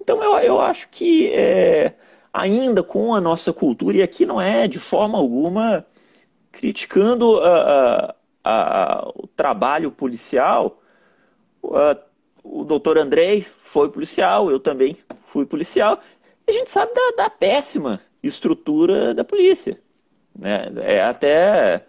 Então 0.00 0.22
eu, 0.22 0.36
eu 0.38 0.60
acho 0.60 0.88
que 0.88 1.32
é, 1.32 1.94
ainda 2.32 2.82
com 2.82 3.14
a 3.14 3.20
nossa 3.20 3.52
cultura, 3.52 3.98
e 3.98 4.02
aqui 4.02 4.24
não 4.24 4.40
é 4.40 4.66
de 4.66 4.78
forma 4.78 5.18
alguma 5.18 5.86
criticando 6.50 7.40
a, 7.40 8.14
a, 8.44 8.52
a, 9.02 9.08
o 9.14 9.26
trabalho 9.26 9.90
policial, 9.90 10.80
o 11.62 12.64
doutor 12.64 12.98
Andrei 12.98 13.46
foi 13.58 13.88
policial, 13.90 14.50
eu 14.50 14.58
também 14.58 14.96
fui 15.24 15.46
policial, 15.46 16.00
a 16.46 16.52
gente 16.52 16.70
sabe 16.70 16.92
da, 16.94 17.24
da 17.24 17.30
péssima 17.30 18.00
estrutura 18.22 19.14
da 19.14 19.24
polícia. 19.24 19.78
Né? 20.36 20.72
É 20.80 21.02
até 21.02 21.84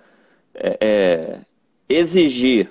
é, 0.54 0.78
é, 0.80 1.39
exigir 1.89 2.70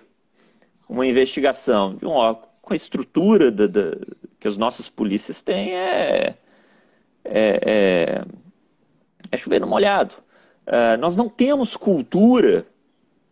uma 0.88 1.06
investigação 1.06 1.94
de 1.94 2.06
um 2.06 2.12
com 2.60 2.72
a 2.72 2.76
estrutura 2.76 3.50
da, 3.50 3.66
da, 3.66 3.96
que 4.38 4.46
as 4.46 4.56
nossas 4.56 4.88
polícias 4.88 5.42
têm 5.42 5.74
é, 5.74 6.36
é, 7.24 7.60
é, 7.64 8.24
é 9.30 9.36
chover 9.36 9.60
no 9.60 9.66
molhado. 9.66 10.14
Uh, 10.66 10.96
nós 10.98 11.16
não 11.16 11.28
temos 11.28 11.76
cultura 11.76 12.66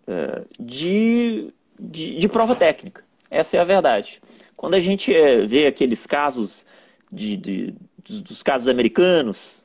uh, 0.06 0.46
de, 0.58 1.52
de, 1.78 2.18
de, 2.18 2.28
prova 2.28 2.56
técnica. 2.56 3.04
Essa 3.30 3.56
é 3.56 3.60
a 3.60 3.64
verdade. 3.64 4.20
Quando 4.56 4.74
a 4.74 4.80
gente 4.80 5.14
é, 5.14 5.46
vê 5.46 5.66
aqueles 5.66 6.06
casos 6.06 6.66
de, 7.10 7.36
de 7.36 7.74
dos, 8.02 8.42
casos 8.42 8.68
americanos. 8.68 9.60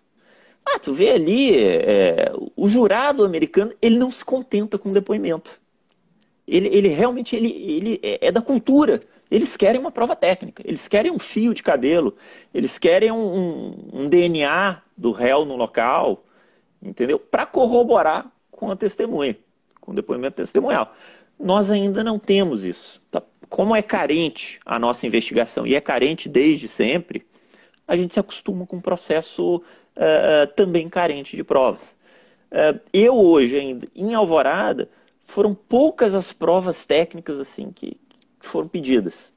Ah, 0.66 0.80
tu 0.80 0.94
vê 0.94 1.12
ali, 1.12 1.56
é, 1.56 2.32
o 2.56 2.68
jurado 2.68 3.24
americano, 3.24 3.74
ele 3.82 3.98
não 3.98 4.12
se 4.12 4.26
contenta 4.26 4.78
com 4.78 4.90
o 4.90 4.94
depoimento. 4.94 5.60
Ele, 6.48 6.68
ele 6.68 6.88
realmente 6.90 7.36
ele, 7.36 7.50
ele 7.50 8.00
é, 8.04 8.28
é 8.28 8.32
da 8.32 8.42
cultura. 8.42 9.02
Eles 9.30 9.58
querem 9.58 9.80
uma 9.80 9.92
prova 9.92 10.16
técnica, 10.16 10.64
eles 10.66 10.88
querem 10.88 11.12
um 11.12 11.20
fio 11.20 11.54
de 11.54 11.64
cabelo, 11.64 12.16
eles 12.54 12.78
querem 12.78 13.12
um, 13.12 13.18
um, 13.18 14.02
um 14.02 14.10
DNA 14.10 14.82
do 14.96 15.12
réu 15.12 15.46
no 15.46 15.56
local, 15.56 16.24
entendeu? 16.82 17.20
Para 17.20 17.46
corroborar 17.46 18.32
com 18.52 18.72
a 18.72 18.76
testemunha, 18.76 19.36
com 19.82 19.92
o 19.92 19.96
depoimento 19.96 20.38
testemunhal. 20.38 20.94
Nós 21.40 21.70
ainda 21.70 22.04
não 22.04 22.18
temos 22.18 22.64
isso. 22.64 23.02
Tá? 23.12 23.22
Como 23.50 23.76
é 23.76 23.82
carente 23.82 24.60
a 24.66 24.80
nossa 24.80 25.06
investigação, 25.06 25.66
e 25.66 25.76
é 25.76 25.82
carente 25.82 26.30
desde 26.30 26.68
sempre, 26.68 27.26
a 27.88 27.96
gente 27.96 28.14
se 28.14 28.20
acostuma 28.20 28.66
com 28.66 28.78
um 28.78 28.82
processo 28.82 29.58
uh, 29.58 30.48
também 30.56 30.90
carente 30.90 31.36
de 31.36 31.44
provas. 31.44 31.96
Uh, 32.52 32.80
eu 32.94 33.16
hoje 33.16 33.60
ainda, 33.60 33.88
em 33.96 34.14
Alvorada, 34.14 34.90
foram 35.26 35.54
poucas 35.54 36.16
as 36.16 36.32
provas 36.32 36.86
técnicas 36.86 37.40
assim 37.40 37.72
que, 37.72 37.98
que 38.05 38.05
foram 38.48 38.68
pedidas. 38.68 39.34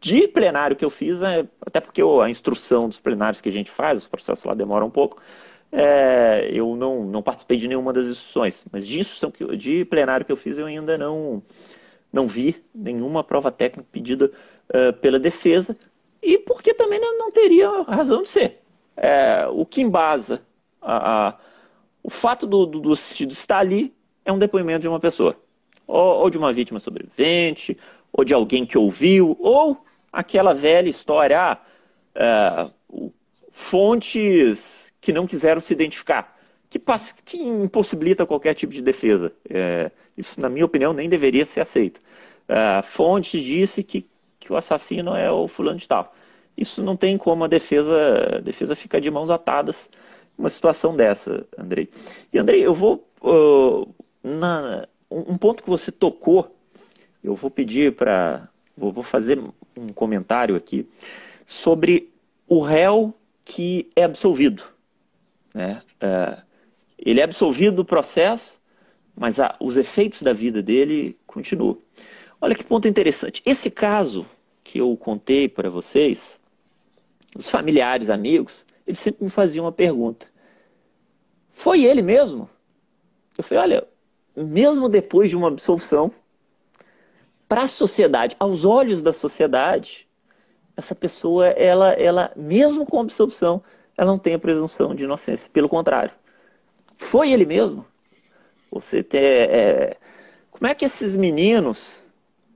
De, 0.00 0.28
plenário 0.28 0.76
que 0.76 0.84
eu 0.84 0.90
fiz, 0.90 1.20
né, 1.20 1.46
até 1.60 1.80
porque 1.80 2.00
a 2.00 2.30
instrução 2.30 2.80
dos 2.80 2.98
plenários 2.98 3.40
que 3.40 3.48
a 3.48 3.52
gente 3.52 3.70
faz, 3.70 3.98
os 3.98 4.06
processos 4.06 4.44
lá 4.44 4.54
demoram 4.54 4.86
um 4.86 4.90
pouco, 4.90 5.20
é, 5.72 6.48
eu 6.52 6.74
não, 6.76 7.04
não 7.04 7.22
participei 7.22 7.56
de 7.56 7.68
nenhuma 7.68 7.92
das 7.92 8.06
instruções, 8.06 8.64
mas 8.72 8.86
de 8.86 8.98
instrução 8.98 9.30
que, 9.30 9.44
de 9.56 9.84
plenário 9.84 10.24
que 10.24 10.32
eu 10.32 10.36
fiz, 10.36 10.58
eu 10.58 10.66
ainda 10.66 10.96
não, 10.96 11.42
não 12.12 12.26
vi 12.26 12.62
nenhuma 12.74 13.22
prova 13.22 13.52
técnica 13.52 13.88
pedida 13.92 14.32
uh, 14.68 14.92
pela 14.94 15.18
defesa, 15.18 15.76
e 16.22 16.38
porque 16.38 16.74
também 16.74 17.00
não, 17.00 17.30
teria 17.30 17.82
razão 17.82 18.22
de 18.22 18.28
ser. 18.28 18.60
É, 18.96 19.46
o 19.50 19.64
que 19.64 19.80
embasa 19.80 20.42
a, 20.82 21.28
a, 21.28 21.38
o 22.02 22.10
fato 22.10 22.46
do, 22.46 22.66
do, 22.66 22.80
do 22.80 22.92
assistido 22.92 23.30
estar 23.30 23.58
ali 23.58 23.94
é 24.24 24.32
um 24.32 24.38
depoimento 24.38 24.80
de 24.80 24.88
uma 24.88 25.00
pessoa, 25.00 25.36
ou, 25.86 26.22
ou, 26.22 26.30
de 26.30 26.36
uma 26.36 26.52
vítima 26.52 26.78
sobrevivente, 26.80 27.78
ou 28.12 28.24
de 28.24 28.34
alguém 28.34 28.66
que 28.66 28.76
ouviu, 28.76 29.36
ou 29.40 29.82
aquela 30.12 30.54
velha 30.54 30.88
história, 30.88 31.58
ah, 32.14 32.66
uh, 32.88 33.12
fontes 33.52 34.92
que 35.00 35.12
não 35.12 35.26
quiseram 35.26 35.60
se 35.60 35.72
identificar, 35.72 36.36
que, 36.68 36.78
passa, 36.78 37.14
que 37.24 37.36
impossibilita 37.38 38.26
qualquer 38.26 38.54
tipo 38.54 38.72
de 38.72 38.82
defesa. 38.82 39.32
É, 39.48 39.90
isso, 40.16 40.40
na 40.40 40.48
minha 40.48 40.64
opinião, 40.64 40.92
nem 40.92 41.08
deveria 41.08 41.44
ser 41.44 41.60
aceito. 41.60 41.98
Uh, 42.48 42.82
fonte 42.82 43.40
disse 43.40 43.82
que, 43.82 44.06
que 44.38 44.52
o 44.52 44.56
assassino 44.56 45.14
é 45.14 45.30
o 45.30 45.46
fulano 45.46 45.78
de 45.78 45.86
tal. 45.86 46.14
Isso 46.56 46.82
não 46.82 46.96
tem 46.96 47.16
como 47.16 47.44
a 47.44 47.48
defesa, 47.48 48.36
a 48.36 48.40
defesa 48.40 48.74
ficar 48.74 49.00
de 49.00 49.10
mãos 49.10 49.30
atadas 49.30 49.88
uma 50.36 50.48
situação 50.48 50.96
dessa, 50.96 51.46
Andrei. 51.56 51.88
E 52.32 52.38
Andrei, 52.38 52.64
eu 52.64 52.74
vou 52.74 53.06
uh, 53.22 53.94
na, 54.22 54.88
um 55.10 55.36
ponto 55.36 55.62
que 55.62 55.68
você 55.68 55.92
tocou, 55.92 56.56
eu 57.22 57.34
vou 57.34 57.50
pedir 57.50 57.94
para 57.94 58.48
vou, 58.76 59.02
fazer 59.02 59.38
um 59.76 59.88
comentário 59.92 60.56
aqui 60.56 60.88
sobre 61.46 62.10
o 62.48 62.60
réu 62.60 63.14
que 63.44 63.90
é 63.94 64.04
absolvido, 64.04 64.62
né? 65.54 65.82
Uh, 66.02 66.42
ele 66.98 67.20
é 67.20 67.24
absolvido 67.24 67.76
do 67.76 67.84
processo, 67.84 68.58
mas 69.18 69.40
a, 69.40 69.56
os 69.58 69.76
efeitos 69.76 70.22
da 70.22 70.32
vida 70.32 70.62
dele 70.62 71.16
continuam. 71.26 71.78
Olha 72.40 72.54
que 72.54 72.64
ponto 72.64 72.86
interessante. 72.86 73.42
Esse 73.44 73.70
caso 73.70 74.26
que 74.62 74.80
eu 74.80 74.96
contei 74.96 75.48
para 75.48 75.70
vocês, 75.70 76.38
os 77.36 77.48
familiares, 77.48 78.10
amigos, 78.10 78.66
eles 78.86 78.98
sempre 78.98 79.24
me 79.24 79.30
faziam 79.30 79.64
uma 79.64 79.72
pergunta. 79.72 80.26
Foi 81.52 81.84
ele 81.84 82.02
mesmo? 82.02 82.48
Eu 83.36 83.44
falei, 83.44 83.62
olha, 83.64 83.88
mesmo 84.36 84.88
depois 84.88 85.30
de 85.30 85.36
uma 85.36 85.48
absolução, 85.48 86.12
para 87.50 87.64
a 87.64 87.68
sociedade, 87.68 88.36
aos 88.38 88.64
olhos 88.64 89.02
da 89.02 89.12
sociedade, 89.12 90.06
essa 90.76 90.94
pessoa, 90.94 91.48
ela, 91.48 91.92
ela, 91.94 92.30
mesmo 92.36 92.86
com 92.86 93.00
absolução, 93.00 93.60
ela 93.96 94.12
não 94.12 94.20
tem 94.20 94.34
a 94.34 94.38
presunção 94.38 94.94
de 94.94 95.02
inocência. 95.02 95.50
Pelo 95.52 95.68
contrário, 95.68 96.12
foi 96.96 97.32
ele 97.32 97.44
mesmo. 97.44 97.84
Você 98.70 99.02
tem, 99.02 99.20
é, 99.20 99.96
como 100.52 100.68
é 100.68 100.74
que 100.76 100.84
esses 100.84 101.16
meninos 101.16 102.04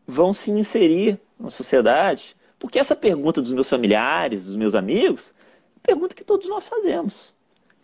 vão 0.07 0.33
se 0.33 0.53
inserir 0.53 1.21
na 1.41 1.51
sociedade? 1.51 2.37
Porque 2.57 2.79
essa 2.79 2.95
pergunta 2.95 3.43
dos 3.43 3.53
meus 3.53 3.69
familiares, 3.69 4.45
dos 4.45 4.55
meus 4.55 4.77
amigos, 4.77 5.35
é 5.83 5.89
pergunta 5.89 6.15
que 6.15 6.23
todos 6.23 6.49
nós 6.49 6.69
fazemos 6.69 7.35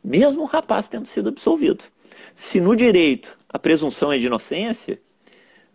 mesmo 0.02 0.42
o 0.42 0.46
rapaz 0.46 0.88
tendo 0.88 1.06
sido 1.06 1.28
absolvido. 1.28 1.84
Se 2.34 2.60
no 2.60 2.74
direito 2.74 3.38
a 3.48 3.58
presunção 3.58 4.12
é 4.12 4.18
de 4.18 4.26
inocência, 4.26 5.00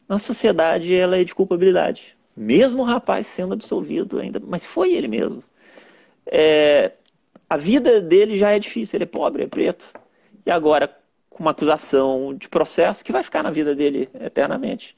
na 0.08 0.20
sociedade 0.20 0.93
ela 0.93 1.18
é 1.18 1.24
de 1.24 1.34
culpabilidade. 1.34 2.16
Mesmo 2.36 2.82
o 2.82 2.86
rapaz 2.86 3.28
sendo 3.28 3.53
absolvido 3.53 4.20
ainda, 4.20 4.41
mas 4.45 4.66
foi 4.66 4.93
ele 4.93 5.08
mesmo. 5.08 5.43
É, 6.26 6.91
a 7.49 7.58
vida 7.58 8.01
dele 8.01 8.38
já 8.38 8.51
é 8.51 8.60
difícil, 8.60 8.97
ele 8.97 9.03
é 9.03 9.08
pobre, 9.08 9.43
é 9.43 9.47
preto. 9.47 9.86
E 10.45 10.51
agora, 10.51 10.93
com 11.30 11.43
uma 11.43 11.51
acusação 11.51 12.34
de 12.34 12.47
processo 12.47 13.03
que 13.03 13.12
vai 13.12 13.22
ficar 13.22 13.43
na 13.43 13.51
vida 13.51 13.76
dele 13.76 14.10
eternamente. 14.20 14.95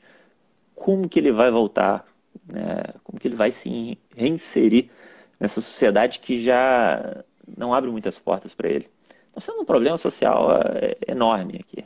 Como 0.75 1.09
que 1.09 1.17
ele 1.17 1.31
vai 1.31 1.49
voltar? 1.49 2.05
Né? 2.47 2.83
Como 3.03 3.19
que 3.19 3.27
ele 3.27 3.35
vai 3.35 3.51
se 3.51 3.97
reinserir 4.15 4.89
nessa 5.39 5.61
sociedade 5.61 6.19
que 6.19 6.43
já 6.43 7.23
não 7.57 7.73
abre 7.73 7.89
muitas 7.89 8.19
portas 8.19 8.53
para 8.53 8.69
ele? 8.69 8.87
Nós 9.35 9.45
temos 9.45 9.61
um 9.61 9.65
problema 9.65 9.97
social 9.97 10.49
é, 10.75 10.95
enorme 11.07 11.59
aqui. 11.59 11.83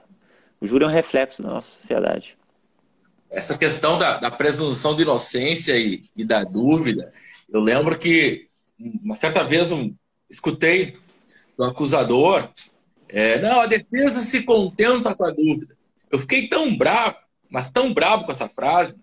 O 0.60 0.68
júri 0.68 0.84
é 0.84 0.88
um 0.88 0.92
reflexo 0.92 1.42
da 1.42 1.50
nossa 1.50 1.70
sociedade. 1.80 2.38
Essa 3.32 3.58
questão 3.58 3.98
da, 3.98 4.18
da 4.18 4.30
presunção 4.30 4.96
de 4.96 5.04
inocência 5.04 5.78
e, 5.78 6.02
e, 6.16 6.26
da 6.26 6.44
dúvida, 6.44 7.14
eu 7.50 7.62
lembro 7.62 7.98
que 7.98 8.50
uma 8.78 9.16
certa 9.16 9.44
vez 9.44 9.72
um, 9.72 9.96
escutei 10.30 10.98
do 11.58 11.64
acusador, 11.64 12.50
é, 13.08 13.42
não, 13.42 13.62
a 13.62 13.68
defesa 13.68 14.22
se 14.22 14.44
contenta 14.44 15.16
com 15.16 15.26
a 15.26 15.32
dúvida. 15.32 15.78
Eu 16.12 16.20
fiquei 16.20 16.48
tão 16.48 16.76
bravo, 16.76 17.18
mas 17.50 17.72
tão 17.72 17.94
bravo 17.94 18.26
com 18.26 18.32
essa 18.32 18.50
frase, 18.50 18.96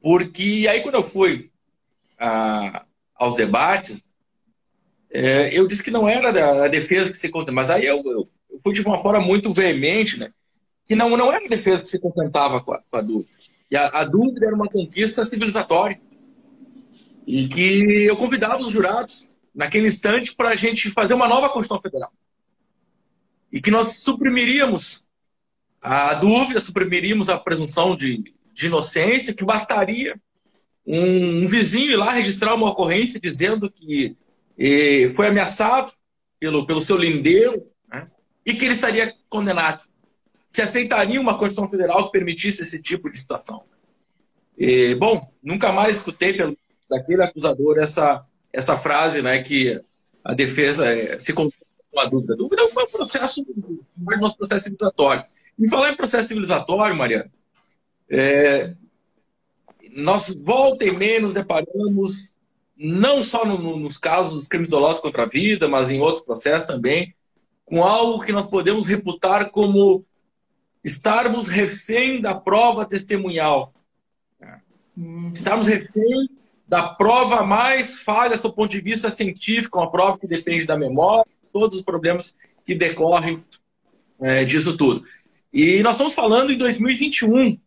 porque 0.00 0.66
aí 0.70 0.80
quando 0.80 0.94
eu 0.94 1.02
fui 1.02 1.50
a, 2.18 2.84
aos 3.16 3.34
debates, 3.34 4.12
é, 5.10 5.56
eu 5.58 5.66
disse 5.66 5.82
que 5.82 5.90
não 5.90 6.08
era 6.08 6.64
a 6.64 6.68
defesa 6.68 7.10
que 7.10 7.18
se 7.18 7.30
contentava, 7.30 7.54
mas 7.54 7.70
aí 7.70 7.86
eu, 7.86 8.02
eu, 8.04 8.24
eu, 8.50 8.60
fui 8.62 8.72
de 8.72 8.82
uma 8.82 9.00
forma 9.00 9.20
muito 9.20 9.52
veemente, 9.52 10.18
né? 10.18 10.32
Que 10.88 10.96
não, 10.96 11.16
não 11.16 11.32
era 11.32 11.44
a 11.44 11.48
defesa 11.48 11.82
que 11.82 11.90
se 11.90 11.98
contentava 11.98 12.60
com 12.60 12.72
a, 12.72 12.80
com 12.90 12.96
a 12.96 13.00
dúvida. 13.00 13.30
E 13.70 13.76
a, 13.76 13.86
a, 13.88 14.04
dúvida 14.04 14.46
era 14.46 14.54
uma 14.54 14.68
conquista 14.68 15.24
civilizatória. 15.24 16.00
E 17.26 17.46
que 17.46 18.06
eu 18.06 18.16
convidava 18.16 18.62
os 18.62 18.70
jurados, 18.70 19.28
naquele 19.54 19.86
instante, 19.86 20.34
para 20.34 20.50
a 20.50 20.56
gente 20.56 20.90
fazer 20.90 21.14
uma 21.14 21.28
nova 21.28 21.50
Constituição 21.50 21.82
Federal. 21.82 22.10
E 23.52 23.60
que 23.60 23.70
nós 23.70 23.98
suprimiríamos 23.98 25.04
a 25.80 26.14
dúvida, 26.14 26.58
suprimiríamos 26.58 27.28
a 27.28 27.38
presunção 27.38 27.94
de, 27.94 28.34
de 28.52 28.66
inocência, 28.66 29.34
que 29.34 29.44
bastaria 29.44 30.18
um, 30.86 31.44
um 31.44 31.46
vizinho 31.46 31.92
ir 31.92 31.96
lá 31.96 32.10
registrar 32.12 32.54
uma 32.54 32.70
ocorrência 32.70 33.20
dizendo 33.20 33.70
que 33.70 34.16
e 34.58 35.08
foi 35.10 35.28
ameaçado 35.28 35.92
pelo, 36.40 36.66
pelo 36.66 36.82
seu 36.82 36.96
lindeiro 36.96 37.64
né? 37.88 38.10
e 38.44 38.54
que 38.54 38.64
ele 38.64 38.74
estaria 38.74 39.14
condenado. 39.28 39.87
Se 40.48 40.62
aceitaria 40.62 41.20
uma 41.20 41.38
Constituição 41.38 41.70
Federal 41.70 42.06
que 42.06 42.12
permitisse 42.12 42.62
esse 42.62 42.80
tipo 42.80 43.10
de 43.10 43.18
situação? 43.18 43.64
E, 44.56 44.94
bom, 44.94 45.30
nunca 45.42 45.70
mais 45.70 45.98
escutei 45.98 46.32
pelo, 46.32 46.56
daquele 46.88 47.22
acusador 47.22 47.78
essa, 47.78 48.24
essa 48.52 48.76
frase 48.76 49.20
né, 49.20 49.42
que 49.42 49.80
a 50.24 50.34
defesa 50.34 50.86
é, 50.92 51.18
se 51.18 51.32
com 51.32 51.50
a 51.96 52.06
dúvida. 52.06 52.34
Dúvida 52.34 52.62
é 52.62 52.64
um 52.64 52.86
processo, 52.86 53.44
mais 53.96 54.20
nosso 54.20 54.36
processo 54.36 54.64
civilizatório. 54.64 55.24
E 55.58 55.68
falar 55.68 55.92
em 55.92 55.96
processo 55.96 56.28
civilizatório, 56.28 56.96
Mariana, 56.96 57.30
é, 58.10 58.74
nós 59.92 60.28
volta 60.42 60.84
e 60.84 60.92
meia 60.92 61.20
nos 61.20 61.34
deparamos 61.34 62.36
não 62.76 63.24
só 63.24 63.44
no, 63.44 63.76
nos 63.76 63.98
casos 63.98 64.48
dolosos 64.68 65.02
contra 65.02 65.24
a 65.24 65.28
vida, 65.28 65.68
mas 65.68 65.90
em 65.90 66.00
outros 66.00 66.24
processos 66.24 66.66
também, 66.66 67.14
com 67.64 67.82
algo 67.82 68.24
que 68.24 68.32
nós 68.32 68.46
podemos 68.46 68.86
reputar 68.86 69.50
como 69.50 70.04
estarmos 70.88 71.48
refém 71.48 72.20
da 72.20 72.34
prova 72.34 72.84
testemunhal. 72.84 73.72
Uhum. 74.96 75.30
Estarmos 75.32 75.66
refém 75.68 76.28
da 76.66 76.88
prova 76.88 77.44
mais 77.44 78.00
falha 78.00 78.36
do 78.36 78.52
ponto 78.52 78.70
de 78.70 78.80
vista 78.80 79.10
científico, 79.10 79.78
uma 79.78 79.90
prova 79.90 80.18
que 80.18 80.26
defende 80.26 80.66
da 80.66 80.76
memória, 80.76 81.30
todos 81.52 81.78
os 81.78 81.84
problemas 81.84 82.36
que 82.66 82.74
decorrem 82.74 83.44
é, 84.20 84.44
disso 84.44 84.76
tudo. 84.76 85.04
E 85.52 85.82
nós 85.82 85.92
estamos 85.92 86.14
falando 86.14 86.52
em 86.52 86.58
2021. 86.58 87.58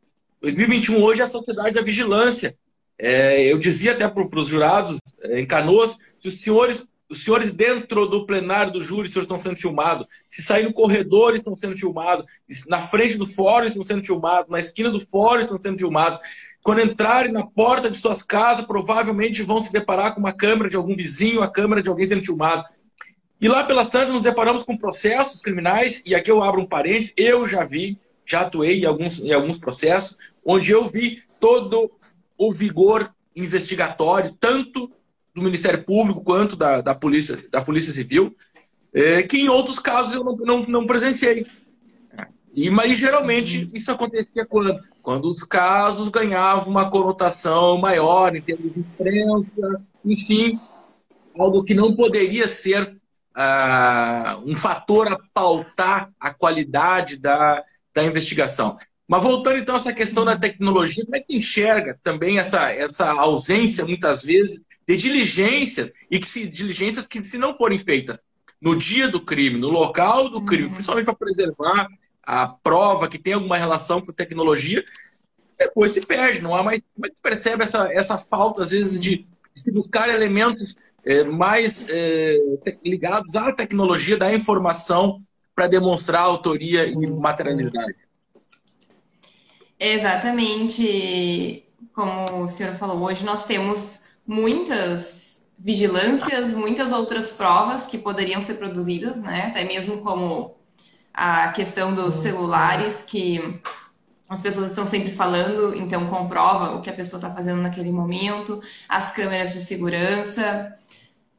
2021 0.41 1.01
hoje 1.01 1.21
é 1.21 1.23
a 1.23 1.27
sociedade 1.27 1.75
da 1.75 1.81
vigilância. 1.81 2.55
É, 2.97 3.51
eu 3.51 3.57
dizia 3.57 3.93
até 3.93 4.07
para 4.07 4.39
os 4.39 4.47
jurados 4.47 4.99
é, 5.21 5.39
em 5.39 5.45
Canoas, 5.45 5.97
se 6.19 6.27
os 6.27 6.41
senhores, 6.41 6.90
os 7.11 7.25
senhores 7.25 7.51
dentro 7.51 8.07
do 8.07 8.25
plenário 8.25 8.71
do 8.71 8.81
júri 8.81 9.07
os 9.07 9.13
senhores 9.13 9.25
estão 9.25 9.37
sendo 9.37 9.57
filmados, 9.57 10.07
se 10.25 10.41
sair 10.41 10.63
no 10.63 10.71
corredor 10.71 11.35
estão 11.35 11.57
sendo 11.57 11.75
filmados, 11.77 12.25
na 12.69 12.81
frente 12.81 13.17
do 13.17 13.27
fórum 13.27 13.65
estão 13.65 13.83
sendo 13.83 14.03
filmados, 14.03 14.49
na 14.49 14.59
esquina 14.59 14.89
do 14.89 15.01
fórum 15.01 15.41
estão 15.41 15.61
sendo 15.61 15.77
filmados. 15.77 16.19
Quando 16.63 16.81
entrarem 16.81 17.33
na 17.33 17.45
porta 17.45 17.89
de 17.89 17.97
suas 17.97 18.23
casas, 18.23 18.65
provavelmente 18.65 19.43
vão 19.43 19.59
se 19.59 19.73
deparar 19.73 20.13
com 20.13 20.21
uma 20.21 20.31
câmera 20.31 20.69
de 20.69 20.77
algum 20.77 20.95
vizinho, 20.95 21.41
a 21.41 21.51
câmera 21.51 21.81
de 21.81 21.89
alguém 21.89 22.07
sendo 22.07 22.23
filmado. 22.23 22.63
E 23.41 23.47
lá 23.47 23.63
pelas 23.63 23.87
tantas 23.87 24.13
nos 24.13 24.21
deparamos 24.21 24.63
com 24.63 24.77
processos 24.77 25.41
criminais, 25.41 26.01
e 26.05 26.15
aqui 26.15 26.31
eu 26.31 26.41
abro 26.41 26.61
um 26.61 26.67
parênteses, 26.67 27.13
eu 27.17 27.45
já 27.45 27.65
vi, 27.65 27.97
já 28.23 28.41
atuei 28.41 28.81
em 28.81 28.85
alguns, 28.85 29.19
em 29.19 29.33
alguns 29.33 29.59
processos, 29.59 30.17
onde 30.45 30.71
eu 30.71 30.87
vi 30.87 31.23
todo 31.39 31.91
o 32.37 32.53
vigor 32.53 33.13
investigatório, 33.35 34.31
tanto 34.39 34.91
do 35.33 35.41
Ministério 35.41 35.83
Público 35.83 36.23
quanto 36.23 36.55
da, 36.55 36.81
da, 36.81 36.95
polícia, 36.95 37.37
da 37.49 37.61
polícia 37.61 37.93
Civil, 37.93 38.35
é, 38.93 39.23
que 39.23 39.37
em 39.37 39.49
outros 39.49 39.79
casos 39.79 40.13
eu 40.13 40.23
não, 40.23 40.35
não, 40.35 40.65
não 40.65 40.85
presenciei. 40.85 41.45
E, 42.53 42.69
mas 42.69 42.97
geralmente 42.97 43.69
isso 43.73 43.91
acontecia 43.91 44.45
quando? 44.45 44.77
Quando 45.01 45.33
os 45.33 45.43
casos 45.43 46.09
ganhavam 46.09 46.69
uma 46.69 46.89
conotação 46.89 47.79
maior 47.79 48.35
em 48.35 48.41
termos 48.41 48.73
de 48.73 48.81
imprensa, 48.81 49.81
enfim, 50.05 50.59
algo 51.37 51.63
que 51.63 51.73
não 51.73 51.95
poderia 51.95 52.47
ser 52.47 52.95
ah, 53.33 54.39
um 54.45 54.55
fator 54.55 55.11
a 55.11 55.17
pautar 55.33 56.11
a 56.19 56.31
qualidade 56.33 57.17
da, 57.17 57.63
da 57.93 58.03
investigação. 58.03 58.77
Mas 59.07 59.23
voltando 59.23 59.57
então 59.57 59.75
a 59.75 59.77
essa 59.77 59.93
questão 59.93 60.23
da 60.23 60.37
tecnologia, 60.37 61.03
como 61.03 61.15
é 61.15 61.19
que 61.19 61.35
enxerga 61.35 61.99
também 62.03 62.37
essa, 62.37 62.71
essa 62.71 63.11
ausência, 63.11 63.83
muitas 63.83 64.23
vezes, 64.23 64.59
de 64.95 64.97
diligências, 64.97 65.91
e 66.09 66.19
que 66.19 66.25
se, 66.25 66.47
diligências 66.47 67.07
que, 67.07 67.23
se 67.23 67.37
não 67.37 67.55
forem 67.55 67.79
feitas 67.79 68.19
no 68.61 68.75
dia 68.75 69.07
do 69.07 69.23
crime, 69.23 69.57
no 69.59 69.69
local 69.69 70.29
do 70.29 70.43
crime, 70.43 70.65
uhum. 70.65 70.73
principalmente 70.73 71.05
para 71.05 71.15
preservar 71.15 71.87
a 72.23 72.47
prova 72.47 73.07
que 73.07 73.17
tem 73.17 73.33
alguma 73.33 73.57
relação 73.57 74.01
com 74.01 74.11
tecnologia, 74.11 74.83
depois 75.57 75.91
se 75.91 76.01
perde, 76.01 76.41
não 76.41 76.55
há 76.55 76.63
mais. 76.63 76.81
Como 76.93 77.05
é 77.05 77.09
que 77.09 77.21
percebe 77.21 77.63
essa, 77.63 77.91
essa 77.91 78.17
falta, 78.17 78.61
às 78.61 78.71
vezes, 78.71 78.99
de 78.99 79.27
se 79.55 79.71
buscar 79.71 80.09
elementos 80.09 80.77
é, 81.03 81.23
mais 81.23 81.87
é, 81.89 82.37
ligados 82.83 83.35
à 83.35 83.51
tecnologia 83.51 84.17
da 84.17 84.33
informação 84.33 85.21
para 85.55 85.67
demonstrar 85.67 86.21
autoria 86.21 86.85
e 86.85 86.95
materialidade? 87.07 87.95
Exatamente 89.79 91.65
como 91.93 92.43
o 92.43 92.49
senhor 92.49 92.73
falou, 92.75 93.01
hoje 93.01 93.25
nós 93.25 93.45
temos 93.45 94.10
muitas 94.25 95.49
vigilâncias, 95.57 96.53
muitas 96.53 96.91
outras 96.91 97.31
provas 97.31 97.85
que 97.85 97.97
poderiam 97.97 98.41
ser 98.41 98.55
produzidas, 98.55 99.21
né? 99.21 99.47
Até 99.47 99.63
mesmo 99.63 99.97
como 99.97 100.55
a 101.13 101.49
questão 101.49 101.93
dos 101.93 102.15
celulares 102.15 103.03
que 103.03 103.59
as 104.29 104.41
pessoas 104.41 104.69
estão 104.69 104.85
sempre 104.85 105.11
falando, 105.11 105.75
então 105.75 106.07
comprova 106.07 106.75
o 106.75 106.81
que 106.81 106.89
a 106.89 106.93
pessoa 106.93 107.19
está 107.21 107.33
fazendo 107.33 107.61
naquele 107.61 107.91
momento, 107.91 108.61
as 108.87 109.11
câmeras 109.11 109.53
de 109.53 109.61
segurança 109.61 110.73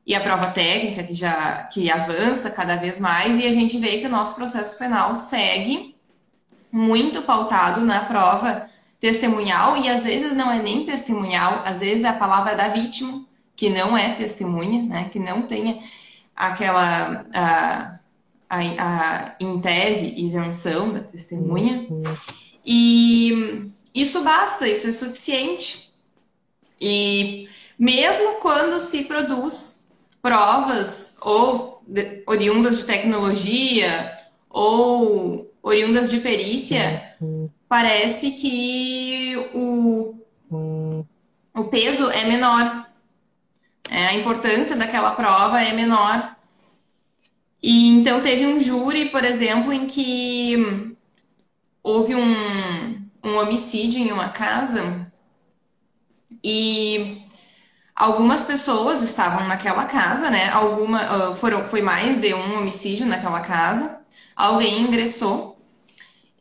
e 0.07 0.15
a 0.15 0.21
prova 0.21 0.49
técnica 0.49 1.03
que 1.03 1.15
já 1.15 1.65
que 1.65 1.91
avança 1.91 2.51
cada 2.51 2.77
vez 2.77 2.99
mais 2.99 3.43
e 3.43 3.47
a 3.47 3.51
gente 3.51 3.79
vê 3.79 3.99
que 3.99 4.07
o 4.07 4.11
nosso 4.11 4.35
processo 4.35 4.77
penal 4.79 5.17
segue 5.17 5.97
muito 6.71 7.23
pautado 7.23 7.81
na 7.81 8.05
prova 8.05 8.69
testemunhal 9.03 9.77
e 9.77 9.89
às 9.89 10.05
vezes 10.05 10.33
não 10.33 10.49
é 10.49 10.63
nem 10.63 10.85
testemunhal, 10.85 11.63
às 11.65 11.81
vezes 11.81 12.05
é 12.05 12.09
a 12.09 12.13
palavra 12.13 12.55
da 12.55 12.69
vítima 12.69 13.27
que 13.57 13.69
não 13.69 13.99
é 13.99 14.11
testemunha, 14.15 14.81
né? 14.81 15.09
Que 15.11 15.19
não 15.19 15.43
tenha 15.43 15.81
aquela 16.37 17.27
a, 17.35 17.99
a, 18.49 18.59
a 18.59 19.37
em 19.41 19.61
tese 19.61 20.15
isenção 20.17 20.93
da 20.93 21.01
testemunha. 21.01 21.89
E 22.65 23.73
isso 23.93 24.23
basta, 24.23 24.69
isso 24.69 24.87
é 24.87 24.93
suficiente. 24.93 25.93
E 26.81 27.49
mesmo 27.77 28.37
quando 28.37 28.81
se 28.81 29.03
produz 29.03 29.89
provas 30.23 31.17
ou 31.21 31.83
de, 31.89 32.23
oriundas 32.25 32.79
de 32.79 32.85
tecnologia 32.85 34.17
ou 34.49 35.51
oriundas 35.61 36.09
de 36.09 36.21
perícia, 36.21 37.17
parece 37.73 38.33
que 38.33 39.35
o, 39.55 40.15
o 41.55 41.65
peso 41.71 42.11
é 42.11 42.27
menor. 42.27 42.87
É, 43.89 44.09
a 44.09 44.13
importância 44.13 44.77
daquela 44.77 45.13
prova 45.13 45.63
é 45.63 45.73
menor. 45.73 46.37
E 47.63 47.89
então 47.89 48.21
teve 48.21 48.47
um 48.47 48.61
júri, 48.61 49.09
por 49.09 49.25
exemplo, 49.25 49.73
em 49.73 49.87
que 49.87 50.95
houve 51.83 52.15
um, 52.15 53.09
um 53.25 53.39
homicídio 53.39 54.03
em 54.03 54.13
uma 54.13 54.29
casa 54.29 55.11
e 56.45 57.23
algumas 57.97 58.45
pessoas 58.45 59.01
estavam 59.01 59.49
naquela 59.49 59.87
casa, 59.87 60.29
né? 60.29 60.51
Alguma 60.51 61.31
uh, 61.31 61.35
foram 61.35 61.67
foi 61.67 61.81
mais 61.81 62.21
de 62.21 62.35
um 62.35 62.59
homicídio 62.59 63.07
naquela 63.07 63.41
casa. 63.41 63.99
Alguém 64.37 64.83
ingressou 64.83 65.52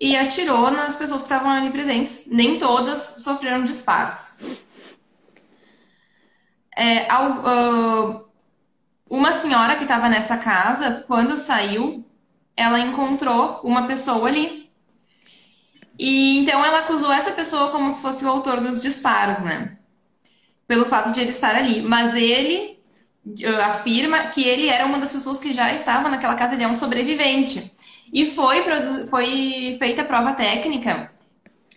e 0.01 0.17
atirou 0.17 0.71
nas 0.71 0.95
pessoas 0.95 1.21
que 1.21 1.27
estavam 1.27 1.51
ali 1.51 1.69
presentes. 1.69 2.25
Nem 2.25 2.57
todas 2.57 3.17
sofreram 3.19 3.63
disparos. 3.63 4.31
É, 6.75 7.07
uh, 7.13 8.25
uma 9.07 9.31
senhora 9.31 9.75
que 9.75 9.83
estava 9.83 10.09
nessa 10.09 10.37
casa, 10.37 11.03
quando 11.07 11.37
saiu, 11.37 12.03
ela 12.57 12.79
encontrou 12.79 13.61
uma 13.63 13.85
pessoa 13.85 14.27
ali 14.27 14.71
e 15.99 16.39
então 16.39 16.65
ela 16.65 16.79
acusou 16.79 17.13
essa 17.13 17.31
pessoa 17.31 17.69
como 17.69 17.91
se 17.91 18.01
fosse 18.01 18.25
o 18.25 18.29
autor 18.29 18.59
dos 18.59 18.81
disparos, 18.81 19.41
né? 19.41 19.77
Pelo 20.67 20.85
fato 20.85 21.11
de 21.11 21.19
ele 21.19 21.29
estar 21.29 21.55
ali. 21.55 21.83
Mas 21.83 22.15
ele 22.15 22.79
uh, 23.23 23.61
afirma 23.65 24.19
que 24.29 24.43
ele 24.43 24.67
era 24.67 24.83
uma 24.83 24.97
das 24.97 25.13
pessoas 25.13 25.37
que 25.37 25.53
já 25.53 25.71
estava 25.71 26.09
naquela 26.09 26.33
casa, 26.33 26.55
ele 26.55 26.63
é 26.63 26.67
um 26.67 26.73
sobrevivente. 26.73 27.71
E 28.13 28.25
foi, 28.31 28.63
foi 29.09 29.75
feita 29.79 30.01
a 30.01 30.05
prova 30.05 30.33
técnica, 30.33 31.11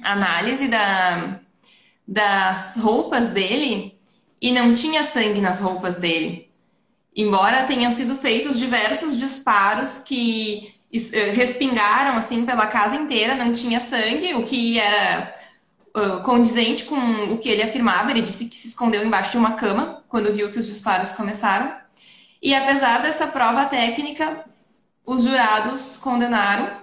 análise 0.03 0.69
da, 0.69 1.41
das 2.07 2.77
roupas 2.77 3.29
dele, 3.29 3.99
e 4.41 4.53
não 4.53 4.75
tinha 4.75 5.05
sangue 5.05 5.41
nas 5.41 5.61
roupas 5.61 5.97
dele. 5.97 6.51
Embora 7.17 7.65
tenham 7.65 7.93
sido 7.93 8.17
feitos 8.17 8.59
diversos 8.59 9.17
disparos 9.17 10.01
que 10.01 10.75
eh, 10.93 11.31
respingaram 11.31 12.17
assim 12.17 12.45
pela 12.45 12.67
casa 12.67 12.97
inteira, 12.97 13.35
não 13.35 13.53
tinha 13.53 13.81
sangue, 13.81 14.35
o 14.35 14.45
que 14.45 14.79
era 14.79 15.33
uh, 15.97 16.21
condizente 16.23 16.85
com 16.85 16.97
o 17.33 17.39
que 17.39 17.49
ele 17.49 17.63
afirmava. 17.63 18.11
Ele 18.11 18.23
disse 18.23 18.47
que 18.47 18.57
se 18.57 18.69
escondeu 18.69 19.05
embaixo 19.05 19.31
de 19.31 19.39
uma 19.39 19.53
cama 19.53 20.05
quando 20.09 20.33
viu 20.33 20.51
que 20.51 20.59
os 20.59 20.67
disparos 20.67 21.13
começaram. 21.13 21.75
E 22.43 22.55
apesar 22.55 23.01
dessa 23.01 23.27
prova 23.27 23.65
técnica, 23.65 24.45
os 25.07 25.23
jurados 25.23 25.99
condenaram 25.99 26.83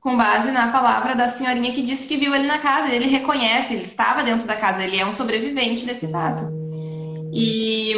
com 0.00 0.16
base 0.16 0.50
na 0.50 0.72
palavra 0.72 1.14
da 1.14 1.28
senhorinha 1.28 1.72
que 1.72 1.82
disse 1.82 2.06
que 2.06 2.16
viu 2.16 2.34
ele 2.34 2.46
na 2.46 2.58
casa. 2.58 2.92
Ele 2.92 3.06
reconhece, 3.06 3.74
ele 3.74 3.82
estava 3.82 4.22
dentro 4.22 4.46
da 4.46 4.56
casa, 4.56 4.82
ele 4.82 4.98
é 4.98 5.06
um 5.06 5.12
sobrevivente 5.12 5.84
desse 5.84 6.08
fato. 6.08 6.44
E 7.32 7.94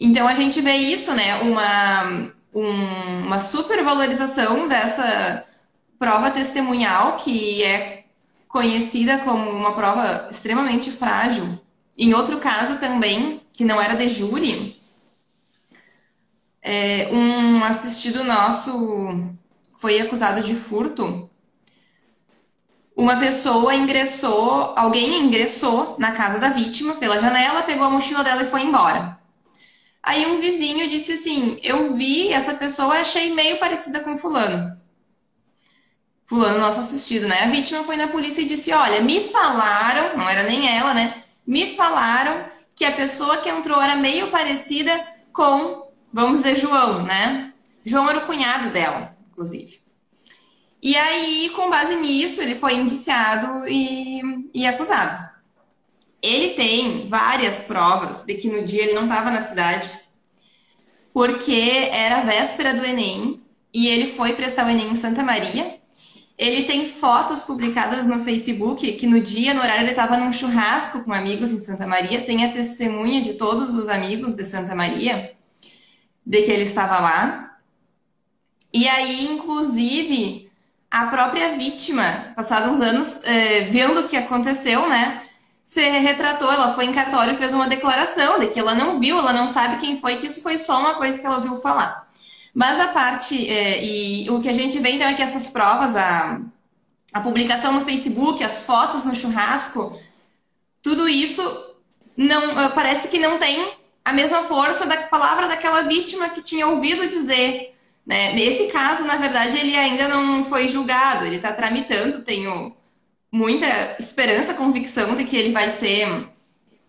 então 0.00 0.28
a 0.28 0.34
gente 0.34 0.60
vê 0.60 0.74
isso, 0.74 1.12
né? 1.14 1.36
Uma 1.42 2.30
um, 2.54 3.26
uma 3.26 3.40
supervalorização 3.40 4.68
dessa 4.68 5.44
prova 5.98 6.30
testemunhal, 6.30 7.16
que 7.16 7.62
é 7.62 8.04
conhecida 8.46 9.18
como 9.18 9.50
uma 9.50 9.74
prova 9.74 10.28
extremamente 10.30 10.90
frágil. 10.90 11.58
Em 11.96 12.14
outro 12.14 12.38
caso 12.38 12.78
também, 12.78 13.42
que 13.52 13.64
não 13.64 13.80
era 13.80 13.94
de 13.94 14.08
júri, 14.08 14.76
é, 16.62 17.08
um 17.12 17.62
assistido 17.64 18.24
nosso 18.24 19.34
foi 19.76 20.00
acusado 20.00 20.42
de 20.42 20.54
furto. 20.54 21.30
Uma 22.96 23.16
pessoa 23.16 23.74
ingressou, 23.74 24.74
alguém 24.76 25.20
ingressou 25.20 25.94
na 25.98 26.12
casa 26.12 26.38
da 26.38 26.48
vítima 26.48 26.96
pela 26.96 27.18
janela, 27.18 27.62
pegou 27.62 27.86
a 27.86 27.90
mochila 27.90 28.24
dela 28.24 28.42
e 28.42 28.50
foi 28.50 28.62
embora. 28.62 29.18
Aí 30.02 30.26
um 30.26 30.40
vizinho 30.40 30.88
disse 30.88 31.12
assim: 31.12 31.60
Eu 31.62 31.94
vi 31.94 32.32
essa 32.32 32.54
pessoa, 32.54 33.00
achei 33.00 33.32
meio 33.34 33.58
parecida 33.58 34.00
com 34.00 34.18
Fulano. 34.18 34.76
Fulano, 36.24 36.58
nosso 36.58 36.80
assistido, 36.80 37.26
né? 37.26 37.44
A 37.44 37.48
vítima 37.48 37.84
foi 37.84 37.96
na 37.96 38.08
polícia 38.08 38.42
e 38.42 38.46
disse: 38.46 38.72
Olha, 38.72 39.00
me 39.00 39.28
falaram, 39.28 40.16
não 40.16 40.28
era 40.28 40.42
nem 40.42 40.76
ela, 40.76 40.92
né? 40.92 41.22
Me 41.46 41.76
falaram 41.76 42.46
que 42.74 42.84
a 42.84 42.92
pessoa 42.92 43.38
que 43.38 43.48
entrou 43.48 43.80
era 43.80 43.96
meio 43.96 44.30
parecida 44.30 44.92
com, 45.32 45.87
vamos 46.12 46.42
dizer, 46.42 46.56
João, 46.56 47.02
né? 47.04 47.52
João 47.84 48.08
era 48.08 48.18
o 48.18 48.26
cunhado 48.26 48.70
dela, 48.70 49.16
inclusive. 49.30 49.80
E 50.80 50.96
aí, 50.96 51.50
com 51.56 51.70
base 51.70 51.96
nisso, 51.96 52.40
ele 52.40 52.54
foi 52.54 52.74
indiciado 52.74 53.66
e, 53.66 54.20
e 54.54 54.66
acusado. 54.66 55.28
Ele 56.22 56.50
tem 56.50 57.08
várias 57.08 57.62
provas 57.62 58.22
de 58.24 58.34
que 58.34 58.48
no 58.48 58.64
dia 58.64 58.84
ele 58.84 58.94
não 58.94 59.04
estava 59.04 59.30
na 59.30 59.40
cidade, 59.40 59.90
porque 61.12 61.88
era 61.92 62.18
a 62.18 62.24
véspera 62.24 62.74
do 62.74 62.84
Enem 62.84 63.42
e 63.72 63.88
ele 63.88 64.12
foi 64.12 64.34
prestar 64.34 64.66
o 64.66 64.70
Enem 64.70 64.90
em 64.90 64.96
Santa 64.96 65.24
Maria. 65.24 65.78
Ele 66.36 66.62
tem 66.62 66.86
fotos 66.86 67.42
publicadas 67.42 68.06
no 68.06 68.22
Facebook 68.24 68.92
que 68.92 69.06
no 69.06 69.20
dia, 69.20 69.54
no 69.54 69.60
horário, 69.60 69.82
ele 69.82 69.90
estava 69.90 70.16
num 70.16 70.32
churrasco 70.32 71.02
com 71.04 71.12
amigos 71.12 71.50
em 71.50 71.58
Santa 71.58 71.86
Maria. 71.86 72.22
Tem 72.22 72.44
a 72.44 72.52
testemunha 72.52 73.20
de 73.20 73.34
todos 73.34 73.74
os 73.74 73.88
amigos 73.88 74.34
de 74.34 74.44
Santa 74.44 74.76
Maria 74.76 75.36
de 76.28 76.42
que 76.42 76.52
ele 76.52 76.64
estava 76.64 77.00
lá. 77.00 77.56
E 78.70 78.86
aí, 78.86 79.26
inclusive, 79.26 80.52
a 80.90 81.06
própria 81.06 81.56
vítima, 81.56 82.34
passados 82.36 82.70
uns 82.70 82.80
anos, 82.82 83.24
é, 83.24 83.62
vendo 83.62 84.00
o 84.00 84.08
que 84.08 84.16
aconteceu, 84.16 84.86
né? 84.86 85.22
se 85.64 85.86
retratou, 85.86 86.50
ela 86.50 86.74
foi 86.74 86.86
em 86.86 86.92
cartório 86.94 87.34
e 87.34 87.36
fez 87.36 87.52
uma 87.52 87.68
declaração 87.68 88.38
de 88.38 88.46
que 88.46 88.58
ela 88.58 88.74
não 88.74 88.98
viu, 88.98 89.18
ela 89.18 89.34
não 89.34 89.48
sabe 89.48 89.76
quem 89.76 90.00
foi, 90.00 90.16
que 90.16 90.26
isso 90.26 90.42
foi 90.42 90.56
só 90.56 90.80
uma 90.80 90.94
coisa 90.94 91.18
que 91.18 91.26
ela 91.26 91.36
ouviu 91.36 91.58
falar. 91.58 92.08
Mas 92.54 92.80
a 92.80 92.88
parte, 92.88 93.50
é, 93.50 93.84
e 93.84 94.30
o 94.30 94.40
que 94.40 94.48
a 94.48 94.52
gente 94.54 94.78
vê 94.78 94.92
então 94.92 95.06
é 95.06 95.12
que 95.12 95.22
essas 95.22 95.50
provas, 95.50 95.94
a, 95.94 96.40
a 97.12 97.20
publicação 97.20 97.74
no 97.74 97.82
Facebook, 97.82 98.42
as 98.42 98.62
fotos 98.62 99.04
no 99.04 99.14
churrasco, 99.14 99.98
tudo 100.82 101.06
isso 101.06 101.42
não 102.16 102.58
eh, 102.60 102.68
parece 102.70 103.08
que 103.08 103.18
não 103.18 103.38
tem 103.38 103.77
a 104.08 104.12
mesma 104.12 104.42
força 104.44 104.86
da 104.86 104.96
palavra 104.96 105.48
daquela 105.48 105.82
vítima 105.82 106.28
que 106.30 106.42
tinha 106.42 106.66
ouvido 106.66 107.08
dizer. 107.08 107.74
Né? 108.06 108.32
Nesse 108.32 108.68
caso, 108.68 109.04
na 109.04 109.16
verdade, 109.16 109.58
ele 109.58 109.76
ainda 109.76 110.08
não 110.08 110.44
foi 110.44 110.66
julgado, 110.66 111.26
ele 111.26 111.36
está 111.36 111.52
tramitando, 111.52 112.22
tem 112.22 112.48
o, 112.48 112.74
muita 113.30 113.66
esperança, 113.98 114.54
convicção 114.54 115.14
de 115.14 115.24
que 115.24 115.36
ele 115.36 115.52
vai 115.52 115.70
ser 115.70 116.28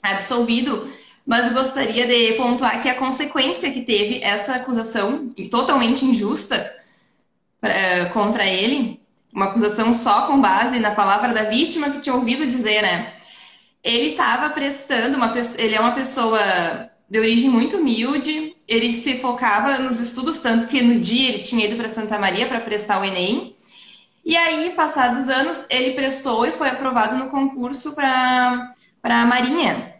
absolvido, 0.01 0.89
mas 1.25 1.51
gostaria 1.51 2.07
de 2.07 2.33
pontuar 2.37 2.81
que 2.81 2.87
a 2.87 2.95
consequência 2.95 3.71
que 3.71 3.81
teve 3.81 4.23
essa 4.23 4.55
acusação 4.55 5.33
totalmente 5.51 6.05
injusta 6.05 6.73
uh, 7.61 8.13
contra 8.13 8.45
ele 8.45 8.99
uma 9.33 9.45
acusação 9.45 9.93
só 9.93 10.25
com 10.25 10.41
base 10.41 10.79
na 10.79 10.91
palavra 10.91 11.33
da 11.33 11.43
vítima 11.43 11.89
que 11.89 11.99
tinha 11.99 12.15
ouvido 12.15 12.47
dizer, 12.47 12.81
né? 12.81 13.13
Ele 13.83 14.11
estava 14.11 14.49
prestando 14.49 15.17
uma 15.17 15.33
ele 15.57 15.75
é 15.75 15.79
uma 15.79 15.91
pessoa 15.91 16.39
de 17.09 17.19
origem 17.19 17.49
muito 17.49 17.77
humilde, 17.77 18.55
ele 18.67 18.93
se 18.93 19.17
focava 19.17 19.79
nos 19.79 19.99
estudos 19.99 20.39
tanto 20.39 20.67
que 20.67 20.81
no 20.81 20.99
dia 20.99 21.29
ele 21.29 21.39
tinha 21.39 21.65
ido 21.65 21.75
para 21.75 21.89
Santa 21.89 22.19
Maria 22.19 22.47
para 22.47 22.61
prestar 22.61 23.01
o 23.01 23.05
ENEM. 23.05 23.55
E 24.23 24.37
aí, 24.37 24.71
passados 24.75 25.27
anos, 25.27 25.65
ele 25.69 25.95
prestou 25.95 26.45
e 26.45 26.51
foi 26.51 26.69
aprovado 26.69 27.15
no 27.17 27.27
concurso 27.27 27.95
para 27.95 28.73
a 29.03 29.25
Marinha. 29.25 29.95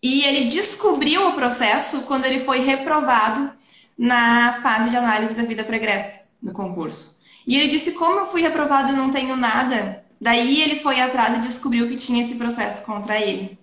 E 0.00 0.24
ele 0.24 0.44
descobriu 0.48 1.28
o 1.28 1.34
processo 1.34 2.02
quando 2.02 2.24
ele 2.24 2.38
foi 2.38 2.60
reprovado 2.60 3.52
na 3.98 4.60
fase 4.62 4.90
de 4.90 4.96
análise 4.96 5.34
da 5.34 5.42
vida 5.42 5.64
pregressa 5.64 6.22
no 6.40 6.52
concurso. 6.52 7.20
E 7.46 7.56
ele 7.56 7.68
disse: 7.68 7.92
Como 7.92 8.20
eu 8.20 8.26
fui 8.26 8.42
reprovado 8.42 8.92
e 8.92 8.96
não 8.96 9.10
tenho 9.10 9.36
nada? 9.36 10.04
Daí 10.20 10.62
ele 10.62 10.80
foi 10.80 11.00
atrás 11.00 11.38
e 11.38 11.40
descobriu 11.40 11.88
que 11.88 11.96
tinha 11.96 12.22
esse 12.22 12.36
processo 12.36 12.84
contra 12.84 13.20
ele. 13.20 13.58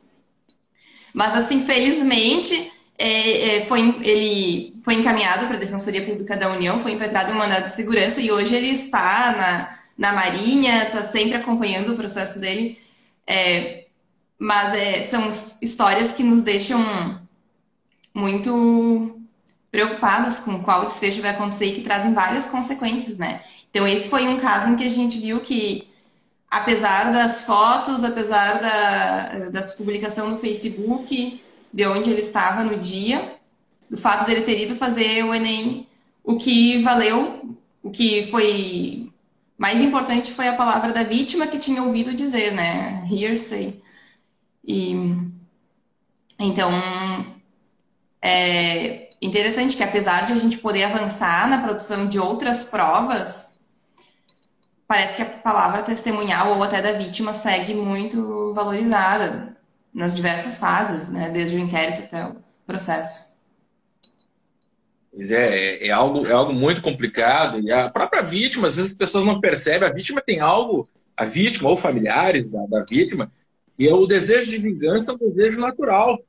Mas, 1.14 1.36
assim, 1.36 1.62
felizmente, 1.62 2.72
é, 2.97 3.57
é, 3.57 3.66
foi, 3.66 3.80
ele 4.01 4.76
foi 4.84 4.95
encaminhado 4.95 5.47
para 5.47 5.55
a 5.55 5.60
Defensoria 5.60 6.05
Pública 6.05 6.36
da 6.36 6.51
União, 6.51 6.80
foi 6.80 6.91
impetrado 6.91 7.32
um 7.32 7.36
mandado 7.36 7.68
de 7.68 7.74
segurança 7.74 8.20
e 8.22 8.32
hoje 8.32 8.55
ele 8.55 8.70
está 8.70 9.32
na, 9.38 9.80
na 9.97 10.14
Marinha, 10.14 10.84
está 10.84 11.03
sempre 11.03 11.38
acompanhando 11.38 11.93
o 11.93 11.95
processo 11.95 12.39
dele. 12.39 12.78
É, 13.26 13.86
mas 14.38 14.74
é, 14.74 15.03
são 15.03 15.30
histórias 15.62 16.14
que 16.14 16.24
nos 16.24 16.41
deixam 16.41 17.20
muito 18.14 19.20
preocupadas 19.72 20.39
com 20.39 20.64
qual 20.64 20.86
desfecho 20.86 21.22
vai 21.22 21.32
acontecer 21.32 21.66
e 21.66 21.74
que 21.74 21.82
trazem 21.82 22.14
várias 22.14 22.47
consequências, 22.47 23.18
né? 23.18 23.41
Então, 23.70 23.88
esse 23.88 24.10
foi 24.10 24.28
um 24.28 24.39
caso 24.39 24.68
em 24.68 24.76
que 24.76 24.84
a 24.84 24.89
gente 24.89 25.20
viu 25.20 25.41
que, 25.41 25.88
apesar 26.50 27.12
das 27.12 27.43
fotos, 27.43 28.04
apesar 28.04 28.60
da, 28.60 29.50
da 29.50 29.62
publicação 29.74 30.30
no 30.30 30.38
Facebook, 30.38 31.41
de 31.72 31.86
onde 31.86 32.10
ele 32.10 32.22
estava 32.22 32.64
no 32.64 32.78
dia, 32.78 33.36
do 33.89 33.97
fato 33.97 34.26
dele 34.26 34.41
ter 34.41 34.64
ido 34.64 34.76
fazer 34.76 35.24
o 35.24 35.34
Enem, 35.34 35.88
o 36.24 36.38
que 36.38 36.82
valeu, 36.82 37.56
o 37.84 37.91
que 37.91 38.26
foi 38.28 39.12
mais 39.58 39.82
importante 39.82 40.32
foi 40.32 40.47
a 40.47 40.56
palavra 40.56 40.93
da 40.93 41.04
vítima 41.04 41.47
que 41.47 41.60
tinha 41.60 41.84
ouvido 41.84 42.14
dizer, 42.14 42.54
né? 42.54 43.06
Hearsay. 43.12 43.82
E 44.66 44.93
então 46.39 46.72
é 48.22 49.10
interessante 49.22 49.76
que 49.76 49.84
apesar 49.84 50.26
de 50.26 50.34
a 50.34 50.36
gente 50.36 50.58
poder 50.58 50.86
avançar 50.86 51.50
na 51.50 51.62
produção 51.62 52.08
de 52.08 52.20
outras 52.20 52.64
provas, 52.66 53.49
parece 54.90 55.16
que 55.16 55.22
a 55.22 55.26
palavra 55.26 55.84
testemunhal 55.84 56.58
ou 56.58 56.64
até 56.64 56.82
da 56.82 56.94
vítima 56.94 57.32
segue 57.32 57.76
muito 57.76 58.56
valorizada 58.56 59.56
nas 59.94 60.16
diversas 60.16 60.58
fases, 60.58 61.12
né? 61.12 61.30
Desde 61.30 61.56
o 61.56 61.60
inquérito 61.60 62.02
até 62.02 62.26
o 62.26 62.38
processo. 62.66 63.30
Pois 65.12 65.30
é, 65.30 65.58
é, 65.58 65.88
é, 65.88 65.92
algo, 65.92 66.26
é 66.26 66.32
algo 66.32 66.54
muito 66.54 66.82
complicado. 66.82 67.60
E 67.60 67.72
a 67.72 67.88
própria 67.88 68.24
vítima, 68.24 68.68
às 68.68 68.78
vezes 68.78 68.92
as 68.92 68.98
pessoas 68.98 69.24
não 69.26 69.40
percebem, 69.40 69.88
a 69.88 69.94
vítima 69.94 70.22
tem 70.22 70.40
algo, 70.40 70.90
a 71.16 71.24
vítima 71.24 71.70
ou 71.70 71.78
familiares 71.78 72.46
da, 72.46 72.66
da 72.66 72.84
vítima, 72.84 73.32
e 73.78 73.88
é 73.88 73.94
o 73.94 74.08
desejo 74.08 74.50
de 74.50 74.58
vingança 74.58 75.12
é 75.12 75.14
um 75.14 75.30
desejo 75.30 75.62
natural 75.62 76.20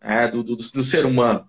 é, 0.00 0.26
do, 0.26 0.42
do, 0.42 0.56
do, 0.56 0.84
ser 0.84 1.04
humano. 1.04 1.46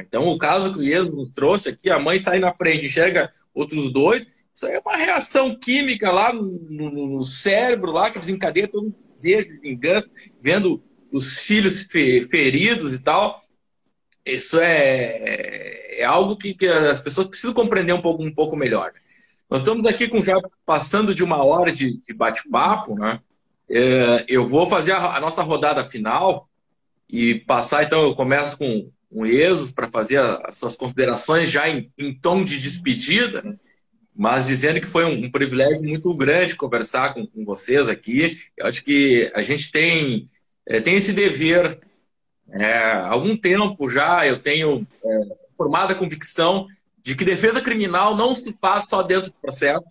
Então, 0.00 0.26
o 0.28 0.36
caso 0.36 0.72
que 0.72 0.80
o 0.80 0.82
Iesmo 0.82 1.30
trouxe 1.30 1.68
aqui, 1.68 1.90
a 1.90 1.98
mãe 2.00 2.18
sai 2.18 2.40
na 2.40 2.52
frente, 2.52 2.86
enxerga 2.86 3.32
outros 3.54 3.92
dois, 3.92 4.26
isso 4.54 4.66
é 4.66 4.78
uma 4.78 4.96
reação 4.96 5.54
química 5.54 6.10
lá 6.10 6.32
no, 6.32 6.90
no, 6.90 7.24
cérebro, 7.24 7.90
lá 7.90 8.10
que 8.10 8.18
desencadeia 8.18 8.68
todo 8.68 8.88
um 8.88 9.12
desejo 9.12 9.54
de 9.54 9.60
vingança, 9.60 10.10
vendo 10.40 10.82
os 11.10 11.40
filhos 11.40 11.82
feridos 11.82 12.92
e 12.92 12.98
tal. 12.98 13.42
Isso 14.24 14.58
é, 14.60 16.00
é 16.00 16.04
algo 16.04 16.36
que, 16.36 16.54
que, 16.54 16.66
as 16.66 17.00
pessoas 17.00 17.26
precisam 17.26 17.54
compreender 17.54 17.92
um 17.92 18.02
pouco, 18.02 18.22
um 18.22 18.32
pouco 18.32 18.56
melhor. 18.56 18.92
Nós 19.50 19.62
estamos 19.62 19.86
aqui 19.86 20.06
com 20.08 20.22
já 20.22 20.34
passando 20.64 21.14
de 21.14 21.24
uma 21.24 21.42
hora 21.44 21.72
de, 21.72 21.98
de 22.00 22.14
bate-papo, 22.14 22.94
né? 22.94 23.20
É, 23.68 24.24
eu 24.28 24.46
vou 24.46 24.68
fazer 24.68 24.92
a, 24.92 25.16
a, 25.16 25.20
nossa 25.20 25.42
rodada 25.42 25.84
final 25.84 26.48
e 27.08 27.36
passar, 27.46 27.84
então 27.84 28.02
eu 28.02 28.14
começo 28.14 28.58
com 28.58 28.90
o 29.10 29.24
Esos 29.26 29.70
para 29.70 29.88
fazer 29.88 30.18
as 30.18 30.56
suas 30.56 30.76
considerações 30.76 31.50
já 31.50 31.68
em, 31.68 31.90
em 31.98 32.14
tom 32.14 32.44
de 32.44 32.58
despedida. 32.58 33.42
Né? 33.42 33.56
Mas 34.14 34.46
dizendo 34.46 34.80
que 34.80 34.86
foi 34.86 35.04
um, 35.04 35.24
um 35.24 35.30
privilégio 35.30 35.82
muito 35.82 36.14
grande 36.14 36.56
conversar 36.56 37.14
com, 37.14 37.26
com, 37.26 37.44
vocês 37.44 37.88
aqui. 37.88 38.38
Eu 38.56 38.66
acho 38.66 38.84
que 38.84 39.30
a 39.34 39.42
gente 39.42 39.72
tem, 39.72 40.28
é, 40.66 40.80
tem 40.80 40.94
esse 40.94 41.12
dever. 41.12 41.80
É, 42.50 42.74
há 42.74 43.08
algum 43.08 43.36
tempo 43.36 43.88
já 43.88 44.26
eu 44.26 44.38
tenho 44.38 44.86
é, 45.02 45.20
formada 45.56 45.94
a 45.94 45.96
convicção 45.96 46.66
de 47.02 47.16
que 47.16 47.24
defesa 47.24 47.60
criminal 47.60 48.14
não 48.14 48.34
se 48.34 48.54
faz 48.60 48.84
só 48.88 49.02
dentro 49.02 49.30
do 49.30 49.36
processo. 49.40 49.84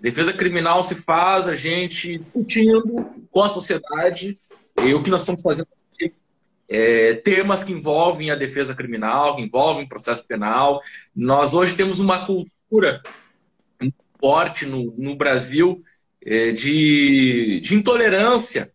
Defesa 0.00 0.32
criminal 0.32 0.82
se 0.82 0.94
faz 0.94 1.46
a 1.46 1.54
gente 1.54 2.18
discutindo 2.18 3.06
com 3.30 3.42
a 3.42 3.48
sociedade 3.48 4.38
e 4.82 4.94
o 4.94 5.02
que 5.02 5.10
nós 5.10 5.22
estamos 5.22 5.42
fazendo 5.42 5.68
aqui. 5.94 6.12
É, 6.68 7.14
temas 7.14 7.62
que 7.62 7.72
envolvem 7.72 8.30
a 8.30 8.34
defesa 8.34 8.74
criminal, 8.74 9.36
que 9.36 9.42
envolvem 9.42 9.86
processo 9.86 10.24
penal. 10.24 10.80
Nós 11.14 11.54
hoje 11.54 11.76
temos 11.76 12.00
uma 12.00 12.26
cultura 12.26 13.02
forte 14.20 14.66
no, 14.66 14.94
no 14.96 15.16
Brasil 15.16 15.78
é, 16.24 16.52
de, 16.52 17.60
de 17.60 17.74
intolerância 17.74 18.72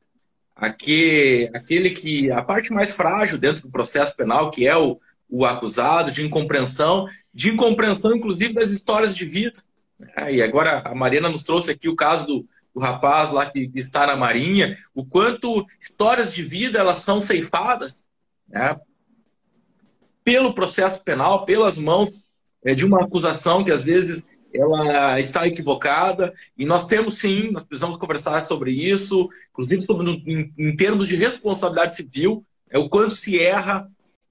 aquele, 0.61 1.49
aquele 1.55 1.89
que 1.89 2.31
a 2.31 2.43
parte 2.43 2.71
mais 2.71 2.93
frágil 2.93 3.39
dentro 3.39 3.63
do 3.63 3.71
processo 3.71 4.15
penal, 4.15 4.51
que 4.51 4.67
é 4.67 4.77
o, 4.77 4.99
o 5.27 5.43
acusado, 5.43 6.11
de 6.11 6.23
incompreensão, 6.23 7.07
de 7.33 7.49
incompreensão, 7.49 8.15
inclusive, 8.15 8.53
das 8.53 8.69
histórias 8.69 9.15
de 9.15 9.25
vida. 9.25 9.59
É, 10.15 10.35
e 10.35 10.41
agora 10.41 10.83
a 10.85 10.93
Mariana 10.93 11.29
nos 11.29 11.41
trouxe 11.41 11.71
aqui 11.71 11.89
o 11.89 11.95
caso 11.95 12.27
do, 12.27 12.45
do 12.75 12.79
rapaz 12.79 13.31
lá 13.31 13.49
que, 13.49 13.67
que, 13.67 13.79
está 13.79 14.05
na 14.05 14.15
Marinha, 14.15 14.77
o 14.93 15.03
quanto 15.03 15.65
histórias 15.79 16.31
de 16.31 16.43
vida 16.43 16.79
elas 16.79 16.99
são 16.99 17.19
ceifadas 17.19 17.99
né, 18.47 18.79
pelo 20.23 20.53
processo 20.53 21.03
penal, 21.03 21.43
pelas 21.43 21.77
mãos 21.77 22.11
é, 22.63 22.75
de 22.75 22.85
uma 22.85 23.03
acusação 23.03 23.63
que 23.63 23.71
às 23.71 23.83
vezes 23.83 24.23
ela 24.53 25.19
está 25.19 25.47
equivocada 25.47 26.33
e 26.57 26.65
nós 26.65 26.85
temos 26.85 27.17
sim, 27.17 27.51
nós 27.51 27.63
precisamos 27.63 27.97
conversar 27.97 28.41
sobre 28.41 28.71
isso, 28.71 29.29
inclusive 29.51 29.81
sobre, 29.81 30.09
em, 30.25 30.53
em 30.57 30.75
termos 30.75 31.07
de 31.07 31.15
responsabilidade 31.15 31.95
civil, 31.95 32.45
é 32.69 32.77
o 32.77 32.89
quanto 32.89 33.13
se 33.13 33.39
erra 33.39 33.87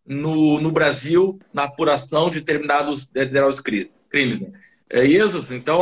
no, 0.07 0.61
no 0.61 0.73
Brasil 0.73 1.39
na 1.53 1.65
apuração 1.65 2.31
de 2.31 2.41
determinados, 2.41 3.07
determinados 3.07 3.61
crimes. 3.61 4.41
Né? 4.41 4.53
É, 4.89 5.05
Jesus, 5.05 5.53
então, 5.53 5.79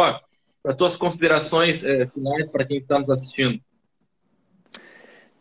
para 0.62 0.74
tuas 0.74 0.96
considerações 0.96 1.84
é, 1.84 2.06
finais 2.06 2.50
para 2.50 2.64
quem 2.64 2.78
está 2.78 2.98
nos 2.98 3.08
assistindo. 3.10 3.60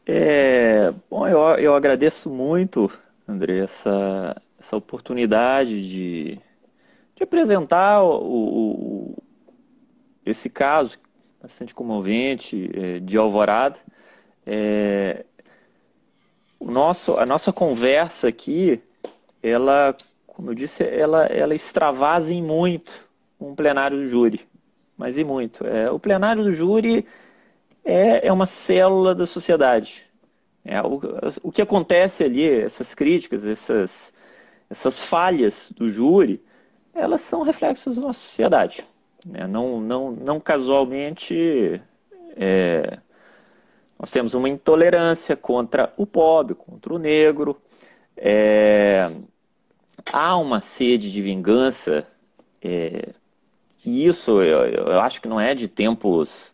É, 0.06 0.94
bom, 1.10 1.28
eu, 1.28 1.40
eu 1.57 1.76
agradeço 1.76 2.30
muito, 2.30 2.90
André, 3.28 3.60
essa, 3.60 4.41
essa 4.57 4.78
oportunidade 4.78 5.90
de 5.90 6.40
de 7.18 7.23
apresentar 7.23 8.03
o, 8.03 8.22
o, 8.22 9.23
esse 10.23 10.49
caso 10.49 10.99
bastante 11.41 11.73
comovente 11.73 12.69
é, 12.73 12.99
de 12.99 13.18
Alvorada. 13.18 13.77
É, 14.45 15.26
o 16.60 16.72
nosso, 16.72 17.19
a 17.19 17.26
nossa 17.26 17.52
conversa 17.52 18.27
aqui, 18.27 18.80
ela, 19.41 19.95
como 20.27 20.52
eu 20.52 20.53
disse, 20.53 20.84
ela, 20.84 21.26
ela 21.26 21.56
extravasa 21.56 22.31
em 22.31 22.41
muito 22.41 22.91
um 23.39 23.56
plenário 23.56 23.98
do 23.98 24.07
júri, 24.07 24.48
mas 24.95 25.18
e 25.18 25.23
muito. 25.23 25.65
É, 25.65 25.89
o 25.89 25.99
plenário 25.99 26.44
do 26.44 26.53
júri 26.53 27.06
é, 27.84 28.27
é 28.27 28.31
uma 28.31 28.45
célula 28.45 29.15
da 29.15 29.26
sociedade. 29.26 30.03
É, 30.64 30.81
o, 30.81 31.02
o 31.41 31.52
que 31.52 31.61
acontece 31.64 32.23
ali, 32.23 32.48
essas 32.48 32.94
críticas, 32.94 33.45
essas, 33.45 34.14
essas 34.69 34.99
falhas 34.99 35.72
do 35.76 35.89
júri, 35.89 36.44
elas 36.98 37.22
são 37.22 37.41
reflexos 37.41 37.95
da 37.95 38.02
nossa 38.02 38.19
sociedade. 38.19 38.86
Né? 39.26 39.45
Não, 39.48 39.80
não, 39.80 40.11
não 40.11 40.40
casualmente, 40.40 41.82
é, 42.36 42.99
nós 43.99 44.11
temos 44.11 44.34
uma 44.34 44.49
intolerância 44.49 45.36
contra 45.36 45.94
o 45.98 46.06
pobre, 46.06 46.56
contra 46.56 46.94
o 46.94 46.99
negro. 46.99 47.60
É, 48.15 49.11
há 50.11 50.38
uma 50.38 50.61
sede 50.61 51.11
de 51.11 51.22
vingança, 51.22 52.06
é, 52.61 53.10
e 53.86 54.06
isso 54.06 54.41
eu, 54.41 54.65
eu, 54.65 54.99
acho 54.99 55.22
que 55.22 55.28
não 55.28 55.40
é 55.40 55.53
de 55.56 55.68
tempos, 55.68 56.53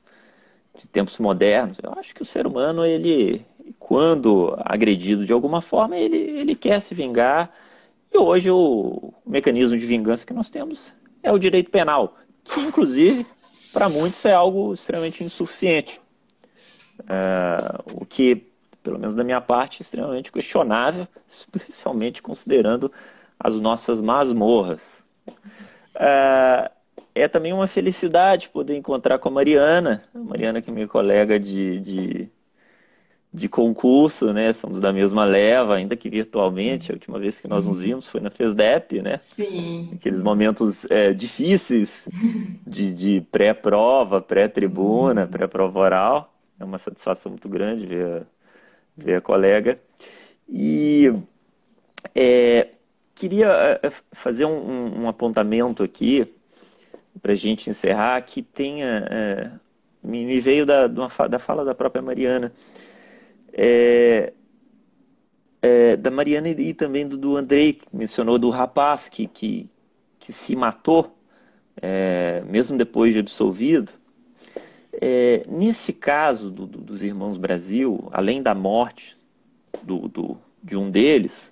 de 0.79 0.87
tempos 0.87 1.17
modernos. 1.17 1.77
Eu 1.81 1.93
acho 1.97 2.13
que 2.13 2.21
o 2.21 2.25
ser 2.25 2.45
humano, 2.45 2.85
ele, 2.85 3.45
quando 3.79 4.55
agredido 4.59 5.25
de 5.25 5.33
alguma 5.33 5.61
forma, 5.61 5.97
ele, 5.97 6.17
ele 6.17 6.55
quer 6.55 6.79
se 6.79 6.93
vingar 6.93 7.51
e 8.13 8.17
hoje 8.17 8.51
o 8.51 9.13
mecanismo 9.25 9.77
de 9.77 9.85
vingança 9.85 10.25
que 10.25 10.33
nós 10.33 10.49
temos 10.49 10.93
é 11.21 11.31
o 11.31 11.39
direito 11.39 11.71
penal, 11.71 12.15
que 12.43 12.59
inclusive 12.59 13.25
para 13.73 13.89
muitos 13.89 14.23
é 14.23 14.33
algo 14.33 14.73
extremamente 14.73 15.23
insuficiente. 15.23 15.99
É, 17.09 17.81
o 17.91 18.05
que, 18.05 18.45
pelo 18.83 18.99
menos 18.99 19.15
da 19.15 19.23
minha 19.23 19.41
parte, 19.41 19.79
é 19.79 19.81
extremamente 19.81 20.31
questionável, 20.31 21.07
especialmente 21.27 22.21
considerando 22.21 22.91
as 23.39 23.55
nossas 23.55 23.99
masmorras. 23.99 25.03
É, 25.95 26.71
é 27.15 27.27
também 27.27 27.51
uma 27.51 27.67
felicidade 27.67 28.49
poder 28.49 28.75
encontrar 28.75 29.17
com 29.17 29.29
a 29.29 29.31
Mariana, 29.31 30.03
a 30.13 30.19
Mariana 30.19 30.61
que 30.61 30.69
é 30.69 30.73
minha 30.73 30.87
colega 30.87 31.39
de, 31.39 31.79
de, 31.79 32.29
de, 33.33 33.49
concurso, 33.49 34.31
né? 34.31 34.53
Somos 34.53 34.79
da 34.79 34.93
mesma 34.93 35.25
leva, 35.25 35.75
ainda 35.75 35.95
que 35.95 36.09
virtualmente. 36.09 36.91
A 36.91 36.93
última 36.93 37.17
vez 37.17 37.39
que 37.39 37.47
nós 37.47 37.65
nos 37.65 37.79
vimos 37.79 38.07
foi 38.07 38.21
na 38.21 38.29
FESDEP, 38.29 39.01
né? 39.01 39.17
Sim. 39.21 39.91
Aqueles 39.95 40.21
momentos 40.21 40.85
é, 40.89 41.13
difíceis 41.13 42.05
de, 42.65 42.93
de 42.93 43.21
pré-prova, 43.31 44.21
pré-tribuna, 44.21 45.25
pré-prova 45.25 45.79
oral. 45.79 46.33
É 46.59 46.63
uma 46.63 46.77
satisfação 46.77 47.31
muito 47.31 47.49
grande 47.49 47.85
ver 47.85 48.05
a, 48.05 48.21
ver 48.95 49.15
a 49.15 49.21
colega. 49.21 49.79
E 50.47 51.11
é, 52.13 52.69
queria 53.15 53.79
é, 53.81 53.91
fazer 54.11 54.45
um, 54.45 55.03
um 55.03 55.07
apontamento 55.07 55.81
aqui 55.81 56.27
para 57.21 57.33
a 57.33 57.35
gente 57.35 57.69
encerrar, 57.69 58.21
que 58.21 58.41
tenha. 58.41 59.07
É, 59.09 59.51
me, 60.03 60.25
me, 60.25 60.39
veio 60.41 60.65
da, 60.65 60.87
da 60.87 61.39
fala 61.39 61.63
da 61.63 61.73
própria 61.73 62.01
Mariana. 62.01 62.51
É, 63.53 64.33
é, 65.61 65.95
da 65.95 66.11
Mariana 66.11 66.49
e 66.49 66.73
também 66.73 67.07
do, 67.07 67.15
do 67.15 67.37
Andrei, 67.37 67.73
que 67.73 67.85
mencionou 67.93 68.37
do 68.37 68.49
rapaz 68.49 69.07
que, 69.07 69.27
que, 69.27 69.69
que 70.19 70.33
se 70.33 70.55
matou, 70.55 71.15
é, 71.81 72.43
mesmo 72.45 72.77
depois 72.77 73.13
de 73.13 73.19
absolvido. 73.19 73.91
É, 75.01 75.43
nesse 75.47 75.93
caso 75.93 76.51
do, 76.51 76.67
do, 76.67 76.79
dos 76.79 77.01
irmãos 77.01 77.37
Brasil, 77.37 78.09
além 78.11 78.41
da 78.41 78.53
morte 78.53 79.17
do, 79.81 80.37
de 80.61 80.77
um 80.77 80.91
deles, 80.91 81.51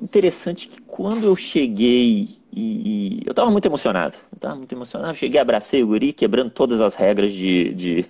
interessante 0.00 0.68
que 0.68 0.80
quando 0.82 1.24
eu 1.24 1.36
cheguei 1.36 2.40
e, 2.52 3.20
e 3.20 3.22
eu 3.24 3.30
estava 3.30 3.50
muito 3.50 3.66
emocionado. 3.66 4.16
estava 4.34 4.56
muito 4.56 4.72
emocionado. 4.72 5.14
Cheguei, 5.16 5.40
abracei 5.40 5.82
o 5.82 5.86
guri, 5.86 6.12
quebrando 6.12 6.50
todas 6.50 6.80
as 6.80 6.94
regras 6.94 7.32
de, 7.32 7.74
de, 7.74 8.06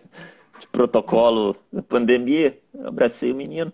de 0.61 0.69
protocolo 0.69 1.57
da 1.73 1.83
pandemia. 1.83 2.59
abracei 2.85 3.33
o 3.33 3.35
menino 3.35 3.73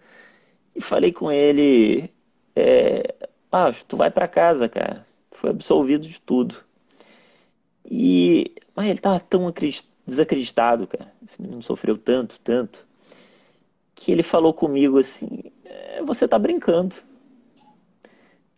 e 0.75 0.81
falei 0.81 1.13
com 1.13 1.31
ele: 1.31 2.11
é, 2.55 3.15
ah, 3.53 3.73
tu 3.87 3.97
vai 3.97 4.11
para 4.11 4.29
casa, 4.29 4.69
cara. 4.69 5.07
Foi 5.33 5.51
absolvido 5.51 6.07
de 6.09 6.21
tudo. 6.21 6.57
E 7.85 8.53
mas 8.75 8.87
ele 8.87 8.99
estava 8.99 9.21
tão 9.21 9.53
desacreditado, 10.07 10.87
cara. 10.87 11.13
Esse 11.29 11.41
menino 11.41 11.63
sofreu 11.63 11.97
tanto, 11.97 12.39
tanto, 12.45 12.87
que 13.95 14.13
ele 14.13 14.23
falou 14.23 14.55
comigo 14.55 14.99
assim: 14.99 15.43
é, 15.65 16.03
você 16.03 16.27
está 16.27 16.39
brincando. 16.39 16.95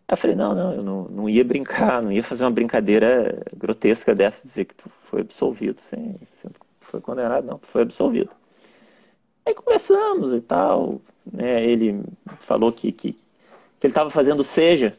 Eu 0.07 0.17
falei, 0.17 0.35
não, 0.35 0.55
não, 0.55 0.73
eu 0.73 0.81
não, 0.83 1.03
não 1.03 1.29
ia 1.29 1.43
brincar, 1.43 2.01
não 2.01 2.11
ia 2.11 2.23
fazer 2.23 2.43
uma 2.43 2.49
brincadeira 2.49 3.43
grotesca 3.55 4.15
dessa, 4.15 4.43
dizer 4.43 4.65
que 4.65 4.73
tu 4.73 4.89
foi 5.03 5.21
absolvido, 5.21 5.79
sem, 5.81 6.17
sem 6.41 6.49
foi 6.89 7.01
condenado, 7.01 7.45
não, 7.45 7.59
foi 7.59 7.83
absolvido. 7.83 8.31
Aí 9.45 9.53
conversamos 9.53 10.33
e 10.33 10.41
tal, 10.41 11.01
né, 11.31 11.63
ele 11.65 12.03
falou 12.39 12.71
que, 12.71 12.91
que, 12.91 13.13
que 13.13 13.21
ele 13.81 13.91
estava 13.91 14.09
fazendo 14.09 14.43
seja, 14.43 14.97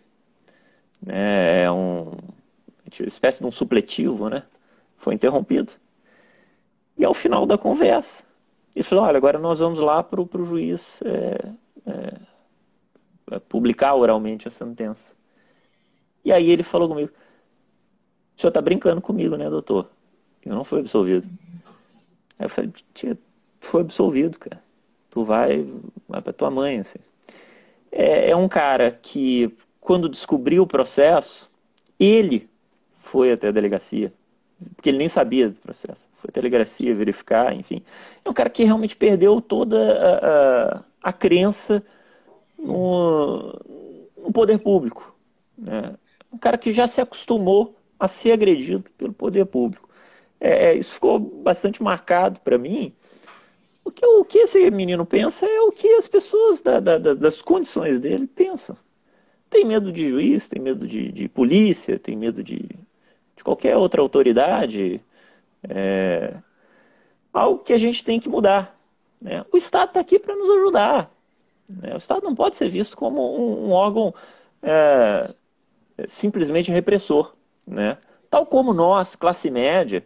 né, 1.03 1.63
é 1.65 1.71
um, 1.71 2.11
uma 2.11 3.07
espécie 3.07 3.41
de 3.41 3.47
um 3.47 3.53
supletivo, 3.53 4.29
né, 4.29 4.45
foi 4.99 5.15
interrompido. 5.15 5.73
E 6.97 7.05
ao 7.05 7.15
final 7.15 7.47
da 7.47 7.57
conversa, 7.57 8.23
ele 8.75 8.83
falou, 8.83 9.05
olha, 9.05 9.17
agora 9.17 9.39
nós 9.39 9.59
vamos 9.59 9.79
lá 9.79 10.03
para 10.03 10.21
o 10.21 10.47
juiz 10.47 11.01
é, 11.03 11.53
é, 11.87 13.39
publicar 13.39 13.95
oralmente 13.95 14.49
a 14.49 14.51
sentença. 14.51 15.13
E 16.25 16.33
aí 16.33 16.51
ele 16.51 16.63
falou 16.63 16.89
comigo: 16.89 17.11
O 18.37 18.41
senhor 18.41 18.51
está 18.51 18.61
brincando 18.61 19.01
comigo, 19.01 19.37
né, 19.37 19.49
doutor? 19.49 19.89
Eu 20.45 20.55
não 20.55 20.65
fui 20.65 20.81
absolvido. 20.81 21.27
Aí 22.41 22.47
eu 22.47 22.49
falei: 22.49 22.73
Tia, 22.95 23.19
foi 23.61 23.83
absolvido, 23.83 24.39
cara. 24.39 24.63
Tu 25.11 25.23
vai, 25.23 25.67
vai 26.09 26.23
para 26.23 26.33
tua 26.33 26.51
mãe, 26.51 26.81
assim. 26.81 26.99
É, 27.93 28.31
é 28.31 28.37
um 28.37 28.49
cara 28.49 28.91
que, 28.91 29.55
quando 29.81 30.09
descobriu 30.09 30.63
o 30.63 30.67
processo, 30.67 31.51
ele 31.99 32.49
foi 33.01 33.33
até 33.33 33.49
a 33.49 33.53
delegacia, 33.53 34.13
porque 34.75 34.89
ele 34.89 34.99
nem 34.99 35.09
sabia 35.09 35.51
do 35.51 35.57
processo. 35.57 36.01
Foi 36.19 36.31
até 36.31 36.41
a 36.41 36.43
delegacia 36.43 36.95
verificar, 36.95 37.55
enfim. 37.55 37.83
É 38.25 38.31
um 38.31 38.33
cara 38.33 38.49
que 38.49 38.65
realmente 38.65 38.97
perdeu 38.97 39.41
toda 39.41 39.77
a, 39.93 40.77
a, 40.79 40.85
a 41.11 41.13
crença 41.13 41.85
no, 42.59 43.53
no 44.17 44.33
poder 44.33 44.59
público. 44.59 45.15
Né? 45.59 45.95
Um 46.33 46.39
cara 46.39 46.57
que 46.57 46.73
já 46.73 46.87
se 46.87 47.01
acostumou 47.01 47.77
a 47.99 48.09
ser 48.09 48.33
agredido 48.33 48.85
pelo 48.97 49.13
poder 49.13 49.45
público. 49.47 49.90
É, 50.41 50.71
é 50.71 50.75
isso 50.75 50.95
ficou 50.95 51.19
bastante 51.19 51.83
marcado 51.83 52.41
para 52.41 52.59
mim. 52.59 52.95
Porque 53.85 54.05
o 54.05 54.25
que 54.25 54.39
esse 54.39 54.71
menino 54.71 55.05
pensa 55.05 55.47
é 55.47 55.61
o 55.61 55.73
que 55.73 55.89
as 55.95 56.07
pessoas 56.07 56.63
da, 56.63 56.81
da, 56.81 56.99
das 56.99 57.43
condições 57.43 58.01
dele 58.01 58.27
pensam. 58.27 58.77
Tem 59.49 59.65
medo 59.65 59.91
de 59.93 60.09
juiz, 60.09 60.49
tem 60.49 60.63
medo 60.63 60.87
de, 60.87 61.11
de 61.11 61.29
polícia, 61.29 61.99
tem 61.99 62.17
medo 62.17 62.43
de, 62.43 62.59
de 63.37 63.45
qualquer 63.45 63.77
outra 63.77 64.01
autoridade. 64.01 65.01
É 65.69 66.35
algo 67.33 67.63
que 67.63 67.73
a 67.73 67.79
gente 67.79 68.05
tem 68.05 68.21
que 68.21 68.29
mudar. 68.29 68.77
Né? 69.21 69.45
O 69.53 69.57
Estado 69.57 69.89
está 69.89 70.01
aqui 70.01 70.19
para 70.19 70.37
nos 70.37 70.49
ajudar. 70.51 71.11
Né? 71.69 71.95
O 71.95 71.99
Estado 71.99 72.23
não 72.23 72.35
pode 72.35 72.57
ser 72.57 72.69
visto 72.69 72.97
como 72.97 73.37
um, 73.37 73.69
um 73.69 73.71
órgão 73.73 74.15
é, 74.63 75.33
simplesmente 76.07 76.71
repressor. 76.71 77.35
Né? 77.67 77.99
Tal 78.29 78.47
como 78.47 78.73
nós, 78.73 79.15
classe 79.17 79.51
média, 79.51 80.05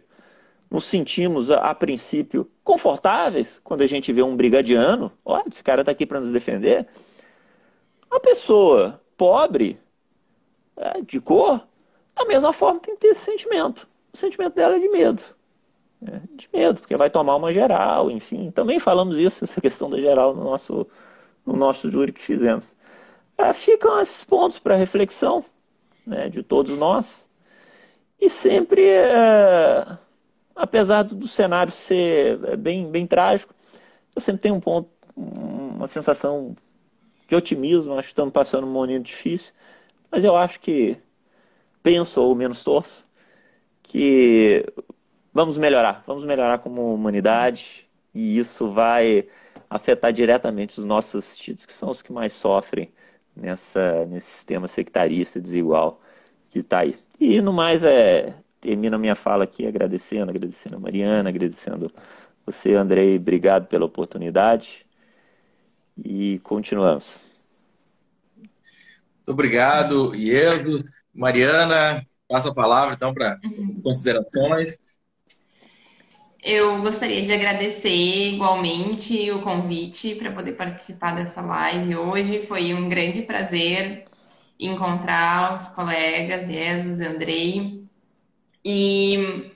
nos 0.75 0.83
sentimos, 0.83 1.49
a, 1.49 1.57
a 1.59 1.73
princípio, 1.73 2.51
confortáveis 2.61 3.61
quando 3.63 3.81
a 3.81 3.87
gente 3.87 4.11
vê 4.11 4.21
um 4.21 4.35
brigadiano, 4.35 5.09
olha, 5.23 5.45
esse 5.49 5.63
cara 5.63 5.81
está 5.81 5.91
aqui 5.93 6.05
para 6.05 6.19
nos 6.19 6.31
defender. 6.31 6.85
A 8.11 8.19
pessoa 8.19 9.01
pobre, 9.15 9.79
é, 10.75 11.01
de 11.01 11.21
cor, 11.21 11.65
da 12.13 12.25
mesma 12.25 12.51
forma 12.51 12.81
tem 12.81 12.93
que 12.93 12.99
ter 12.99 13.07
esse 13.07 13.21
sentimento. 13.21 13.87
O 14.13 14.17
sentimento 14.17 14.53
dela 14.53 14.75
é 14.75 14.79
de 14.79 14.89
medo. 14.89 15.23
É, 16.05 16.19
de 16.35 16.49
medo, 16.53 16.81
porque 16.81 16.97
vai 16.97 17.09
tomar 17.09 17.37
uma 17.37 17.53
geral, 17.53 18.11
enfim. 18.11 18.51
Também 18.51 18.77
falamos 18.77 19.17
isso, 19.17 19.45
essa 19.45 19.61
questão 19.61 19.89
da 19.89 19.97
geral 19.97 20.35
no 20.35 20.43
nosso 20.43 20.85
no 21.45 21.55
nosso 21.55 21.89
júri 21.89 22.11
que 22.11 22.21
fizemos. 22.21 22.73
É, 23.37 23.53
ficam 23.53 24.01
esses 24.01 24.25
pontos 24.25 24.59
para 24.59 24.75
reflexão 24.75 25.45
né, 26.05 26.27
de 26.27 26.43
todos 26.43 26.77
nós. 26.77 27.25
E 28.19 28.29
sempre, 28.29 28.81
é, 28.81 29.97
apesar 30.55 31.03
do 31.03 31.27
cenário 31.27 31.71
ser 31.71 32.39
é, 32.45 32.55
bem, 32.55 32.89
bem 32.89 33.05
trágico, 33.05 33.53
eu 34.15 34.21
sempre 34.21 34.41
tenho 34.41 34.55
um 34.55 34.59
ponto, 34.59 34.89
uma 35.15 35.87
sensação 35.87 36.55
de 37.27 37.35
otimismo. 37.35 37.93
Acho 37.93 38.07
que 38.07 38.13
estamos 38.13 38.33
passando 38.33 38.65
um 38.65 38.71
momento 38.71 39.05
difícil, 39.05 39.51
mas 40.09 40.23
eu 40.23 40.35
acho 40.35 40.59
que, 40.59 40.97
penso 41.83 42.21
ou 42.21 42.33
menos 42.33 42.63
torço, 42.63 43.05
que 43.83 44.65
vamos 45.33 45.57
melhorar, 45.57 46.03
vamos 46.07 46.23
melhorar 46.23 46.59
como 46.59 46.93
humanidade 46.93 47.85
e 48.13 48.37
isso 48.37 48.71
vai 48.71 49.27
afetar 49.69 50.13
diretamente 50.13 50.79
os 50.79 50.85
nossos 50.85 51.15
assistidos, 51.15 51.65
que 51.65 51.73
são 51.73 51.89
os 51.89 52.01
que 52.01 52.13
mais 52.13 52.33
sofrem 52.33 52.91
nessa, 53.35 54.05
nesse 54.05 54.27
sistema 54.27 54.67
sectarista 54.67 55.41
desigual 55.41 55.99
que 56.49 56.59
está 56.59 56.79
aí. 56.79 56.97
E 57.19 57.41
no 57.41 57.51
mais, 57.51 57.83
é, 57.83 58.33
termino 58.65 58.95
a 58.95 58.99
minha 58.99 59.15
fala 59.15 59.43
aqui 59.43 59.67
agradecendo, 59.67 60.31
agradecendo 60.31 60.77
a 60.77 60.79
Mariana, 60.79 61.29
agradecendo 61.29 61.93
você, 62.43 62.73
Andrei, 62.73 63.15
obrigado 63.15 63.67
pela 63.67 63.85
oportunidade 63.85 64.83
e 66.03 66.39
continuamos. 66.39 67.19
Muito 68.37 69.29
obrigado, 69.31 70.15
Ieso. 70.15 70.79
Mariana, 71.13 72.03
passa 72.27 72.49
a 72.49 72.53
palavra 72.55 72.95
então 72.95 73.13
para 73.13 73.39
considerações. 73.83 74.79
Eu 76.43 76.81
gostaria 76.81 77.21
de 77.21 77.31
agradecer 77.31 78.33
igualmente 78.33 79.29
o 79.31 79.41
convite 79.41 80.15
para 80.15 80.31
poder 80.31 80.53
participar 80.53 81.15
dessa 81.15 81.41
live 81.41 81.95
hoje. 81.95 82.45
Foi 82.47 82.73
um 82.73 82.89
grande 82.89 83.21
prazer 83.23 84.05
encontrar 84.59 85.55
os 85.55 85.67
colegas 85.67 86.47
Jesus 86.47 86.99
e 86.99 87.05
Andrei. 87.05 87.84
E 88.65 89.51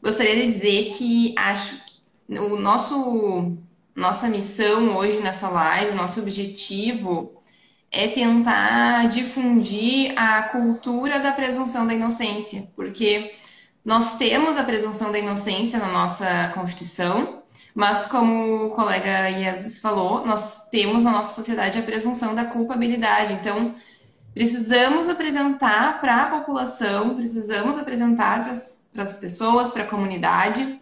gostaria 0.00 0.36
de 0.36 0.46
dizer 0.46 0.90
que 0.90 1.34
acho 1.36 1.76
que 1.84 2.38
o 2.38 2.56
nosso 2.56 3.58
nossa 3.96 4.28
missão 4.28 4.96
hoje 4.96 5.20
nessa 5.20 5.48
live, 5.48 5.96
nosso 5.96 6.20
objetivo 6.20 7.42
é 7.90 8.06
tentar 8.08 9.08
difundir 9.08 10.12
a 10.16 10.42
cultura 10.42 11.18
da 11.18 11.32
presunção 11.32 11.86
da 11.86 11.94
inocência, 11.94 12.70
porque 12.76 13.34
nós 13.84 14.16
temos 14.16 14.58
a 14.58 14.64
presunção 14.64 15.10
da 15.10 15.18
inocência 15.18 15.78
na 15.78 15.88
nossa 15.88 16.50
Constituição, 16.54 17.42
mas 17.74 18.06
como 18.06 18.66
o 18.66 18.70
colega 18.70 19.30
Jesus 19.32 19.80
falou, 19.80 20.26
nós 20.26 20.68
temos 20.68 21.02
na 21.02 21.12
nossa 21.12 21.34
sociedade 21.34 21.78
a 21.78 21.82
presunção 21.82 22.34
da 22.34 22.44
culpabilidade. 22.44 23.32
Então, 23.34 23.74
precisamos 24.36 25.08
apresentar 25.08 25.98
para 25.98 26.24
a 26.24 26.26
população, 26.26 27.16
precisamos 27.16 27.78
apresentar 27.78 28.44
para 28.92 29.02
as 29.02 29.16
pessoas, 29.16 29.70
para 29.70 29.84
a 29.84 29.86
comunidade, 29.86 30.78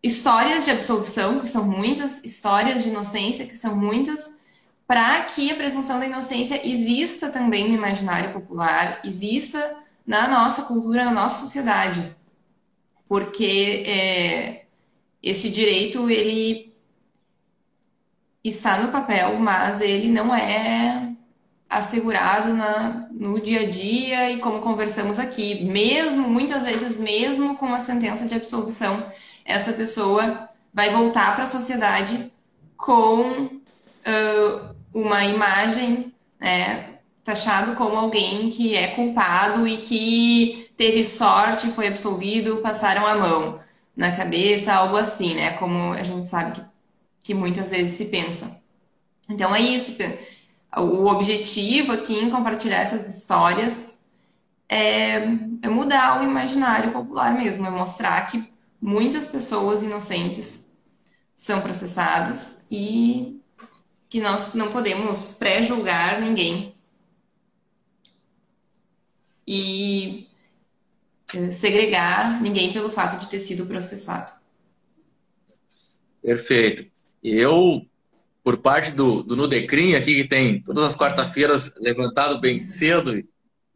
histórias 0.00 0.64
de 0.64 0.70
absolvição, 0.70 1.40
que 1.40 1.48
são 1.48 1.64
muitas, 1.64 2.22
histórias 2.22 2.84
de 2.84 2.90
inocência, 2.90 3.44
que 3.48 3.56
são 3.56 3.74
muitas, 3.74 4.38
para 4.86 5.22
que 5.22 5.50
a 5.50 5.56
presunção 5.56 5.98
da 5.98 6.06
inocência 6.06 6.64
exista 6.64 7.30
também 7.30 7.66
no 7.66 7.74
imaginário 7.74 8.32
popular, 8.32 9.00
exista 9.04 9.78
na 10.06 10.28
nossa 10.28 10.62
cultura, 10.62 11.04
na 11.06 11.10
nossa 11.10 11.42
sociedade. 11.42 12.16
Porque 13.08 13.82
é, 13.84 14.66
esse 15.20 15.50
direito, 15.50 16.08
ele 16.08 16.72
está 18.44 18.78
no 18.78 18.92
papel, 18.92 19.36
mas 19.40 19.80
ele 19.80 20.12
não 20.12 20.32
é 20.32 21.09
assegurado 21.70 22.52
na, 22.52 23.08
no 23.12 23.40
dia 23.40 23.60
a 23.60 23.70
dia 23.70 24.30
e 24.32 24.40
como 24.40 24.60
conversamos 24.60 25.20
aqui, 25.20 25.64
mesmo, 25.64 26.28
muitas 26.28 26.64
vezes, 26.64 26.98
mesmo 26.98 27.56
com 27.56 27.72
a 27.72 27.78
sentença 27.78 28.26
de 28.26 28.34
absolvição, 28.34 29.06
essa 29.44 29.72
pessoa 29.72 30.48
vai 30.74 30.90
voltar 30.90 31.34
para 31.36 31.44
a 31.44 31.46
sociedade 31.46 32.32
com 32.76 33.44
uh, 33.44 34.74
uma 34.92 35.24
imagem 35.24 36.12
né, 36.40 36.98
taxado 37.22 37.76
como 37.76 37.96
alguém 37.96 38.50
que 38.50 38.74
é 38.74 38.88
culpado 38.88 39.66
e 39.66 39.76
que 39.76 40.70
teve 40.76 41.04
sorte, 41.04 41.68
foi 41.68 41.86
absolvido, 41.86 42.58
passaram 42.58 43.06
a 43.06 43.16
mão 43.16 43.60
na 43.96 44.16
cabeça, 44.16 44.72
algo 44.72 44.96
assim, 44.96 45.34
né? 45.34 45.52
Como 45.52 45.92
a 45.92 46.02
gente 46.02 46.26
sabe 46.26 46.52
que, 46.52 46.62
que 47.22 47.34
muitas 47.34 47.70
vezes 47.70 47.96
se 47.96 48.06
pensa. 48.06 48.60
Então 49.28 49.54
é 49.54 49.60
isso 49.60 49.96
o 50.76 51.06
objetivo 51.06 51.92
aqui 51.92 52.14
em 52.14 52.30
compartilhar 52.30 52.80
essas 52.80 53.08
histórias 53.08 54.04
é, 54.68 55.16
é, 55.62 55.68
mudar 55.68 56.20
o 56.20 56.24
imaginário 56.24 56.92
popular 56.92 57.36
mesmo, 57.36 57.66
é 57.66 57.70
mostrar 57.70 58.30
que 58.30 58.52
muitas 58.80 59.26
pessoas 59.26 59.82
inocentes 59.82 60.70
são 61.34 61.60
processadas 61.60 62.64
e 62.70 63.40
que 64.08 64.20
nós 64.20 64.54
não 64.54 64.70
podemos 64.70 65.34
pré-julgar 65.34 66.20
ninguém 66.20 66.76
e 69.46 70.28
é, 71.34 71.50
segregar 71.50 72.40
ninguém 72.40 72.72
pelo 72.72 72.88
fato 72.88 73.18
de 73.18 73.28
ter 73.28 73.40
sido 73.40 73.66
processado. 73.66 74.32
Perfeito. 76.22 76.88
Eu 77.22 77.89
por 78.42 78.58
parte 78.58 78.92
do, 78.92 79.22
do 79.22 79.36
Nudecrim 79.36 79.94
aqui, 79.94 80.22
que 80.22 80.28
tem 80.28 80.62
todas 80.62 80.84
as 80.84 80.96
quarta-feiras 80.96 81.72
levantado 81.78 82.40
bem 82.40 82.60
cedo 82.60 83.22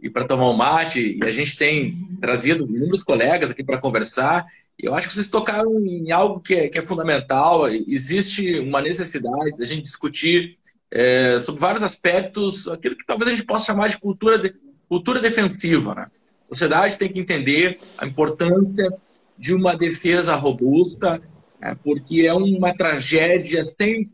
e, 0.00 0.10
para 0.10 0.26
tomar 0.26 0.50
um 0.50 0.56
mate. 0.56 1.18
E 1.20 1.24
a 1.24 1.32
gente 1.32 1.56
tem 1.56 1.92
trazido 2.20 2.66
muitos 2.66 3.02
colegas 3.02 3.50
aqui 3.50 3.62
para 3.62 3.78
conversar. 3.78 4.46
Eu 4.78 4.94
acho 4.94 5.08
que 5.08 5.14
vocês 5.14 5.28
tocaram 5.28 5.78
em 5.80 6.10
algo 6.10 6.40
que 6.40 6.54
é, 6.54 6.68
que 6.68 6.78
é 6.78 6.82
fundamental. 6.82 7.68
Existe 7.68 8.58
uma 8.60 8.80
necessidade 8.80 9.56
da 9.56 9.64
gente 9.64 9.82
discutir 9.82 10.58
é, 10.90 11.38
sobre 11.40 11.60
vários 11.60 11.82
aspectos, 11.82 12.68
aquilo 12.68 12.96
que 12.96 13.06
talvez 13.06 13.30
a 13.30 13.34
gente 13.34 13.46
possa 13.46 13.66
chamar 13.66 13.88
de 13.88 13.98
cultura, 13.98 14.38
de, 14.38 14.54
cultura 14.88 15.20
defensiva. 15.20 15.94
Né? 15.94 16.06
A 16.44 16.46
sociedade 16.46 16.96
tem 16.98 17.12
que 17.12 17.20
entender 17.20 17.78
a 17.98 18.06
importância 18.06 18.92
de 19.36 19.54
uma 19.54 19.76
defesa 19.76 20.34
robusta, 20.36 21.20
é, 21.60 21.74
porque 21.74 22.22
é 22.22 22.32
uma 22.32 22.74
tragédia 22.74 23.64
sem 23.64 24.10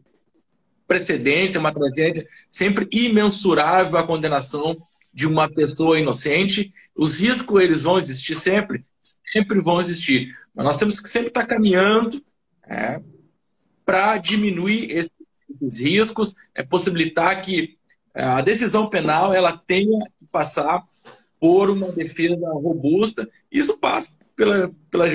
precedente, 0.91 1.57
uma 1.57 1.73
tragédia 1.73 2.27
sempre 2.51 2.89
imensurável 2.91 3.97
a 3.97 4.03
condenação 4.05 4.77
de 5.15 5.25
uma 5.25 5.49
pessoa 5.49 6.01
inocente. 6.01 6.75
Os 6.97 7.21
riscos 7.21 7.63
eles 7.63 7.83
vão 7.83 7.97
existir 7.97 8.37
sempre, 8.37 8.85
sempre 9.33 9.61
vão 9.61 9.79
existir. 9.79 10.37
Mas 10.53 10.65
nós 10.65 10.77
temos 10.77 10.99
que 10.99 11.09
sempre 11.09 11.29
estar 11.29 11.47
caminhando 11.47 12.21
é, 12.67 13.01
para 13.87 14.19
diminuir 14.19 14.91
esses, 14.91 15.15
esses, 15.49 15.79
riscos, 15.79 16.35
é 16.57 16.65
possibilitar 16.65 17.41
que 17.41 17.79
é, 18.13 18.25
a 18.25 18.41
decisão 18.41 18.91
penal 18.91 19.33
ela 19.33 19.57
tenha 19.57 20.05
que 20.19 20.27
passar 20.27 20.83
por 21.39 21.71
uma 21.71 21.93
defesa 21.93 22.51
robusta. 22.51 23.31
Isso 23.49 23.79
passa 23.79 24.11
pela, 24.35 24.73
pela, 24.91 25.07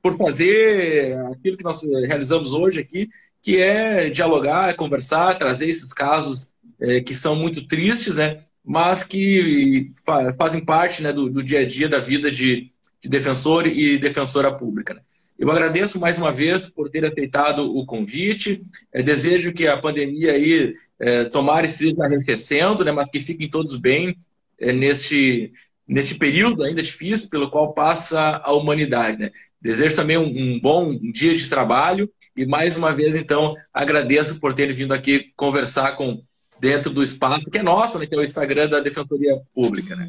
por 0.00 0.16
fazer 0.16 1.18
aquilo 1.32 1.56
que 1.56 1.64
nós 1.64 1.82
realizamos 1.82 2.52
hoje 2.52 2.78
aqui, 2.78 3.08
que 3.42 3.58
é 3.58 4.10
dialogar, 4.10 4.74
conversar, 4.74 5.38
trazer 5.38 5.68
esses 5.68 5.92
casos 5.92 6.48
é, 6.80 7.00
que 7.00 7.14
são 7.14 7.36
muito 7.36 7.66
tristes, 7.66 8.16
né? 8.16 8.44
mas 8.64 9.02
que 9.02 9.90
fa 10.04 10.32
fazem 10.34 10.62
parte 10.62 11.02
né, 11.02 11.12
do, 11.12 11.30
do, 11.30 11.42
dia 11.42 11.60
a 11.60 11.66
dia 11.66 11.88
da 11.88 11.98
vida 11.98 12.30
de, 12.30 12.70
de 13.00 13.08
defensor 13.08 13.66
e 13.66 13.98
defensora 13.98 14.54
pública. 14.54 14.92
Né? 14.92 15.00
Eu 15.38 15.50
agradeço 15.50 15.98
mais 15.98 16.18
uma 16.18 16.30
vez 16.30 16.68
por 16.68 16.90
ter 16.90 17.04
aceitado 17.04 17.74
o 17.74 17.86
convite. 17.86 18.62
É, 18.92 19.02
desejo 19.02 19.52
que 19.52 19.66
a 19.66 19.78
pandemia 19.78 20.32
aí 20.32 20.74
é, 21.00 21.24
tomara 21.24 21.64
esteja 21.64 22.04
arrefecendo, 22.04 22.84
né, 22.84 22.92
mas 22.92 23.10
que 23.10 23.20
fiquem 23.20 23.48
todos 23.48 23.76
bem 23.76 24.18
é, 24.60 24.72
neste, 24.72 25.52
neste 25.86 26.16
período 26.16 26.62
ainda 26.62 26.82
difícil 26.82 27.30
pelo 27.30 27.50
qual 27.50 27.72
passa 27.72 28.42
a 28.44 28.52
humanidade. 28.52 29.18
Né? 29.18 29.30
Desejo 29.60 29.96
também 29.96 30.18
um, 30.18 30.26
um, 30.26 30.60
bom 30.60 30.94
dia 31.12 31.34
de 31.34 31.48
trabalho 31.48 32.10
e 32.38 32.46
mais 32.46 32.76
uma 32.76 32.94
vez, 32.94 33.16
então, 33.16 33.56
agradeço 33.74 34.38
por 34.38 34.54
terem 34.54 34.74
vindo 34.74 34.94
aqui 34.94 35.32
conversar 35.34 35.96
com 35.96 36.22
dentro 36.60 36.90
do 36.92 37.02
espaço 37.02 37.50
que 37.50 37.58
é 37.58 37.62
nosso, 37.64 37.98
né, 37.98 38.06
que 38.06 38.14
é 38.14 38.18
o 38.18 38.22
Instagram 38.22 38.68
da 38.68 38.78
Defensoria 38.78 39.40
Pública. 39.52 39.96
Né? 39.96 40.08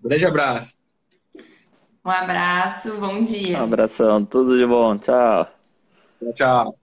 Um 0.00 0.08
grande 0.08 0.26
abraço. 0.26 0.76
Um 2.04 2.10
abraço, 2.10 2.98
bom 2.98 3.22
dia. 3.22 3.60
Um 3.60 3.64
abração, 3.64 4.24
tudo 4.24 4.58
de 4.58 4.66
bom, 4.66 4.98
tchau. 4.98 5.48
Tchau, 6.18 6.32
tchau. 6.34 6.81